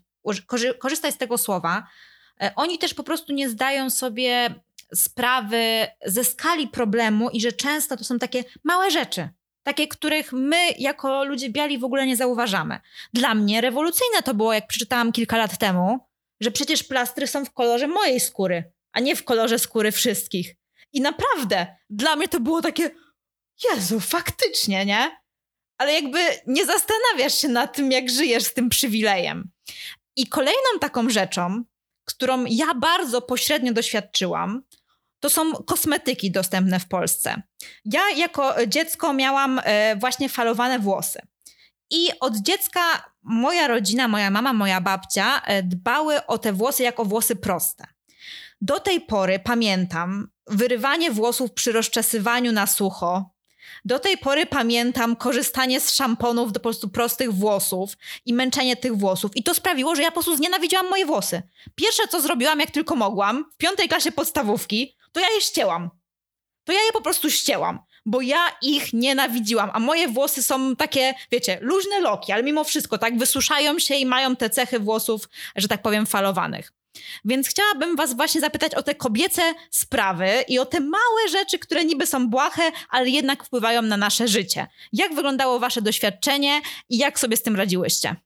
korzystać 0.79 1.15
z 1.15 1.19
tego 1.19 1.39
słowa, 1.39 1.87
e, 2.41 2.53
oni 2.57 2.79
też 2.79 2.95
po 2.95 3.03
prostu 3.03 3.33
nie 3.33 3.49
zdają 3.49 3.91
sobie 3.91 4.55
sprawy 4.95 5.87
ze 6.07 6.25
skali 6.25 6.69
problemu 6.69 7.31
i 7.31 7.41
że 7.41 7.53
często 7.53 7.97
to 7.97 8.05
są 8.05 8.19
takie 8.19 8.45
małe 8.65 8.91
rzeczy 8.91 9.29
takie, 9.63 9.89
których 9.89 10.33
my 10.33 10.71
jako 10.79 11.25
ludzie 11.25 11.51
biali 11.51 11.79
w 11.79 11.85
ogóle 11.85 12.07
nie 12.07 12.17
zauważamy. 12.17 12.81
Dla 13.13 13.35
mnie 13.35 13.61
rewolucyjne 13.61 14.23
to 14.23 14.35
było, 14.35 14.53
jak 14.53 14.67
przeczytałam 14.67 15.13
kilka 15.13 15.37
lat 15.37 15.59
temu, 15.59 15.99
że 16.41 16.51
przecież 16.51 16.83
plastry 16.83 17.27
są 17.27 17.45
w 17.45 17.53
kolorze 17.53 17.87
mojej 17.87 18.21
skóry, 18.21 18.73
a 18.93 19.01
nie 19.01 19.17
w 19.17 19.25
kolorze 19.25 19.59
skóry 19.59 19.93
wszystkich. 19.93 20.57
I 20.93 21.01
naprawdę, 21.01 21.77
dla 21.91 22.17
mnie 22.17 22.29
to 22.29 22.41
było 22.41 22.63
takie, 22.63 22.91
Jezu, 23.65 24.01
faktycznie, 24.01 24.87
nie? 24.87 25.21
Ale 25.79 25.93
jakby 25.93 26.19
nie 26.47 26.67
zastanawiasz 26.67 27.35
się 27.35 27.49
nad 27.49 27.77
tym, 27.77 27.93
jak 27.93 28.11
żyjesz 28.11 28.45
z 28.45 28.55
tym 28.55 28.69
przywilejem. 28.69 29.51
I 30.17 30.27
kolejną 30.27 30.79
taką 30.81 31.11
rzeczą, 31.11 31.65
którą 32.05 32.45
ja 32.45 32.75
bardzo 32.75 33.23
pośrednio 33.23 33.73
doświadczyłam, 33.73 34.63
to 35.21 35.31
są 35.31 35.53
kosmetyki 35.53 36.31
dostępne 36.31 36.81
w 36.81 36.89
Polsce. 36.89 37.43
Ja 37.85 38.01
jako 38.17 38.55
dziecko 38.67 39.13
miałam 39.13 39.61
e, 39.65 39.97
właśnie 39.97 40.29
falowane 40.29 40.79
włosy. 40.79 41.21
I 41.91 42.09
od 42.21 42.37
dziecka 42.37 42.81
moja 43.23 43.69
rodzina, 43.69 44.09
moja 44.09 44.31
mama, 44.31 44.53
moja 44.53 44.81
babcia 44.81 45.43
e, 45.45 45.63
dbały 45.63 46.27
o 46.27 46.39
te 46.39 46.53
włosy 46.53 46.83
jako 46.83 47.05
włosy 47.05 47.37
proste. 47.37 47.87
Do 48.61 48.81
tej 48.81 49.01
pory 49.01 49.39
pamiętam 49.39 50.29
wyrywanie 50.47 51.11
włosów 51.11 51.53
przy 51.53 51.73
rozczesywaniu 51.73 52.53
na 52.53 52.67
sucho. 52.67 53.31
Do 53.85 53.99
tej 53.99 54.19
pory 54.19 54.47
pamiętam 54.47 55.17
korzystanie 55.17 55.81
z 55.81 55.95
szamponów 55.95 56.53
do 56.53 56.61
po 56.61 56.63
prostu 56.63 56.89
prostych 56.89 57.35
włosów 57.35 57.97
i 58.27 58.35
męczenie 58.35 58.77
tych 58.77 58.97
włosów. 58.97 59.37
I 59.37 59.43
to 59.43 59.55
sprawiło, 59.55 59.95
że 59.95 60.03
ja 60.03 60.09
po 60.09 60.15
prostu 60.15 60.37
znienawidziłam 60.37 60.91
moje 60.91 61.07
włosy. 61.07 61.43
Pierwsze, 61.75 62.03
co 62.11 62.21
zrobiłam, 62.21 62.61
jak 62.61 62.71
tylko 62.71 62.97
mogłam, 62.97 63.45
w 63.55 63.57
piątej 63.57 63.89
klasie 63.89 64.13
podstawówki, 64.13 64.97
to 65.13 65.21
ja 65.21 65.27
je 65.35 65.41
ścięłam. 65.41 65.91
To 66.65 66.73
ja 66.73 66.81
je 66.81 66.93
po 66.93 67.01
prostu 67.01 67.31
ścięłam, 67.31 67.79
bo 68.07 68.21
ja 68.21 68.57
ich 68.63 68.93
nienawidziłam, 68.93 69.71
a 69.73 69.81
moje 69.81 70.09
włosy 70.09 70.43
są 70.43 70.77
takie, 70.77 71.15
wiecie, 71.33 71.59
luźne 71.61 72.01
loki, 72.01 72.33
ale 72.33 72.43
mimo 72.43 72.65
wszystko 72.65 72.99
tak 72.99 73.19
wysuszają 73.19 73.79
się 73.79 73.95
i 73.95 74.07
mają 74.07 74.37
te 74.37 74.51
cechy 74.51 74.79
włosów, 74.79 75.29
że 75.57 75.69
tak 75.69 75.83
powiem, 75.83 76.07
falowanych. 76.07 76.73
Więc 77.25 77.49
chciałabym 77.49 77.97
Was 77.97 78.17
właśnie 78.17 78.41
zapytać 78.41 78.75
o 78.75 78.83
te 78.83 78.95
kobiece 78.95 79.43
sprawy 79.71 80.45
i 80.49 80.59
o 80.59 80.67
te 80.67 80.81
małe 80.81 81.29
rzeczy, 81.31 81.59
które 81.59 81.85
niby 81.85 82.07
są 82.07 82.29
błahe, 82.29 82.73
ale 82.89 83.09
jednak 83.09 83.45
wpływają 83.45 83.83
na 83.83 83.97
nasze 83.97 84.29
życie. 84.29 84.67
Jak 84.93 85.15
wyglądało 85.15 85.59
Wasze 85.59 85.83
doświadczenie 85.83 86.61
i 86.89 86.99
jak 86.99 87.19
sobie 87.19 87.37
z 87.37 87.43
tym 87.43 87.57
radziłyście? 87.57 88.17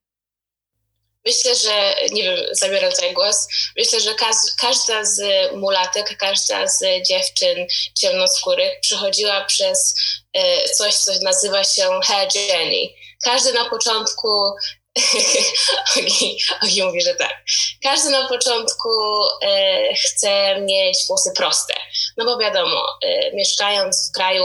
Myślę, 1.27 1.55
że, 1.55 1.95
nie 2.12 2.22
wiem, 2.22 2.39
zabieram 2.53 2.91
tutaj 2.91 3.12
głos, 3.12 3.49
myślę, 3.77 4.01
że 4.01 4.14
każda 4.61 5.05
z 5.05 5.22
mulatek, 5.57 6.16
każda 6.16 6.66
z 6.66 6.85
dziewczyn 7.09 7.66
ciemnoskórych 7.99 8.81
przechodziła 8.81 9.45
przez 9.45 9.95
e, 10.33 10.68
coś, 10.68 10.95
co 10.95 11.12
nazywa 11.22 11.64
się 11.64 12.01
hair 12.05 12.29
journey. 12.35 12.97
Każdy 13.22 13.53
na 13.53 13.70
początku 13.70 14.29
Ogi, 15.99 16.39
Ogi 16.63 16.83
mówi, 16.83 17.03
że 17.03 17.15
tak. 17.15 17.35
Każdy 17.83 18.11
na 18.11 18.29
początku 18.29 18.89
e, 19.43 19.95
chce 19.95 20.61
mieć 20.61 20.99
włosy 21.09 21.33
proste. 21.37 21.75
No 22.17 22.25
bo 22.25 22.39
wiadomo, 22.39 22.87
e, 23.03 23.33
mieszkając 23.33 24.09
w 24.09 24.13
kraju, 24.13 24.45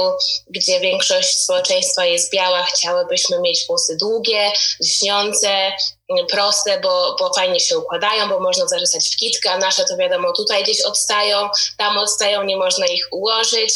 gdzie 0.49 0.79
większość 0.79 1.29
społeczeństwa 1.29 2.05
jest 2.05 2.33
biała, 2.33 2.63
chciałybyśmy 2.63 3.39
mieć 3.41 3.65
włosy 3.67 3.97
długie, 3.97 4.51
lśniące, 4.81 5.71
proste, 6.31 6.79
bo, 6.79 7.15
bo 7.19 7.33
fajnie 7.33 7.59
się 7.59 7.77
układają, 7.77 8.29
bo 8.29 8.39
można 8.39 8.67
zarzezać 8.67 9.09
w 9.09 9.17
kitkę, 9.17 9.51
a 9.51 9.57
nasze 9.57 9.85
to 9.85 9.97
wiadomo 9.97 10.33
tutaj 10.33 10.63
gdzieś 10.63 10.81
odstają, 10.81 11.49
tam 11.77 11.97
odstają, 11.97 12.43
nie 12.43 12.57
można 12.57 12.85
ich 12.85 13.07
ułożyć. 13.11 13.73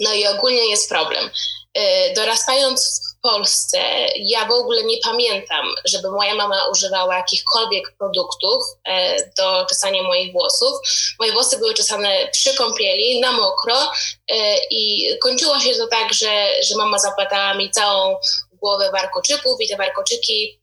No 0.00 0.14
i 0.14 0.26
ogólnie 0.26 0.70
jest 0.70 0.88
problem. 0.88 1.30
E, 1.74 2.14
dorastając 2.14 3.02
Polsce 3.26 3.78
ja 4.16 4.44
w 4.44 4.50
ogóle 4.50 4.84
nie 4.84 4.98
pamiętam, 4.98 5.74
żeby 5.84 6.10
moja 6.10 6.34
mama 6.34 6.68
używała 6.68 7.16
jakichkolwiek 7.16 7.94
produktów 7.98 8.64
e, 8.84 9.16
do 9.36 9.66
czesania 9.68 10.02
moich 10.02 10.32
włosów. 10.32 10.72
Moje 11.18 11.32
włosy 11.32 11.58
były 11.58 11.74
czesane 11.74 12.28
przy 12.32 12.54
kąpieli, 12.54 13.20
na 13.20 13.32
mokro 13.32 13.92
e, 14.28 14.58
i 14.70 15.10
kończyło 15.22 15.60
się 15.60 15.74
to 15.74 15.86
tak, 15.86 16.12
że, 16.12 16.62
że 16.62 16.76
mama 16.76 16.98
zapłatała 16.98 17.54
mi 17.54 17.70
całą 17.70 18.16
głowę 18.52 18.90
warkoczyków 18.92 19.60
i 19.60 19.68
te 19.68 19.76
warkoczyki 19.76 20.60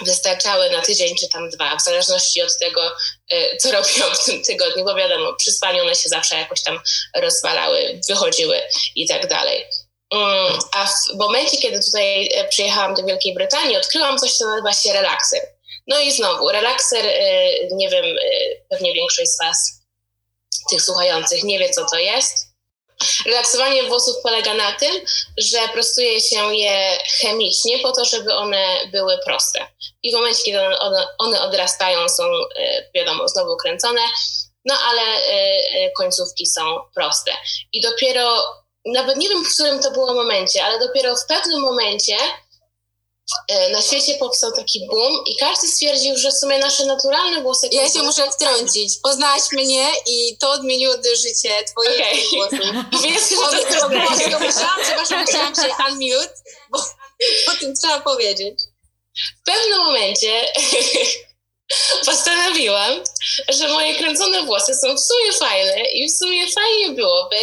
wystarczały 0.00 0.70
na 0.70 0.80
tydzień 0.80 1.16
czy 1.16 1.28
tam 1.28 1.50
dwa, 1.50 1.76
w 1.76 1.82
zależności 1.82 2.42
od 2.42 2.58
tego, 2.58 2.92
e, 3.30 3.56
co 3.56 3.72
robiłam 3.72 4.14
w 4.14 4.24
tym 4.24 4.42
tygodniu, 4.42 4.84
bo 4.84 4.94
wiadomo, 4.94 5.32
przy 5.32 5.52
spaniu 5.52 5.82
one 5.82 5.94
się 5.94 6.08
zawsze 6.08 6.36
jakoś 6.36 6.62
tam 6.62 6.80
rozwalały, 7.16 8.00
wychodziły 8.08 8.60
i 8.94 9.08
tak 9.08 9.28
dalej. 9.28 9.64
Mm, 10.12 10.58
a 10.72 10.86
w 10.86 11.16
momencie, 11.18 11.58
kiedy 11.58 11.80
tutaj 11.80 12.30
e, 12.34 12.48
przyjechałam 12.48 12.94
do 12.94 13.04
Wielkiej 13.04 13.34
Brytanii, 13.34 13.76
odkryłam 13.76 14.18
coś, 14.18 14.32
co 14.32 14.44
nazywa 14.44 14.72
się 14.72 14.92
relakser. 14.92 15.40
No 15.86 15.98
i 15.98 16.12
znowu, 16.12 16.48
relakser, 16.48 17.06
e, 17.06 17.66
nie 17.70 17.88
wiem, 17.88 18.04
e, 18.04 18.10
pewnie 18.70 18.94
większość 18.94 19.30
z 19.30 19.38
Was, 19.38 19.82
tych 20.70 20.82
słuchających, 20.82 21.44
nie 21.44 21.58
wie, 21.58 21.70
co 21.70 21.86
to 21.90 21.98
jest. 21.98 22.52
Relaksowanie 23.26 23.82
włosów 23.82 24.16
polega 24.22 24.54
na 24.54 24.72
tym, 24.72 24.94
że 25.38 25.58
prostuje 25.72 26.20
się 26.20 26.54
je 26.54 26.98
chemicznie 27.20 27.78
po 27.78 27.92
to, 27.92 28.04
żeby 28.04 28.34
one 28.34 28.64
były 28.92 29.18
proste. 29.24 29.66
I 30.02 30.10
w 30.10 30.14
momencie, 30.14 30.42
kiedy 30.44 30.58
one, 30.78 31.06
one 31.18 31.42
odrastają, 31.42 32.08
są, 32.08 32.22
wiadomo, 32.94 33.28
znowu 33.28 33.56
kręcone, 33.56 34.00
no 34.64 34.74
ale 34.88 35.02
końcówki 35.96 36.46
są 36.46 36.78
proste. 36.94 37.32
I 37.72 37.80
dopiero 37.80 38.42
nawet 38.86 39.16
nie 39.16 39.28
wiem, 39.28 39.44
w 39.44 39.54
którym 39.54 39.82
to 39.82 39.90
było 39.90 40.14
momencie, 40.14 40.64
ale 40.64 40.78
dopiero 40.78 41.16
w 41.16 41.26
pewnym 41.26 41.60
momencie 41.60 42.16
e, 43.48 43.70
na 43.70 43.82
świecie 43.82 44.14
powstał 44.14 44.52
taki 44.52 44.86
boom 44.86 45.24
i 45.26 45.36
każdy 45.36 45.68
stwierdził, 45.68 46.18
że 46.18 46.30
w 46.30 46.38
sumie 46.38 46.58
nasze 46.58 46.86
naturalne 46.86 47.42
włosy... 47.42 47.68
Ja 47.72 47.90
się 47.90 48.02
muszę 48.02 48.30
wtrącić. 48.30 48.98
Poznałaś 49.02 49.42
mnie 49.52 49.88
i 50.06 50.36
to 50.40 50.50
odmieniło 50.50 50.94
życie 51.16 51.64
twoje 51.64 51.94
okay. 51.94 52.22
włosów. 52.32 52.76
Wiesz, 53.02 53.28
że 53.28 53.78
to, 53.80 53.88
musiałam, 54.38 54.80
przepraszam, 54.82 55.20
musiałam 55.20 55.54
się 55.54 55.68
unmute, 55.88 56.34
bo 56.70 56.78
o 57.52 57.56
tym 57.60 57.74
trzeba 57.76 58.00
powiedzieć. 58.00 58.60
W 59.42 59.44
pewnym 59.44 59.78
momencie 59.78 60.52
postanowiłam, 62.06 63.04
że 63.48 63.68
moje 63.68 63.94
kręcone 63.94 64.42
włosy 64.42 64.74
są 64.74 64.96
w 64.96 65.00
sumie 65.00 65.32
fajne 65.32 65.90
i 65.92 66.08
w 66.08 66.18
sumie 66.18 66.46
fajnie 66.52 66.88
byłoby, 66.88 67.36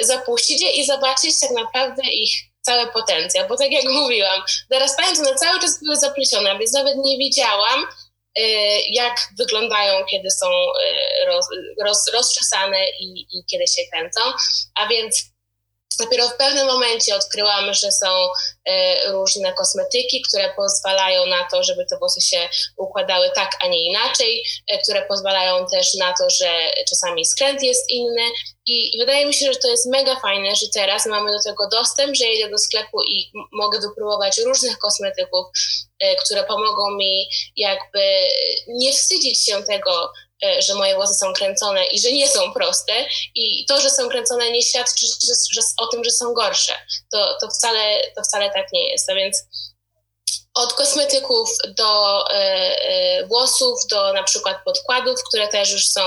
zapuścić 0.00 0.62
je 0.62 0.70
i 0.70 0.86
zobaczyć 0.86 1.40
tak 1.40 1.50
naprawdę 1.50 2.02
ich 2.12 2.30
cały 2.60 2.92
potencjał, 2.92 3.48
bo 3.48 3.56
tak 3.56 3.72
jak 3.72 3.84
mówiłam, 4.00 4.42
dorastając 4.70 5.18
one 5.18 5.34
cały 5.34 5.60
czas 5.60 5.80
były 5.84 5.96
zaplecione, 5.96 6.58
więc 6.58 6.72
nawet 6.72 6.96
nie 7.04 7.18
wiedziałam, 7.18 7.86
y, 8.38 8.42
jak 8.90 9.28
wyglądają, 9.38 10.04
kiedy 10.04 10.30
są 10.30 10.46
y, 10.46 11.26
roz, 11.26 11.46
roz, 11.84 12.12
rozczesane 12.12 12.90
i, 13.00 13.26
i 13.32 13.44
kiedy 13.50 13.66
się 13.66 13.82
kręcą, 13.92 14.20
a 14.74 14.88
więc 14.88 15.31
Dopiero 15.98 16.28
w 16.28 16.36
pewnym 16.36 16.66
momencie 16.66 17.16
odkryłam, 17.16 17.74
że 17.74 17.92
są 17.92 18.06
e, 18.64 19.12
różne 19.12 19.52
kosmetyki, 19.52 20.22
które 20.28 20.52
pozwalają 20.56 21.26
na 21.26 21.48
to, 21.50 21.62
żeby 21.62 21.86
te 21.90 21.98
włosy 21.98 22.20
się 22.20 22.48
układały 22.76 23.30
tak, 23.34 23.50
a 23.60 23.66
nie 23.66 23.86
inaczej, 23.86 24.44
e, 24.68 24.78
które 24.78 25.06
pozwalają 25.06 25.66
też 25.66 25.94
na 25.94 26.14
to, 26.18 26.30
że 26.30 26.50
czasami 26.88 27.24
skręt 27.24 27.62
jest 27.62 27.90
inny. 27.90 28.22
I 28.66 28.98
wydaje 28.98 29.26
mi 29.26 29.34
się, 29.34 29.52
że 29.52 29.58
to 29.58 29.70
jest 29.70 29.86
mega 29.86 30.20
fajne, 30.20 30.56
że 30.56 30.66
teraz 30.74 31.06
mamy 31.06 31.32
do 31.32 31.42
tego 31.44 31.68
dostęp, 31.68 32.16
że 32.16 32.24
jedę 32.24 32.50
do 32.50 32.58
sklepu 32.58 33.02
i 33.02 33.32
mogę 33.52 33.80
wypróbować 33.80 34.38
różnych 34.38 34.78
kosmetyków, 34.78 35.46
e, 36.00 36.16
które 36.16 36.44
pomogą 36.44 36.90
mi 36.90 37.28
jakby 37.56 38.02
nie 38.68 38.92
wstydzić 38.92 39.44
się 39.44 39.62
tego, 39.62 40.12
że 40.58 40.74
moje 40.74 40.94
włosy 40.94 41.14
są 41.14 41.32
kręcone 41.32 41.84
i 41.84 42.00
że 42.00 42.12
nie 42.12 42.28
są 42.28 42.52
proste. 42.52 42.92
I 43.34 43.64
to, 43.68 43.80
że 43.80 43.90
są 43.90 44.08
kręcone, 44.08 44.50
nie 44.50 44.62
świadczy 44.62 45.06
że, 45.06 45.34
że, 45.52 45.60
o 45.78 45.86
tym, 45.86 46.04
że 46.04 46.10
są 46.10 46.34
gorsze. 46.34 46.74
To, 47.12 47.36
to, 47.40 47.48
wcale, 47.48 48.02
to 48.16 48.22
wcale 48.22 48.50
tak 48.50 48.72
nie 48.72 48.90
jest. 48.90 49.10
A 49.10 49.14
więc 49.14 49.44
od 50.54 50.72
kosmetyków 50.72 51.50
do 51.78 52.24
e, 52.30 52.34
e, 52.34 53.26
włosów, 53.26 53.86
do 53.90 54.12
na 54.12 54.22
przykład 54.22 54.56
podkładów, 54.64 55.20
które 55.28 55.48
też 55.48 55.70
już 55.70 55.88
są 55.88 56.00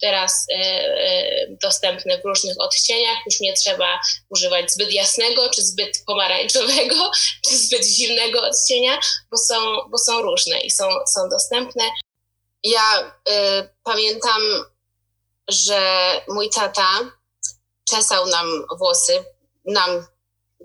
teraz 0.00 0.46
e, 0.50 0.56
e, 0.56 1.46
dostępne 1.62 2.18
w 2.18 2.24
różnych 2.24 2.56
odcieniach. 2.58 3.18
Już 3.26 3.40
nie 3.40 3.52
trzeba 3.52 4.00
używać 4.30 4.72
zbyt 4.72 4.92
jasnego, 4.92 5.50
czy 5.50 5.62
zbyt 5.62 6.02
pomarańczowego, 6.06 7.10
czy 7.48 7.58
zbyt 7.58 7.86
zimnego 7.86 8.42
odcienia, 8.42 8.98
bo 9.30 9.36
są, 9.38 9.54
bo 9.90 9.98
są 9.98 10.22
różne 10.22 10.60
i 10.60 10.70
są, 10.70 10.84
są 11.14 11.28
dostępne. 11.28 11.84
Ja 12.64 13.14
y, 13.28 13.68
pamiętam, 13.84 14.42
że 15.48 16.12
mój 16.28 16.50
tata 16.50 17.00
czesał 17.84 18.26
nam 18.26 18.46
włosy, 18.78 19.24
nam, 19.64 20.06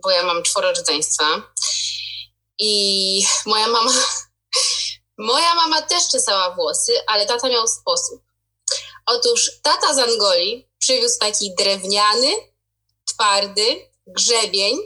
bo 0.03 0.11
ja 0.11 0.23
mam 0.23 0.43
czworo 0.43 0.73
rodzeństwa. 0.73 1.41
I 2.59 3.25
moja 3.45 3.67
mama, 3.67 3.91
moja 5.17 5.55
mama 5.55 5.81
też 5.81 6.07
czesała 6.07 6.55
włosy, 6.55 6.91
ale 7.07 7.25
tata 7.25 7.49
miał 7.49 7.67
sposób. 7.67 8.21
Otóż 9.05 9.51
tata 9.61 9.93
z 9.93 9.97
Angolii 9.97 10.67
przywiózł 10.79 11.19
taki 11.19 11.55
drewniany, 11.55 12.33
twardy 13.05 13.89
grzebień 14.07 14.77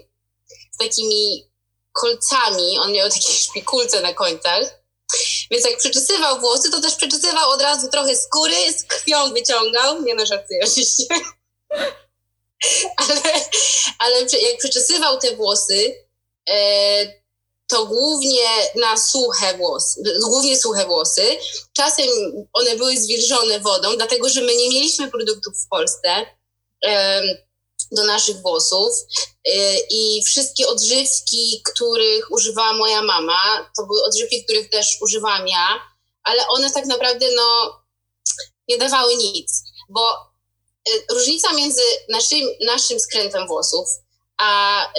z 0.72 0.78
takimi 0.78 1.50
kolcami. 1.92 2.80
On 2.80 2.92
miał 2.92 3.10
takie 3.10 3.34
szpikulce 3.44 4.02
na 4.02 4.14
końcach 4.14 4.81
więc 5.52 5.66
jak 5.66 5.78
przeczesywał 5.78 6.40
włosy, 6.40 6.72
to 6.72 6.82
też 6.82 6.96
przeczesywał 6.96 7.50
od 7.50 7.62
razu 7.62 7.88
trochę 7.90 8.16
skóry, 8.16 8.56
z 8.78 8.84
krwią 8.84 9.34
wyciągał. 9.34 10.02
Nie 10.02 10.16
no, 10.16 10.26
żartuję 10.26 10.60
oczywiście. 10.64 11.06
ale, 13.02 13.22
ale 14.00 14.20
jak 14.22 14.58
przeczesywał 14.60 15.20
te 15.20 15.36
włosy, 15.36 16.06
e, 16.50 17.22
to 17.68 17.86
głównie 17.86 18.48
na 18.76 18.98
suche 18.98 19.58
włosy, 19.58 20.04
głównie 20.24 20.58
suche 20.58 20.86
włosy. 20.86 21.38
Czasem 21.74 22.08
one 22.54 22.76
były 22.76 22.98
zwilżone 22.98 23.60
wodą, 23.60 23.96
dlatego 23.96 24.30
że 24.30 24.42
my 24.42 24.56
nie 24.56 24.70
mieliśmy 24.70 25.12
produktów 25.12 25.54
w 25.66 25.68
Polsce. 25.68 26.26
Do 27.92 28.04
naszych 28.04 28.42
włosów. 28.42 28.94
Y, 29.48 29.78
i 29.90 30.24
wszystkie 30.24 30.68
odżywki, 30.68 31.62
których 31.66 32.32
używała 32.32 32.74
moja 32.74 33.02
mama, 33.02 33.72
to 33.78 33.86
były 33.86 34.04
odżywki, 34.04 34.44
których 34.44 34.70
też 34.70 34.98
używam 35.02 35.48
ja, 35.48 35.80
ale 36.24 36.48
one 36.48 36.72
tak 36.72 36.86
naprawdę 36.86 37.28
no, 37.36 37.80
nie 38.68 38.78
dawały 38.78 39.16
nic, 39.16 39.64
bo 39.90 40.14
y, 40.90 41.06
różnica 41.12 41.54
między 41.54 41.82
naszym, 42.10 42.48
naszym 42.66 43.00
skrętem 43.00 43.48
włosów 43.48 43.88
a 44.42 44.94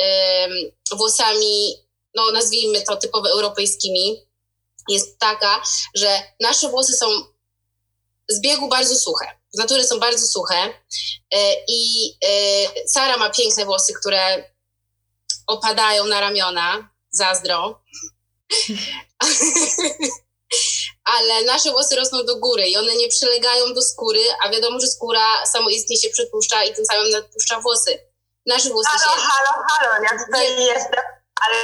włosami, 0.96 1.74
no 2.14 2.30
nazwijmy 2.30 2.82
to 2.82 2.96
typowo 2.96 3.30
europejskimi, 3.30 4.26
jest 4.88 5.18
taka, 5.18 5.62
że 5.94 6.22
nasze 6.40 6.68
włosy 6.68 6.92
są 6.92 7.06
z 8.28 8.40
biegu 8.40 8.68
bardzo 8.68 8.94
suche 8.94 9.41
natury 9.54 9.84
są 9.84 10.00
bardzo 10.00 10.26
suche 10.26 10.74
e, 11.34 11.54
i 11.68 12.12
e, 12.24 12.88
Sara 12.88 13.16
ma 13.16 13.30
piękne 13.30 13.64
włosy, 13.64 13.92
które 14.00 14.52
opadają 15.46 16.04
na 16.04 16.20
ramiona, 16.20 16.90
zazdro. 17.10 17.82
Ale 21.04 21.44
nasze 21.44 21.70
włosy 21.70 21.96
rosną 21.96 22.24
do 22.24 22.36
góry 22.36 22.68
i 22.68 22.76
one 22.76 22.96
nie 22.96 23.08
przylegają 23.08 23.74
do 23.74 23.82
skóry, 23.82 24.20
a 24.44 24.50
wiadomo, 24.50 24.80
że 24.80 24.86
skóra 24.86 25.46
samoistnie 25.46 25.96
się 25.96 26.08
przytłuszcza 26.08 26.64
i 26.64 26.74
tym 26.74 26.84
samym 26.84 27.10
nadpuszcza 27.10 27.60
włosy. 27.60 27.98
Nasze 28.46 28.70
włosy 28.70 28.90
halo, 28.90 29.16
się... 29.16 29.20
Halo, 29.20 29.64
halo, 29.68 30.04
ja 30.04 30.24
tutaj 30.24 30.56
nie... 30.56 30.64
jestem, 30.64 31.00
ale 31.40 31.56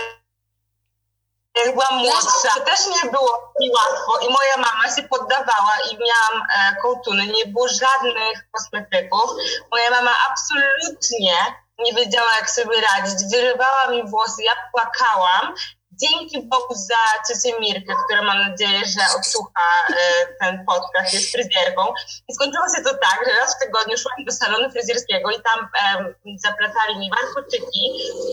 jak 1.65 1.75
byłam 1.75 1.95
młodsza, 1.99 2.49
to 2.55 2.61
też 2.61 2.81
nie 2.87 3.11
było 3.11 3.53
mi 3.61 3.71
łatwo 3.71 4.19
i 4.19 4.33
moja 4.33 4.57
mama 4.57 4.97
się 4.97 5.03
poddawała 5.03 5.73
i 5.91 5.99
miałam 5.99 6.47
e, 6.57 6.77
kołtuny, 6.83 7.27
nie 7.27 7.47
było 7.47 7.69
żadnych 7.69 8.49
kosmetyków. 8.51 9.31
Moja 9.71 9.91
mama 9.91 10.11
absolutnie 10.31 11.35
nie 11.79 11.93
wiedziała, 11.93 12.35
jak 12.37 12.51
sobie 12.51 12.81
radzić, 12.81 13.19
wyrywała 13.31 13.87
mi 13.91 14.11
włosy, 14.11 14.43
ja 14.43 14.53
płakałam 14.73 15.55
dzięki 16.03 16.37
Bogu 16.43 16.75
za 16.75 17.03
ciocię 17.27 17.61
Mirkę, 17.61 17.93
która 18.05 18.23
mam 18.23 18.39
nadzieję, 18.49 18.81
że 18.95 19.19
odsłucha 19.19 19.69
e, 19.91 19.95
ten 20.41 20.65
podcast, 20.67 21.15
jest 21.15 21.33
fryzjerką. 21.33 21.83
I 22.29 22.35
skończyło 22.35 22.67
się 22.77 22.83
to 22.85 22.91
tak, 22.91 23.19
że 23.27 23.41
raz 23.41 23.57
w 23.57 23.59
tygodniu 23.59 23.97
szłam 23.99 24.25
do 24.25 24.33
salonu 24.33 24.71
fryzjerskiego 24.71 25.31
i 25.31 25.43
tam 25.43 25.59
e, 25.83 26.15
zaplatali 26.47 26.99
mi 26.99 27.11
warkoczyki, 27.11 27.85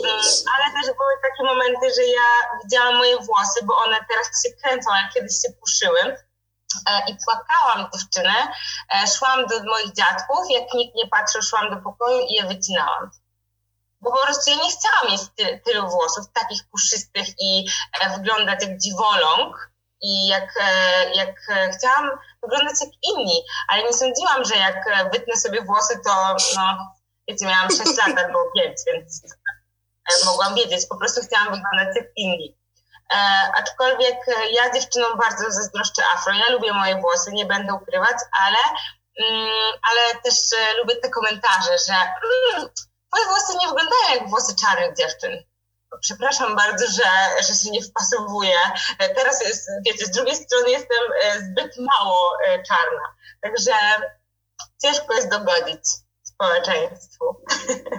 mm, 0.03 0.21
ale 0.53 0.65
też 0.75 0.85
były 0.99 1.13
takie 1.27 1.43
momenty, 1.51 1.85
że 1.97 2.03
ja 2.19 2.27
widziałam 2.63 2.95
moje 2.95 3.17
włosy, 3.17 3.59
bo 3.63 3.73
one 3.85 3.97
teraz 4.09 4.27
się 4.43 4.49
kręcą, 4.61 4.87
ale 4.91 5.09
kiedyś 5.13 5.33
się 5.41 5.49
puszyły 5.59 6.01
e, 6.89 7.01
i 7.09 7.17
płakałam 7.25 7.89
dziewczyny. 7.93 8.35
Szłam 9.17 9.47
do 9.47 9.63
moich 9.63 9.93
dziadków, 9.93 10.39
jak 10.49 10.73
nikt 10.73 10.95
nie 10.95 11.07
patrzył, 11.07 11.41
szłam 11.41 11.69
do 11.69 11.77
pokoju 11.81 12.19
i 12.29 12.33
je 12.33 12.43
wycinałam 12.43 13.11
bo 14.05 14.11
po 14.11 14.23
prostu 14.23 14.49
ja 14.49 14.55
nie 14.55 14.71
chciałam 14.71 15.11
mieć 15.11 15.21
ty, 15.35 15.61
tylu 15.65 15.89
włosów, 15.89 16.25
takich 16.33 16.61
puszystych 16.71 17.27
i 17.39 17.65
e, 18.01 18.17
wyglądać 18.17 18.63
jak 18.63 18.77
dziwoląg 18.77 19.71
i 20.01 20.27
jak, 20.27 20.49
e, 20.61 21.15
jak 21.15 21.35
e, 21.49 21.69
chciałam 21.77 22.09
wyglądać 22.43 22.75
jak 22.81 22.89
inni, 23.03 23.43
ale 23.67 23.83
nie 23.83 23.93
sądziłam, 23.93 24.45
że 24.45 24.55
jak 24.55 24.87
e, 24.87 25.09
wytnę 25.09 25.37
sobie 25.37 25.61
włosy, 25.61 25.99
to 26.05 26.35
no, 26.55 26.77
wiecie, 27.27 27.45
miałam 27.45 27.69
6 27.69 27.79
lat 27.97 28.17
albo 28.25 28.39
5, 28.55 28.77
więc 28.87 29.23
e, 29.25 30.25
mogłam 30.25 30.55
wiedzieć, 30.55 30.85
po 30.89 30.97
prostu 30.97 31.21
chciałam 31.21 31.45
wyglądać 31.45 31.95
jak 31.95 32.07
inni. 32.15 32.57
E, 33.13 33.17
aczkolwiek 33.57 34.17
ja 34.51 34.73
dziewczynom 34.73 35.17
bardzo 35.17 35.51
zazdroszczę 35.51 36.03
afro, 36.15 36.33
ja 36.33 36.49
lubię 36.49 36.73
moje 36.73 37.01
włosy, 37.01 37.31
nie 37.31 37.45
będę 37.45 37.73
ukrywać, 37.73 38.17
ale, 38.45 38.57
mm, 39.19 39.73
ale 39.89 40.21
też 40.23 40.33
lubię 40.77 40.95
te 40.95 41.09
komentarze, 41.09 41.77
że 41.87 41.93
mm, 41.93 42.69
Moje 43.15 43.27
włosy 43.27 43.57
nie 43.61 43.67
wyglądają 43.67 44.13
jak 44.13 44.29
włosy 44.29 44.55
czarnych 44.55 44.97
dziewczyn. 44.97 45.43
Przepraszam 46.01 46.55
bardzo, 46.55 46.85
że, 46.87 47.43
że 47.47 47.53
się 47.53 47.71
nie 47.71 47.81
wpasowuję. 47.81 48.57
Teraz 49.15 49.41
jest, 49.41 49.67
wiecie, 49.85 50.05
z 50.05 50.11
drugiej 50.11 50.35
strony 50.35 50.69
jestem 50.69 50.97
e, 51.23 51.39
zbyt 51.39 51.77
mało 51.77 52.31
e, 52.47 52.63
czarna. 52.63 53.15
Także 53.41 53.71
ciężko 54.81 55.13
jest 55.13 55.29
dogodzić 55.29 55.79
społeczeństwu. 56.23 57.25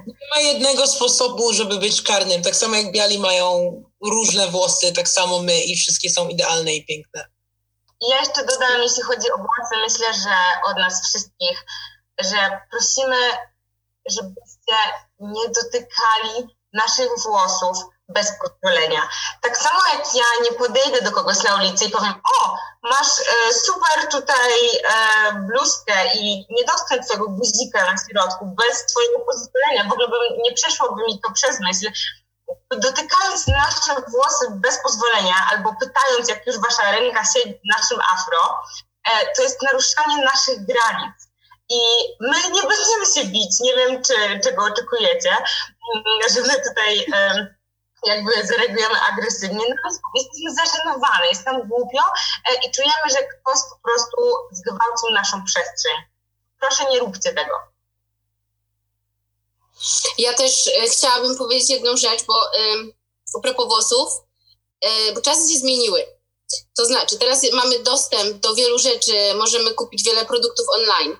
Nie 0.06 0.28
ma 0.34 0.40
jednego 0.40 0.86
sposobu, 0.86 1.52
żeby 1.52 1.78
być 1.78 2.02
czarnym. 2.02 2.42
Tak 2.42 2.56
samo 2.56 2.76
jak 2.76 2.92
biali 2.92 3.18
mają 3.18 3.82
różne 4.04 4.46
włosy, 4.46 4.92
tak 4.92 5.08
samo 5.08 5.42
my 5.42 5.60
i 5.60 5.76
wszystkie 5.76 6.10
są 6.10 6.28
idealne 6.28 6.74
i 6.74 6.86
piękne. 6.86 7.24
I 8.00 8.08
ja 8.08 8.18
jeszcze 8.18 8.46
dodam, 8.46 8.82
jeśli 8.82 9.02
chodzi 9.02 9.32
o 9.32 9.36
włosy, 9.36 9.76
myślę, 9.84 10.14
że 10.14 10.36
od 10.70 10.76
nas 10.76 11.08
wszystkich, 11.08 11.64
że 12.18 12.60
prosimy 12.70 13.16
nie 15.20 15.48
dotykali 15.48 16.56
naszych 16.72 17.10
włosów 17.24 17.76
bez 18.08 18.32
pozwolenia. 18.38 19.08
Tak 19.42 19.56
samo 19.58 19.80
jak 19.92 20.14
ja 20.14 20.24
nie 20.42 20.52
podejdę 20.52 21.02
do 21.02 21.12
kogoś 21.12 21.42
na 21.42 21.56
ulicy 21.56 21.84
i 21.84 21.90
powiem, 21.90 22.14
o, 22.40 22.56
masz 22.82 23.20
e, 23.20 23.52
super 23.54 24.08
tutaj 24.10 24.52
e, 24.84 25.32
bluzkę 25.32 26.14
i 26.14 26.46
nie 26.50 26.64
dotknę 26.64 27.04
twojego 27.04 27.28
guzika 27.28 27.84
na 27.84 27.96
środku 27.96 28.46
bez 28.46 28.86
twojego 28.86 29.18
pozwolenia, 29.18 29.88
w 29.88 29.92
ogóle 29.92 30.08
by, 30.08 30.16
nie 30.42 30.52
przeszłoby 30.52 31.02
mi 31.04 31.20
to 31.20 31.32
przez 31.32 31.60
myśl. 31.60 31.86
Dotykając 32.70 33.46
nasze 33.46 34.02
włosy 34.08 34.46
bez 34.50 34.82
pozwolenia 34.82 35.34
albo 35.50 35.74
pytając, 35.80 36.28
jak 36.28 36.46
już 36.46 36.58
wasza 36.58 36.90
ręka 36.90 37.24
siedzi 37.24 37.54
w 37.54 37.76
naszym 37.76 38.00
afro, 38.00 38.58
e, 39.10 39.34
to 39.36 39.42
jest 39.42 39.62
naruszanie 39.62 40.24
naszych 40.24 40.66
granic. 40.66 41.25
I 41.68 41.78
my 42.20 42.36
nie 42.52 42.62
będziemy 42.62 43.06
się 43.14 43.24
bić, 43.24 43.60
nie 43.60 43.76
wiem, 43.76 44.02
czy, 44.02 44.40
czego 44.44 44.64
oczekujecie, 44.64 45.30
mm, 45.30 46.28
że 46.34 46.40
my 46.40 46.62
tutaj 46.68 47.06
jakby 48.04 48.46
zareagujemy 48.46 49.00
agresywnie, 49.00 49.64
no 49.68 49.90
jesteśmy 50.14 50.54
zażenowane, 50.54 51.28
jest 51.28 51.46
nam 51.46 51.68
głupio 51.68 52.02
e, 52.50 52.54
i 52.54 52.72
czujemy, 52.72 53.10
że 53.10 53.16
ktoś 53.16 53.58
po 53.70 53.78
prostu 53.82 54.16
zgwałcił 54.52 55.10
naszą 55.14 55.44
przestrzeń. 55.44 55.96
Proszę 56.60 56.90
nie 56.90 56.98
róbcie 56.98 57.32
tego. 57.32 57.54
Ja 60.18 60.34
też 60.34 60.66
e, 60.66 60.88
chciałabym 60.88 61.36
powiedzieć 61.36 61.70
jedną 61.70 61.96
rzecz, 61.96 62.24
bo 62.24 62.50
a 63.36 63.40
propos 63.42 63.66
włosów, 63.66 64.08
e, 64.80 65.12
bo 65.12 65.20
czasy 65.20 65.52
się 65.52 65.58
zmieniły. 65.58 66.06
To 66.76 66.84
znaczy, 66.86 67.18
teraz 67.18 67.40
mamy 67.52 67.78
dostęp 67.78 68.36
do 68.36 68.54
wielu 68.54 68.78
rzeczy, 68.78 69.34
możemy 69.34 69.74
kupić 69.74 70.04
wiele 70.04 70.26
produktów 70.26 70.66
online. 70.68 71.16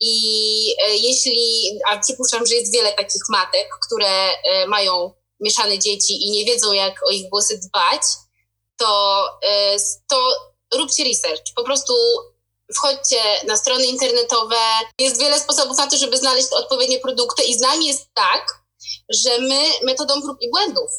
I 0.00 0.14
e, 0.86 0.96
jeśli, 0.96 1.78
a 1.90 1.98
przypuszczam, 1.98 2.46
że 2.46 2.54
jest 2.54 2.72
wiele 2.72 2.92
takich 2.92 3.22
matek, 3.28 3.68
które 3.86 4.30
e, 4.30 4.66
mają 4.66 5.12
mieszane 5.40 5.78
dzieci 5.78 6.26
i 6.26 6.30
nie 6.30 6.44
wiedzą, 6.44 6.72
jak 6.72 6.94
o 7.06 7.10
ich 7.10 7.30
włosy 7.30 7.60
dbać, 7.68 8.02
to, 8.76 9.24
e, 9.42 9.76
to 10.08 10.32
róbcie 10.74 11.04
research. 11.04 11.42
Po 11.56 11.64
prostu 11.64 11.94
wchodźcie 12.74 13.22
na 13.46 13.56
strony 13.56 13.86
internetowe. 13.86 14.56
Jest 15.00 15.20
wiele 15.20 15.40
sposobów 15.40 15.78
na 15.78 15.86
to, 15.86 15.96
żeby 15.96 16.16
znaleźć 16.16 16.48
odpowiednie 16.52 16.98
produkty 16.98 17.42
i 17.42 17.58
z 17.58 17.60
nami 17.60 17.86
jest 17.86 18.08
tak, 18.14 18.46
że 19.08 19.38
my 19.38 19.62
metodą 19.82 20.22
prób 20.22 20.36
i 20.40 20.50
błędów 20.50 20.90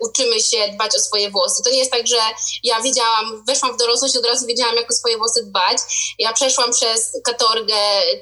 uczymy 0.00 0.40
się 0.40 0.68
dbać 0.74 0.96
o 0.96 1.00
swoje 1.00 1.30
włosy. 1.30 1.62
To 1.62 1.70
nie 1.70 1.78
jest 1.78 1.90
tak, 1.90 2.06
że 2.06 2.20
ja 2.64 2.80
wiedziałam, 2.80 3.44
weszłam 3.46 3.74
w 3.74 3.78
dorosłość 3.78 4.14
i 4.14 4.18
od 4.18 4.26
razu 4.26 4.46
wiedziałam, 4.46 4.76
jak 4.76 4.90
o 4.90 4.94
swoje 4.94 5.18
włosy 5.18 5.44
dbać. 5.44 5.78
Ja 6.18 6.32
przeszłam 6.32 6.72
przez 6.72 7.12
katorgę 7.24 7.76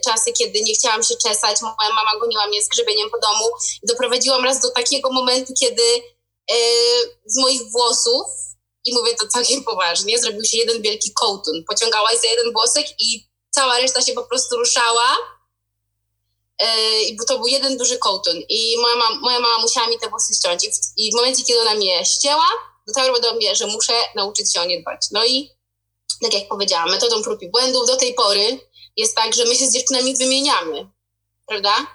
czasy, 0.05 0.33
kiedy 0.33 0.61
nie 0.61 0.75
chciałam 0.75 1.03
się 1.03 1.15
czesać. 1.17 1.61
Moja 1.61 1.95
mama 1.95 2.21
goniła 2.21 2.47
mnie 2.47 2.63
z 2.63 2.69
grzebieniem 2.69 3.11
po 3.11 3.19
domu 3.19 3.51
doprowadziłam 3.83 4.45
raz 4.45 4.61
do 4.61 4.71
takiego 4.71 5.13
momentu, 5.13 5.53
kiedy 5.61 5.83
e, 6.51 6.57
z 7.27 7.39
moich 7.41 7.63
włosów 7.71 8.27
i 8.85 8.95
mówię 8.95 9.15
to 9.15 9.29
całkiem 9.29 9.65
poważnie, 9.65 10.19
zrobił 10.19 10.45
się 10.45 10.57
jeden 10.57 10.83
wielki 10.83 11.13
kołtun. 11.13 11.65
Pociągałaś 11.69 12.21
za 12.21 12.29
jeden 12.29 12.53
włosek 12.53 12.87
i 12.99 13.29
cała 13.51 13.79
reszta 13.79 14.03
się 14.03 14.13
po 14.13 14.23
prostu 14.23 14.57
ruszała 14.57 15.17
bo 17.19 17.25
to 17.25 17.39
był 17.39 17.47
jeden 17.47 17.79
duży 17.79 17.99
kołtun 17.99 18.37
i 18.49 18.77
moja, 18.79 18.97
mama, 18.97 19.21
moja 19.21 19.41
mama 19.41 19.59
musiała 19.63 19.87
mi 19.87 19.99
te 19.99 20.09
włosy 20.09 20.35
ściąć 20.35 20.65
I 20.65 20.71
w, 20.71 20.75
i 20.97 21.13
w 21.13 21.15
momencie, 21.15 21.45
kiedy 21.45 21.61
ona 21.61 21.75
mnie 21.75 22.05
ścięła, 22.05 22.47
dotarło 22.87 23.21
do 23.21 23.35
mnie, 23.35 23.57
że 23.57 23.67
muszę 23.67 23.93
nauczyć 24.15 24.53
się 24.53 24.61
o 24.61 24.65
nie 24.65 24.81
dbać. 24.81 25.01
No 25.11 25.25
i 25.25 25.51
tak 26.23 26.35
jak 26.35 26.49
powiedziałam, 26.49 26.91
metodą 26.91 27.23
prób 27.23 27.43
i 27.43 27.51
błędów 27.51 27.87
do 27.87 27.97
tej 27.97 28.15
pory 28.15 28.61
jest 28.97 29.17
tak, 29.17 29.35
że 29.35 29.45
my 29.45 29.57
się 29.57 29.67
z 29.67 29.73
dziewczynami 29.73 30.17
wymieniamy, 30.17 30.89
prawda? 31.47 31.87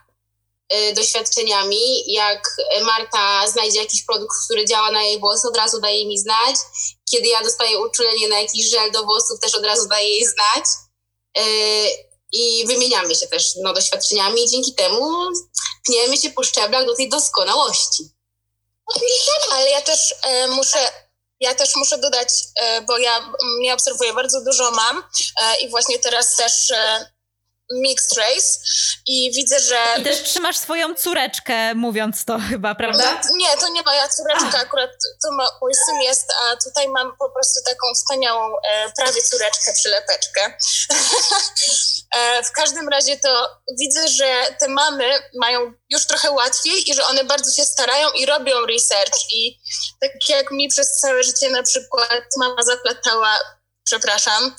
Y, 0.73 0.93
doświadczeniami. 0.93 2.13
Jak 2.13 2.55
Marta 2.81 3.47
znajdzie 3.47 3.79
jakiś 3.79 4.03
produkt, 4.03 4.35
który 4.45 4.65
działa 4.65 4.91
na 4.91 5.03
jej 5.03 5.19
włosy, 5.19 5.47
od 5.47 5.57
razu 5.57 5.81
daje 5.81 6.07
mi 6.07 6.17
znać. 6.17 6.55
Kiedy 7.11 7.27
ja 7.27 7.43
dostaję 7.43 7.79
uczulenie 7.79 8.27
na 8.27 8.39
jakiś 8.39 8.69
żel 8.69 8.91
do 8.91 9.03
włosów, 9.03 9.39
też 9.39 9.55
od 9.55 9.65
razu 9.65 9.87
daję 9.87 10.09
jej 10.09 10.25
znać. 10.25 10.65
I 12.31 12.65
wymieniamy 12.67 13.15
się 13.15 13.27
też 13.27 13.55
no, 13.55 13.73
doświadczeniami 13.73 14.43
i 14.43 14.49
dzięki 14.49 14.75
temu 14.75 15.29
pniemy 15.85 16.17
się 16.17 16.29
po 16.29 16.43
szczeblach 16.43 16.85
do 16.85 16.95
tej 16.95 17.09
doskonałości. 17.09 18.03
Ale 19.51 19.69
ja 19.69 19.81
też 19.81 20.13
e, 20.23 20.47
muszę 20.47 20.79
ja 21.39 21.55
też 21.55 21.75
muszę 21.75 21.97
dodać, 21.97 22.29
e, 22.55 22.81
bo 22.81 22.97
ja 22.97 23.33
nie 23.59 23.73
obserwuję 23.73 24.13
bardzo 24.13 24.43
dużo 24.43 24.71
mam 24.71 24.97
e, 24.97 25.59
i 25.61 25.69
właśnie 25.69 25.99
teraz 25.99 26.35
też 26.35 26.71
e, 26.71 27.11
mixed 27.73 28.17
race 28.17 28.59
i 29.07 29.31
widzę, 29.35 29.59
że... 29.59 29.77
I 29.97 30.03
też 30.03 30.23
trzymasz 30.23 30.57
swoją 30.57 30.95
córeczkę, 30.95 31.75
mówiąc 31.75 32.25
to 32.25 32.39
chyba, 32.49 32.75
prawda? 32.75 33.21
Nie, 33.35 33.57
to 33.57 33.69
nie 33.69 33.83
moja 33.83 34.09
córeczka, 34.09 34.57
a. 34.57 34.61
akurat 34.61 34.89
to 35.23 35.31
ma, 35.31 35.47
mój 35.61 35.73
syn 35.85 36.01
jest, 36.01 36.33
a 36.43 36.55
tutaj 36.55 36.89
mam 36.89 37.17
po 37.17 37.29
prostu 37.29 37.59
taką 37.65 37.93
wspaniałą 37.95 38.55
e, 38.71 38.91
prawie 38.97 39.23
córeczkę, 39.23 39.73
przylepeczkę. 39.73 40.41
e, 42.17 42.43
w 42.43 42.51
każdym 42.51 42.89
razie 42.89 43.19
to 43.19 43.49
widzę, 43.79 44.07
że 44.07 44.45
te 44.59 44.67
mamy 44.67 45.09
mają 45.39 45.73
już 45.89 46.05
trochę 46.05 46.31
łatwiej 46.31 46.89
i 46.89 46.93
że 46.93 47.05
one 47.05 47.23
bardzo 47.23 47.51
się 47.51 47.65
starają 47.65 48.11
i 48.11 48.25
robią 48.25 48.65
research 48.65 49.33
i 49.33 49.59
tak 50.01 50.29
jak 50.29 50.51
mi 50.51 50.67
przez 50.67 50.91
całe 50.91 51.23
życie 51.23 51.49
na 51.49 51.63
przykład 51.63 52.23
mama 52.37 52.63
zaplatała 52.63 53.39
przepraszam, 53.89 54.55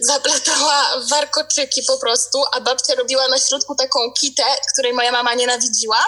zaplatała 0.00 0.82
warkoczyki 1.10 1.82
po 1.86 1.98
prostu, 1.98 2.44
a 2.52 2.60
babcia 2.60 2.94
robiła 2.94 3.28
na 3.28 3.38
środku 3.38 3.74
taką 3.74 4.12
kitę, 4.20 4.44
której 4.72 4.92
moja 4.92 5.12
mama 5.12 5.34
nienawidziła, 5.34 6.04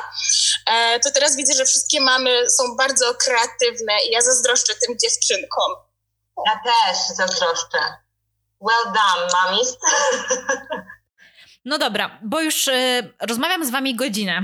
e, 0.67 1.01
to 1.01 1.11
teraz 1.11 1.37
widzę, 1.37 1.55
że 1.55 1.65
wszystkie 1.65 2.01
mamy 2.01 2.51
są 2.51 2.77
bardzo 2.77 3.15
kreatywne 3.15 3.93
i 4.09 4.11
ja 4.11 4.23
zazdroszczę 4.23 4.73
tym 4.87 4.97
dziewczynkom. 4.99 5.73
Ja 6.47 6.61
też 6.65 7.17
zazdroszczę. 7.17 7.79
Well 8.61 8.85
done, 8.85 9.33
mamis. 9.33 9.69
No 11.67 11.79
dobra, 11.79 12.19
bo 12.23 12.41
już 12.41 12.69
y, 12.69 13.15
rozmawiam 13.21 13.67
z 13.67 13.71
wami 13.71 13.97
godzinę 13.97 14.43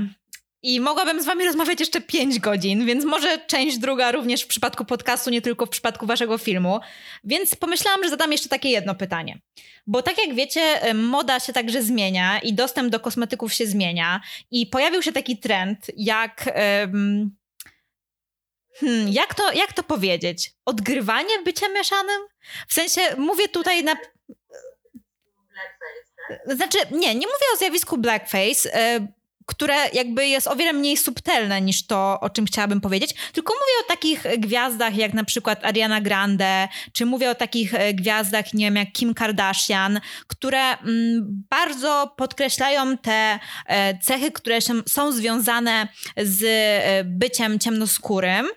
I 0.63 0.79
mogłabym 0.79 1.21
z 1.21 1.25
wami 1.25 1.45
rozmawiać 1.45 1.79
jeszcze 1.79 2.01
5 2.01 2.39
godzin, 2.39 2.85
więc 2.85 3.05
może 3.05 3.37
część 3.37 3.77
druga 3.77 4.11
również 4.11 4.41
w 4.41 4.47
przypadku 4.47 4.85
podcastu, 4.85 5.29
nie 5.29 5.41
tylko 5.41 5.65
w 5.65 5.69
przypadku 5.69 6.05
waszego 6.05 6.37
filmu. 6.37 6.79
Więc 7.23 7.55
pomyślałam, 7.55 8.03
że 8.03 8.09
zadam 8.09 8.31
jeszcze 8.31 8.49
takie 8.49 8.69
jedno 8.69 8.95
pytanie. 8.95 9.39
Bo 9.87 10.01
tak 10.01 10.27
jak 10.27 10.35
wiecie, 10.35 10.93
moda 10.93 11.39
się 11.39 11.53
także 11.53 11.83
zmienia 11.83 12.39
i 12.39 12.53
dostęp 12.53 12.89
do 12.89 12.99
kosmetyków 12.99 13.53
się 13.53 13.65
zmienia 13.65 14.21
i 14.51 14.67
pojawił 14.67 15.01
się 15.01 15.11
taki 15.11 15.37
trend 15.37 15.91
jak... 15.97 16.49
Um, 16.81 17.35
hmm, 18.79 19.09
jak, 19.09 19.35
to, 19.35 19.53
jak 19.53 19.73
to 19.73 19.83
powiedzieć? 19.83 20.51
Odgrywanie 20.65 21.39
bycia 21.45 21.69
mieszanym? 21.69 22.21
W 22.67 22.73
sensie, 22.73 23.01
mówię 23.17 23.47
tutaj 23.47 23.83
na... 23.83 23.95
Znaczy, 26.45 26.77
nie, 26.91 27.15
nie 27.15 27.27
mówię 27.27 27.45
o 27.53 27.57
zjawisku 27.57 27.97
blackface, 27.97 28.75
e, 28.75 29.07
które 29.45 29.75
jakby 29.93 30.27
jest 30.27 30.47
o 30.47 30.55
wiele 30.55 30.73
mniej 30.73 30.97
subtelne 30.97 31.61
niż 31.61 31.87
to, 31.87 32.19
o 32.21 32.29
czym 32.29 32.45
chciałabym 32.45 32.81
powiedzieć, 32.81 33.15
tylko 33.33 33.53
mówię 33.53 33.85
o 33.85 33.87
takich 33.87 34.23
gwiazdach 34.37 34.95
jak 34.95 35.13
na 35.13 35.23
przykład 35.23 35.65
Ariana 35.65 36.01
Grande, 36.01 36.67
czy 36.93 37.05
mówię 37.05 37.31
o 37.31 37.35
takich 37.35 37.73
e, 37.73 37.93
gwiazdach, 37.93 38.53
nie 38.53 38.65
wiem, 38.65 38.75
jak 38.75 38.91
Kim 38.91 39.13
Kardashian, 39.13 39.99
które 40.27 40.77
mm, 40.77 41.43
bardzo 41.49 42.13
podkreślają 42.17 42.97
te 42.97 43.39
e, 43.67 43.99
cechy, 43.99 44.31
które 44.31 44.59
są 44.87 45.11
związane 45.11 45.87
z 46.17 46.43
e, 46.43 47.03
byciem 47.03 47.59
ciemnoskórym 47.59 48.47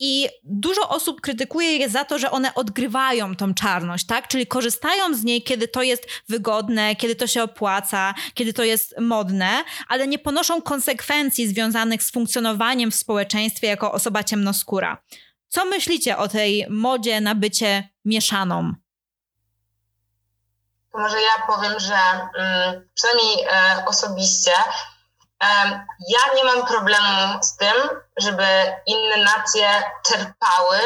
i 0.00 0.28
dużo 0.44 0.88
osób 0.88 1.20
krytykuje 1.20 1.76
je 1.76 1.88
za 1.88 2.04
to, 2.04 2.18
że 2.18 2.30
one 2.30 2.54
odgrywają 2.54 3.36
tą 3.36 3.54
czarność, 3.54 4.06
tak? 4.06 4.28
Czyli 4.28 4.46
korzystają 4.46 5.14
z 5.14 5.24
niej, 5.24 5.42
kiedy 5.42 5.68
to 5.68 5.82
jest 5.82 6.06
wygodne, 6.28 6.96
kiedy 6.96 7.16
to 7.16 7.26
się 7.26 7.42
opłaca, 7.42 8.14
kiedy 8.34 8.52
to 8.52 8.64
jest 8.64 8.94
modne, 9.00 9.64
ale 9.88 10.08
nie 10.08 10.18
ponoszą 10.18 10.62
konsekwencji 10.62 11.48
związanych 11.48 12.02
z 12.02 12.10
funkcjonowaniem 12.10 12.90
w 12.90 12.94
społeczeństwie 12.94 13.66
jako 13.66 13.92
osoba 13.92 14.24
ciemnoskóra. 14.24 15.02
Co 15.48 15.64
myślicie 15.64 16.16
o 16.16 16.28
tej 16.28 16.66
modzie 16.70 17.20
na 17.20 17.34
bycie 17.34 17.88
mieszaną? 18.04 18.72
Może 20.94 21.16
ja 21.22 21.46
powiem, 21.46 21.80
że 21.80 21.94
mm, 22.38 22.88
przynajmniej 22.94 23.44
e, 23.44 23.84
osobiście 23.86 24.52
ja 26.08 26.34
nie 26.34 26.44
mam 26.44 26.66
problemu 26.66 27.42
z 27.42 27.56
tym, 27.56 27.74
żeby 28.16 28.44
inne 28.86 29.16
nacje 29.16 29.82
czerpały 30.06 30.78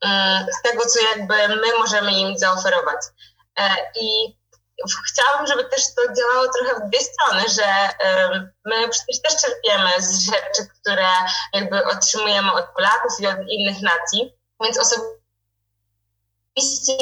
mm, 0.00 0.46
z 0.58 0.62
tego, 0.62 0.86
co 0.86 1.00
jakby 1.00 1.48
my 1.48 1.78
możemy 1.78 2.12
im 2.12 2.38
zaoferować. 2.38 3.00
E, 3.58 3.76
I 4.00 4.36
chciałabym, 5.06 5.46
żeby 5.46 5.64
też 5.64 5.94
to 5.94 6.02
działało 6.14 6.48
trochę 6.48 6.74
w 6.74 6.88
dwie 6.88 7.00
strony, 7.00 7.42
że 7.48 7.88
my 8.64 8.88
przecież 8.88 9.22
też 9.22 9.42
czerpiemy 9.42 9.90
z 9.98 10.26
rzeczy, 10.26 10.68
które 10.80 11.08
jakby 11.52 11.86
otrzymujemy 11.86 12.52
od 12.52 12.66
Polaków 12.74 13.20
i 13.20 13.26
od 13.26 13.38
innych 13.48 13.82
nacji, 13.82 14.34
więc 14.60 14.78
osobiście 14.78 15.14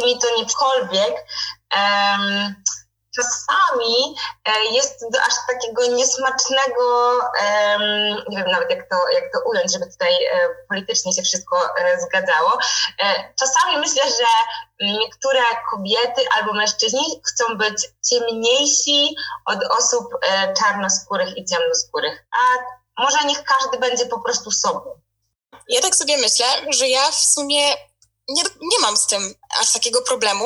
mi 0.04 0.18
to 0.18 0.26
niekolwiek 0.36 1.14
um, 1.76 2.54
czasami 3.16 4.16
e, 4.44 4.64
jest 4.64 5.00
do 5.12 5.22
aż 5.22 5.34
takiego 5.48 5.86
niesmacznego, 5.86 7.18
nie 8.28 8.36
wiem 8.36 8.50
nawet 8.50 8.70
jak 8.70 8.88
to, 8.88 9.08
jak 9.08 9.24
to 9.32 9.38
ująć, 9.50 9.72
żeby 9.72 9.86
tutaj 9.86 10.24
e, 10.24 10.48
politycznie 10.68 11.12
się 11.12 11.22
wszystko 11.22 11.76
e, 11.78 12.00
zgadzało. 12.00 12.58
Czasami 13.38 13.78
myślę, 13.78 14.02
że 14.02 14.26
niektóre 14.80 15.40
kobiety 15.70 16.22
albo 16.36 16.52
mężczyźni 16.52 17.20
chcą 17.26 17.58
być 17.58 17.88
ciemniejsi 18.10 19.14
od 19.46 19.58
osób 19.78 20.04
czarnoskórych 20.58 21.36
i 21.36 21.44
ciemnoskórych, 21.44 22.26
a 22.32 22.38
może 23.02 23.18
niech 23.26 23.44
każdy 23.44 23.78
będzie 23.78 24.06
po 24.06 24.20
prostu 24.20 24.50
sobą. 24.50 24.80
Ja 25.68 25.80
tak 25.80 25.96
sobie 25.96 26.16
myślę, 26.16 26.46
że 26.70 26.88
ja 26.88 27.10
w 27.10 27.20
sumie 27.20 27.76
nie, 28.28 28.42
nie 28.60 28.78
mam 28.80 28.96
z 28.96 29.06
tym 29.06 29.34
aż 29.60 29.72
takiego 29.72 30.02
problemu, 30.02 30.44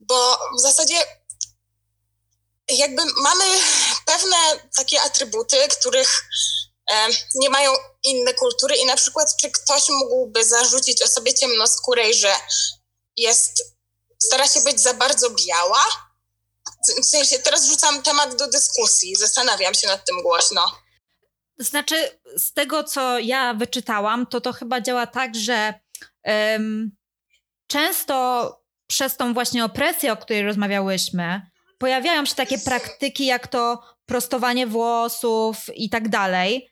bo 0.00 0.38
w 0.56 0.60
zasadzie 0.60 0.94
jakby 2.70 3.02
mamy 3.04 3.44
pewne 4.06 4.36
takie 4.76 5.02
atrybuty, 5.02 5.56
których 5.80 6.24
e, 6.90 7.08
nie 7.34 7.50
mają 7.50 7.72
inne 8.02 8.34
kultury 8.34 8.76
i 8.76 8.86
na 8.86 8.96
przykład 8.96 9.36
czy 9.40 9.50
ktoś 9.50 9.88
mógłby 9.88 10.44
zarzucić 10.44 11.02
osobie 11.02 11.34
ciemnoskórej, 11.34 12.14
że 12.14 12.34
jest, 13.16 13.76
stara 14.22 14.48
się 14.48 14.60
być 14.60 14.80
za 14.80 14.94
bardzo 14.94 15.30
biała? 15.30 15.84
W 17.02 17.06
sensie 17.06 17.38
teraz 17.38 17.66
rzucam 17.66 18.02
temat 18.02 18.36
do 18.36 18.48
dyskusji, 18.48 19.16
zastanawiam 19.16 19.74
się 19.74 19.86
nad 19.86 20.06
tym 20.06 20.22
głośno. 20.22 20.72
Znaczy, 21.58 22.20
z 22.36 22.52
tego 22.52 22.84
co 22.84 23.18
ja 23.18 23.54
wyczytałam, 23.54 24.26
to 24.26 24.40
to 24.40 24.52
chyba 24.52 24.80
działa 24.80 25.06
tak, 25.06 25.34
że 25.34 25.74
um, 26.24 26.96
często 27.66 28.52
przez 28.86 29.16
tą 29.16 29.34
właśnie 29.34 29.64
opresję, 29.64 30.12
o 30.12 30.16
której 30.16 30.42
rozmawiałyśmy, 30.42 31.47
pojawiają 31.78 32.24
się 32.24 32.34
takie 32.34 32.58
praktyki 32.58 33.26
jak 33.26 33.46
to 33.46 33.82
prostowanie 34.06 34.66
włosów 34.66 35.56
i 35.74 35.90
tak 35.90 36.08
dalej, 36.08 36.68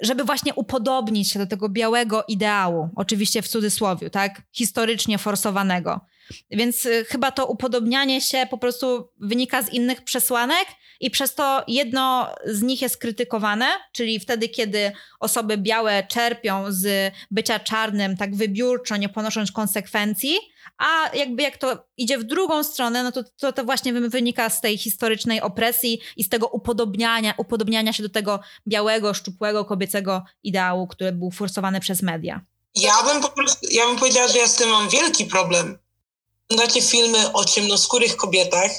żeby 0.00 0.24
właśnie 0.24 0.54
upodobnić 0.54 1.32
się 1.32 1.38
do 1.38 1.46
tego 1.46 1.68
białego 1.68 2.24
ideału, 2.28 2.88
oczywiście 2.96 3.42
w 3.42 3.48
cudzysłowie, 3.48 4.10
tak, 4.10 4.42
historycznie 4.52 5.18
forsowanego. 5.18 6.00
Więc 6.50 6.86
y, 6.86 7.04
chyba 7.08 7.30
to 7.30 7.46
upodobnianie 7.46 8.20
się 8.20 8.46
po 8.50 8.58
prostu 8.58 9.08
wynika 9.20 9.62
z 9.62 9.72
innych 9.72 10.04
przesłanek 10.04 10.66
i 11.00 11.10
przez 11.10 11.34
to 11.34 11.64
jedno 11.68 12.34
z 12.44 12.62
nich 12.62 12.82
jest 12.82 12.96
krytykowane, 12.96 13.66
czyli 13.92 14.20
wtedy, 14.20 14.48
kiedy 14.48 14.92
osoby 15.20 15.58
białe 15.58 16.02
czerpią 16.08 16.64
z 16.68 17.14
bycia 17.30 17.58
czarnym 17.58 18.16
tak 18.16 18.36
wybiórczo, 18.36 18.96
nie 18.96 19.08
ponosząc 19.08 19.52
konsekwencji, 19.52 20.36
a 20.80 21.16
jakby 21.16 21.42
jak 21.42 21.56
to 21.56 21.78
idzie 21.96 22.18
w 22.18 22.24
drugą 22.24 22.64
stronę, 22.64 23.02
no 23.02 23.12
to, 23.12 23.24
to, 23.40 23.52
to 23.52 23.64
właśnie 23.64 23.92
wynika 23.92 24.50
z 24.50 24.60
tej 24.60 24.78
historycznej 24.78 25.40
opresji 25.40 26.00
i 26.16 26.24
z 26.24 26.28
tego 26.28 26.46
upodobniania, 26.46 27.34
upodobniania 27.38 27.92
się 27.92 28.02
do 28.02 28.08
tego 28.08 28.40
białego, 28.68 29.14
szczupłego, 29.14 29.64
kobiecego 29.64 30.24
ideału, 30.42 30.86
który 30.86 31.12
był 31.12 31.30
forsowany 31.30 31.80
przez 31.80 32.02
media. 32.02 32.40
Ja 32.74 33.02
bym 33.02 33.22
po 33.22 33.28
prostu, 33.28 33.66
ja 33.70 33.86
bym 33.86 33.96
powiedziała, 33.96 34.28
że 34.28 34.38
ja 34.38 34.48
z 34.48 34.56
tym 34.56 34.70
mam 34.70 34.88
wielki 34.88 35.24
problem. 35.24 35.78
Oglądacie 36.50 36.82
filmy 36.82 37.32
o 37.32 37.44
ciemnoskórych 37.44 38.16
kobietach 38.16 38.70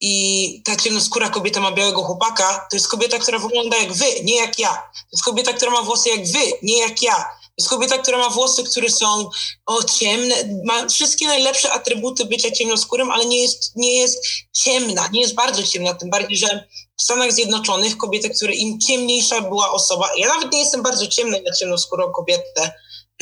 i 0.00 0.62
ta 0.64 0.76
ciemnoskóra 0.76 1.28
kobieta 1.28 1.60
ma 1.60 1.72
białego 1.72 2.02
chłopaka, 2.02 2.66
to 2.70 2.76
jest 2.76 2.88
kobieta, 2.88 3.18
która 3.18 3.38
wygląda 3.38 3.76
jak 3.76 3.92
wy, 3.92 4.04
nie 4.24 4.36
jak 4.36 4.58
ja. 4.58 4.72
To 4.72 5.08
jest 5.12 5.24
kobieta, 5.24 5.52
która 5.52 5.72
ma 5.72 5.82
włosy 5.82 6.08
jak 6.08 6.26
wy, 6.26 6.38
nie 6.62 6.78
jak 6.78 7.02
ja 7.02 7.41
jest 7.58 7.70
kobieta, 7.70 7.98
która 7.98 8.18
ma 8.18 8.30
włosy, 8.30 8.64
które 8.64 8.90
są 8.90 9.30
o, 9.66 9.84
ciemne, 9.84 10.34
ma 10.64 10.88
wszystkie 10.88 11.26
najlepsze 11.26 11.72
atrybuty 11.72 12.24
bycia 12.24 12.50
ciemnoskórym, 12.50 13.10
ale 13.10 13.26
nie 13.26 13.42
jest, 13.42 13.76
nie 13.76 13.96
jest 13.96 14.24
ciemna, 14.52 15.08
nie 15.12 15.20
jest 15.20 15.34
bardzo 15.34 15.62
ciemna, 15.62 15.94
tym 15.94 16.10
bardziej, 16.10 16.36
że 16.36 16.68
w 16.98 17.02
Stanach 17.02 17.32
Zjednoczonych 17.32 17.96
kobiety, 17.96 18.30
które 18.30 18.54
im 18.54 18.80
ciemniejsza 18.80 19.40
była 19.40 19.72
osoba, 19.72 20.08
ja 20.18 20.28
nawet 20.28 20.52
nie 20.52 20.58
jestem 20.58 20.82
bardzo 20.82 21.06
ciemna 21.06 21.38
na 21.46 21.52
ciemnoskórą 21.52 22.12
kobietę, 22.12 22.72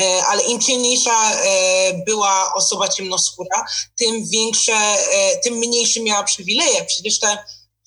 e, 0.00 0.24
ale 0.26 0.42
im 0.42 0.60
ciemniejsza 0.60 1.32
e, 1.32 2.04
była 2.06 2.54
osoba 2.54 2.88
ciemnoskóra, 2.88 3.64
tym 3.98 4.28
większe, 4.28 4.72
e, 4.72 5.38
tym 5.44 5.54
mniejsze 5.54 6.00
miała 6.00 6.22
przywileje. 6.22 6.84
Przecież 6.84 7.18
te 7.18 7.38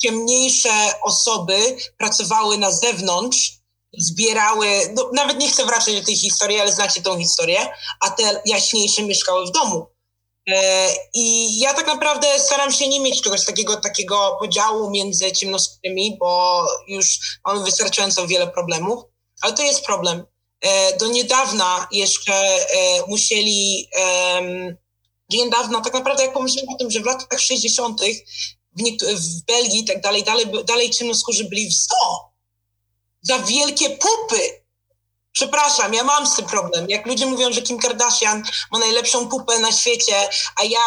ciemniejsze 0.01 0.93
osoby 1.01 1.77
pracowały 1.97 2.57
na 2.57 2.71
zewnątrz, 2.71 3.62
zbierały, 3.97 4.67
no, 4.95 5.09
nawet 5.13 5.39
nie 5.39 5.49
chcę 5.49 5.65
wracać 5.65 5.95
do 5.95 6.05
tej 6.05 6.15
historii, 6.15 6.59
ale 6.59 6.71
znacie 6.71 7.01
tą 7.01 7.19
historię, 7.19 7.57
a 7.99 8.09
te 8.09 8.41
jaśniejsze 8.45 9.03
mieszkały 9.03 9.45
w 9.45 9.51
domu. 9.51 9.87
E, 10.49 10.89
I 11.13 11.59
ja 11.59 11.73
tak 11.73 11.87
naprawdę 11.87 12.39
staram 12.39 12.71
się 12.71 12.87
nie 12.87 12.99
mieć 12.99 13.21
czegoś 13.21 13.45
takiego, 13.45 13.77
takiego 13.77 14.37
podziału 14.39 14.89
między 14.89 15.31
ciemnoskórymi, 15.31 16.17
bo 16.19 16.63
już 16.87 17.19
mamy 17.45 17.63
wystarczająco 17.63 18.27
wiele 18.27 18.47
problemów, 18.47 19.03
ale 19.41 19.53
to 19.53 19.63
jest 19.63 19.85
problem. 19.85 20.25
E, 20.61 20.97
do 20.97 21.07
niedawna 21.07 21.87
jeszcze 21.91 22.33
e, 22.33 22.67
musieli, 23.07 23.89
do 25.29 25.37
niedawna, 25.37 25.81
tak 25.81 25.93
naprawdę 25.93 26.23
jak 26.23 26.33
pomyślałem 26.33 26.69
o 26.69 26.77
tym, 26.77 26.91
że 26.91 26.99
w 26.99 27.05
latach 27.05 27.39
60. 27.39 28.01
w, 28.01 28.83
w 29.15 29.45
Belgii 29.45 29.79
i 29.79 29.85
tak 29.85 30.01
dalej, 30.01 30.23
dalej, 30.23 30.45
dalej 30.65 30.89
ciemnoskórzy 30.89 31.43
byli 31.43 31.67
w 31.67 31.73
zoo 31.73 32.32
za 33.23 33.39
wielkie 33.39 33.89
pupy. 33.89 34.63
Przepraszam, 35.31 35.93
ja 35.93 36.03
mam 36.03 36.27
z 36.27 36.35
tym 36.35 36.45
problem. 36.45 36.89
Jak 36.89 37.05
ludzie 37.05 37.25
mówią, 37.25 37.53
że 37.53 37.61
Kim 37.61 37.79
Kardashian 37.79 38.43
ma 38.71 38.79
najlepszą 38.79 39.29
pupę 39.29 39.59
na 39.59 39.71
świecie, 39.71 40.29
a 40.55 40.63
ja 40.63 40.79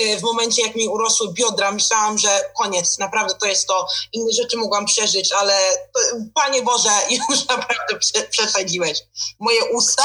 e, 0.00 0.18
w 0.18 0.22
momencie, 0.22 0.62
jak 0.62 0.76
mi 0.76 0.88
urosły 0.88 1.32
biodra, 1.32 1.72
myślałam, 1.72 2.18
że 2.18 2.40
koniec, 2.56 2.98
naprawdę 2.98 3.34
to 3.34 3.46
jest 3.46 3.66
to. 3.66 3.86
Inne 4.12 4.32
rzeczy 4.32 4.56
mogłam 4.56 4.86
przeżyć, 4.86 5.32
ale 5.32 5.58
Panie 6.34 6.62
Boże, 6.62 6.90
już 7.30 7.48
naprawdę 7.48 7.98
przesadziłeś. 8.30 8.98
Moje 9.40 9.64
usta, 9.64 10.04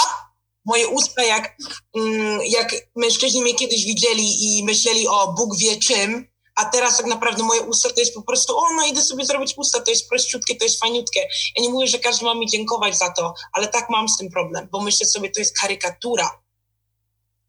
moje 0.66 0.88
usta, 0.88 1.24
jak, 1.24 1.56
mm, 1.96 2.40
jak 2.46 2.76
mężczyźni 2.96 3.42
mnie 3.42 3.56
kiedyś 3.56 3.86
widzieli 3.86 4.58
i 4.58 4.64
myśleli 4.64 5.08
o 5.08 5.34
Bóg 5.34 5.58
wie 5.58 5.80
czym, 5.80 6.29
a 6.60 6.66
teraz 6.66 6.98
tak 6.98 7.06
naprawdę 7.06 7.44
moje 7.44 7.62
usta 7.62 7.90
to 7.90 8.00
jest 8.00 8.14
po 8.14 8.22
prostu, 8.22 8.58
o 8.58 8.74
no 8.74 8.86
idę 8.86 9.02
sobie 9.02 9.26
zrobić 9.26 9.54
usta, 9.58 9.82
to 9.82 9.92
jest 9.92 10.10
prościutkie, 10.10 10.56
to 10.56 10.64
jest 10.64 10.80
fajniutkie. 10.80 11.28
Ja 11.56 11.64
nie 11.64 11.70
mówię, 11.70 11.88
że 11.88 12.00
każdy 12.00 12.26
ma 12.26 12.36
mi 12.36 12.48
dziękować 12.48 12.98
za 12.98 13.12
to, 13.12 13.34
ale 13.54 13.68
tak 13.68 13.90
mam 13.90 14.10
z 14.10 14.18
tym 14.18 14.30
problem, 14.30 14.68
bo 14.72 14.82
myślę 14.82 15.06
sobie, 15.06 15.32
to 15.32 15.40
jest 15.40 15.60
karykatura. 15.60 16.42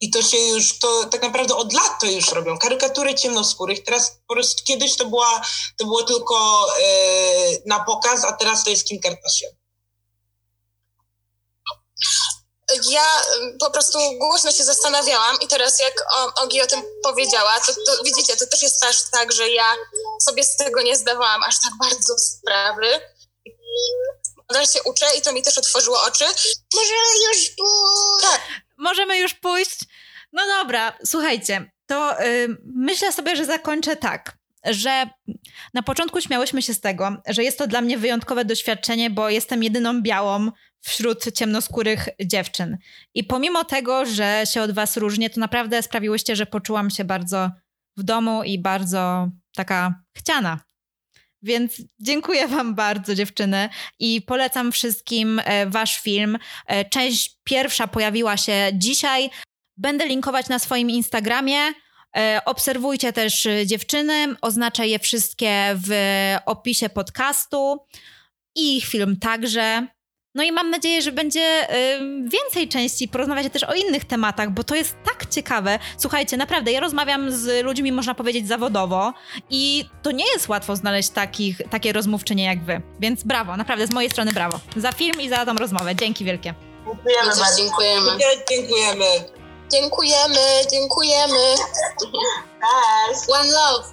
I 0.01 0.11
to 0.11 0.23
się 0.23 0.37
już, 0.37 0.79
to 0.79 1.05
tak 1.05 1.23
naprawdę 1.23 1.57
od 1.57 1.73
lat 1.73 2.01
to 2.01 2.07
już 2.07 2.33
robią, 2.33 2.59
karykatury 2.59 3.15
ciemnoskórych. 3.15 3.85
Teraz 3.85 4.21
po 4.27 4.35
prostu 4.35 4.65
kiedyś 4.65 4.97
to, 4.97 5.07
była, 5.07 5.43
to 5.77 5.85
było 5.85 6.03
tylko 6.03 6.67
yy, 6.79 7.63
na 7.67 7.85
pokaz, 7.85 8.25
a 8.25 8.33
teraz 8.33 8.65
to 8.65 8.71
jest 8.71 8.85
Kim 8.85 9.01
Kardashian 9.01 9.60
ja 12.91 13.05
po 13.61 13.71
prostu 13.71 13.99
głośno 14.19 14.53
się 14.53 14.65
zastanawiałam 14.65 15.37
i 15.41 15.49
teraz 15.49 15.81
jak 15.81 15.95
Ogi 16.37 16.63
o 16.63 16.67
tym 16.67 16.83
powiedziała, 17.03 17.61
to, 17.61 17.73
to 17.87 18.05
widzicie, 18.05 18.37
to 18.37 18.47
też 18.47 18.63
jest 18.63 18.81
też 18.83 18.97
tak, 19.11 19.33
że 19.33 19.51
ja 19.51 19.75
sobie 20.23 20.45
z 20.45 20.57
tego 20.57 20.83
nie 20.83 20.97
zdawałam 20.97 21.43
aż 21.43 21.55
tak 21.63 21.73
bardzo 21.81 22.19
sprawy. 22.19 23.01
Nadal 24.51 24.67
się 24.67 24.83
uczę 24.83 25.07
i 25.19 25.23
to 25.23 25.33
mi 25.33 25.43
też 25.43 25.59
otworzyło 25.59 26.03
oczy. 26.03 26.25
Możemy 26.75 27.25
już 27.29 27.51
pójść. 27.57 28.23
Tak. 28.23 28.41
Możemy 28.79 29.19
już 29.19 29.35
pójść. 29.35 29.79
No 30.33 30.47
dobra, 30.47 30.99
słuchajcie, 31.07 31.71
to 31.87 32.21
yy, 32.21 32.57
myślę 32.75 33.13
sobie, 33.13 33.37
że 33.37 33.45
zakończę 33.45 33.97
tak 33.97 34.41
że 34.65 35.11
na 35.75 35.83
początku 35.83 36.21
śmiałyśmy 36.21 36.63
się 36.63 36.75
z 36.75 36.81
tego, 36.81 37.17
że 37.29 37.45
jest 37.45 37.59
to 37.59 37.67
dla 37.67 37.81
mnie 37.81 37.99
wyjątkowe 37.99 38.45
doświadczenie, 38.45 39.11
bo 39.11 39.31
jestem 39.31 39.63
jedyną 39.63 40.03
białą 40.03 40.51
wśród 40.81 41.33
ciemnoskórych 41.33 42.09
dziewczyn. 42.25 42.79
I 43.15 43.25
pomimo 43.25 43.65
tego, 43.65 44.07
że 44.07 44.43
się 44.53 44.63
od 44.63 44.73
was 44.73 44.97
różnię, 44.97 45.31
to 45.31 45.41
naprawdę 45.41 45.83
sprawiłyście, 45.83 46.37
że 46.37 46.47
poczułam 46.47 46.91
się 46.91 47.05
bardzo 47.05 47.51
w 47.97 48.03
domu 48.03 48.43
i 48.45 48.59
bardzo 48.59 49.29
taka 49.55 50.03
chciana. 50.17 50.61
Więc 51.43 51.83
dziękuję 52.01 52.49
Wam 52.49 52.75
bardzo, 52.75 53.15
dziewczyny, 53.15 53.69
i 53.99 54.23
polecam 54.23 54.73
wszystkim 54.73 55.41
e, 55.45 55.67
Wasz 55.67 56.01
film. 56.01 56.39
E, 56.67 56.85
część 56.85 57.39
pierwsza 57.45 57.87
pojawiła 57.87 58.37
się 58.37 58.71
dzisiaj. 58.73 59.31
Będę 59.77 60.07
linkować 60.07 60.49
na 60.49 60.59
swoim 60.59 60.91
Instagramie. 60.91 61.59
E, 62.17 62.41
obserwujcie 62.45 63.13
też 63.13 63.49
dziewczyny, 63.67 64.35
oznaczę 64.41 64.89
je 64.89 64.99
wszystkie 64.99 65.77
w 65.87 65.93
opisie 66.47 66.89
podcastu 66.89 67.79
i 68.55 68.77
ich 68.77 68.87
film 68.87 69.17
także. 69.17 69.87
No 70.35 70.43
i 70.43 70.53
mam 70.53 70.71
nadzieję, 70.71 71.03
że 71.03 71.13
będzie 71.13 71.41
y, 71.41 71.99
więcej 72.29 72.69
części, 72.69 73.09
porozmawiać 73.09 73.53
też 73.53 73.65
o 73.65 73.75
innych 73.75 74.05
tematach, 74.05 74.51
bo 74.51 74.65
to 74.65 74.75
jest 74.75 74.97
tak 75.05 75.27
ciekawe. 75.27 75.79
Słuchajcie, 75.99 76.37
naprawdę, 76.37 76.73
ja 76.73 76.81
rozmawiam 76.81 77.33
z 77.33 77.65
ludźmi, 77.65 77.93
można 77.93 78.15
powiedzieć, 78.15 78.49
zawodowo 78.49 79.13
i 79.51 79.89
to 80.03 80.11
nie 80.11 80.27
jest 80.33 80.49
łatwo 80.49 80.77
znaleźć 80.77 81.11
takich, 81.11 81.61
takie 81.71 81.93
rozmówczynie 81.93 82.45
jak 82.45 82.65
wy. 82.65 82.81
Więc 83.01 83.23
brawo, 83.25 83.57
naprawdę 83.57 83.87
z 83.87 83.91
mojej 83.91 84.11
strony 84.11 84.33
brawo. 84.33 84.61
Za 84.77 84.93
film 84.93 85.21
i 85.21 85.29
za 85.29 85.47
tą 85.47 85.55
rozmowę. 85.55 85.95
Dzięki 85.97 86.25
wielkie. 86.25 86.55
Dziękujemy 86.87 87.27
bardzo. 87.27 87.57
Dziękujemy. 87.57 88.11
Dziękujemy. 88.51 89.05
Dziękujemy, 89.73 90.41
dziękujemy. 90.71 91.55
Cześć. 92.61 93.31
One 93.33 93.51
love. 93.51 93.89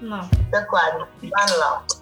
No. 0.00 0.28
Dokładnie. 0.52 1.04
One 1.22 1.52
love. 1.56 1.97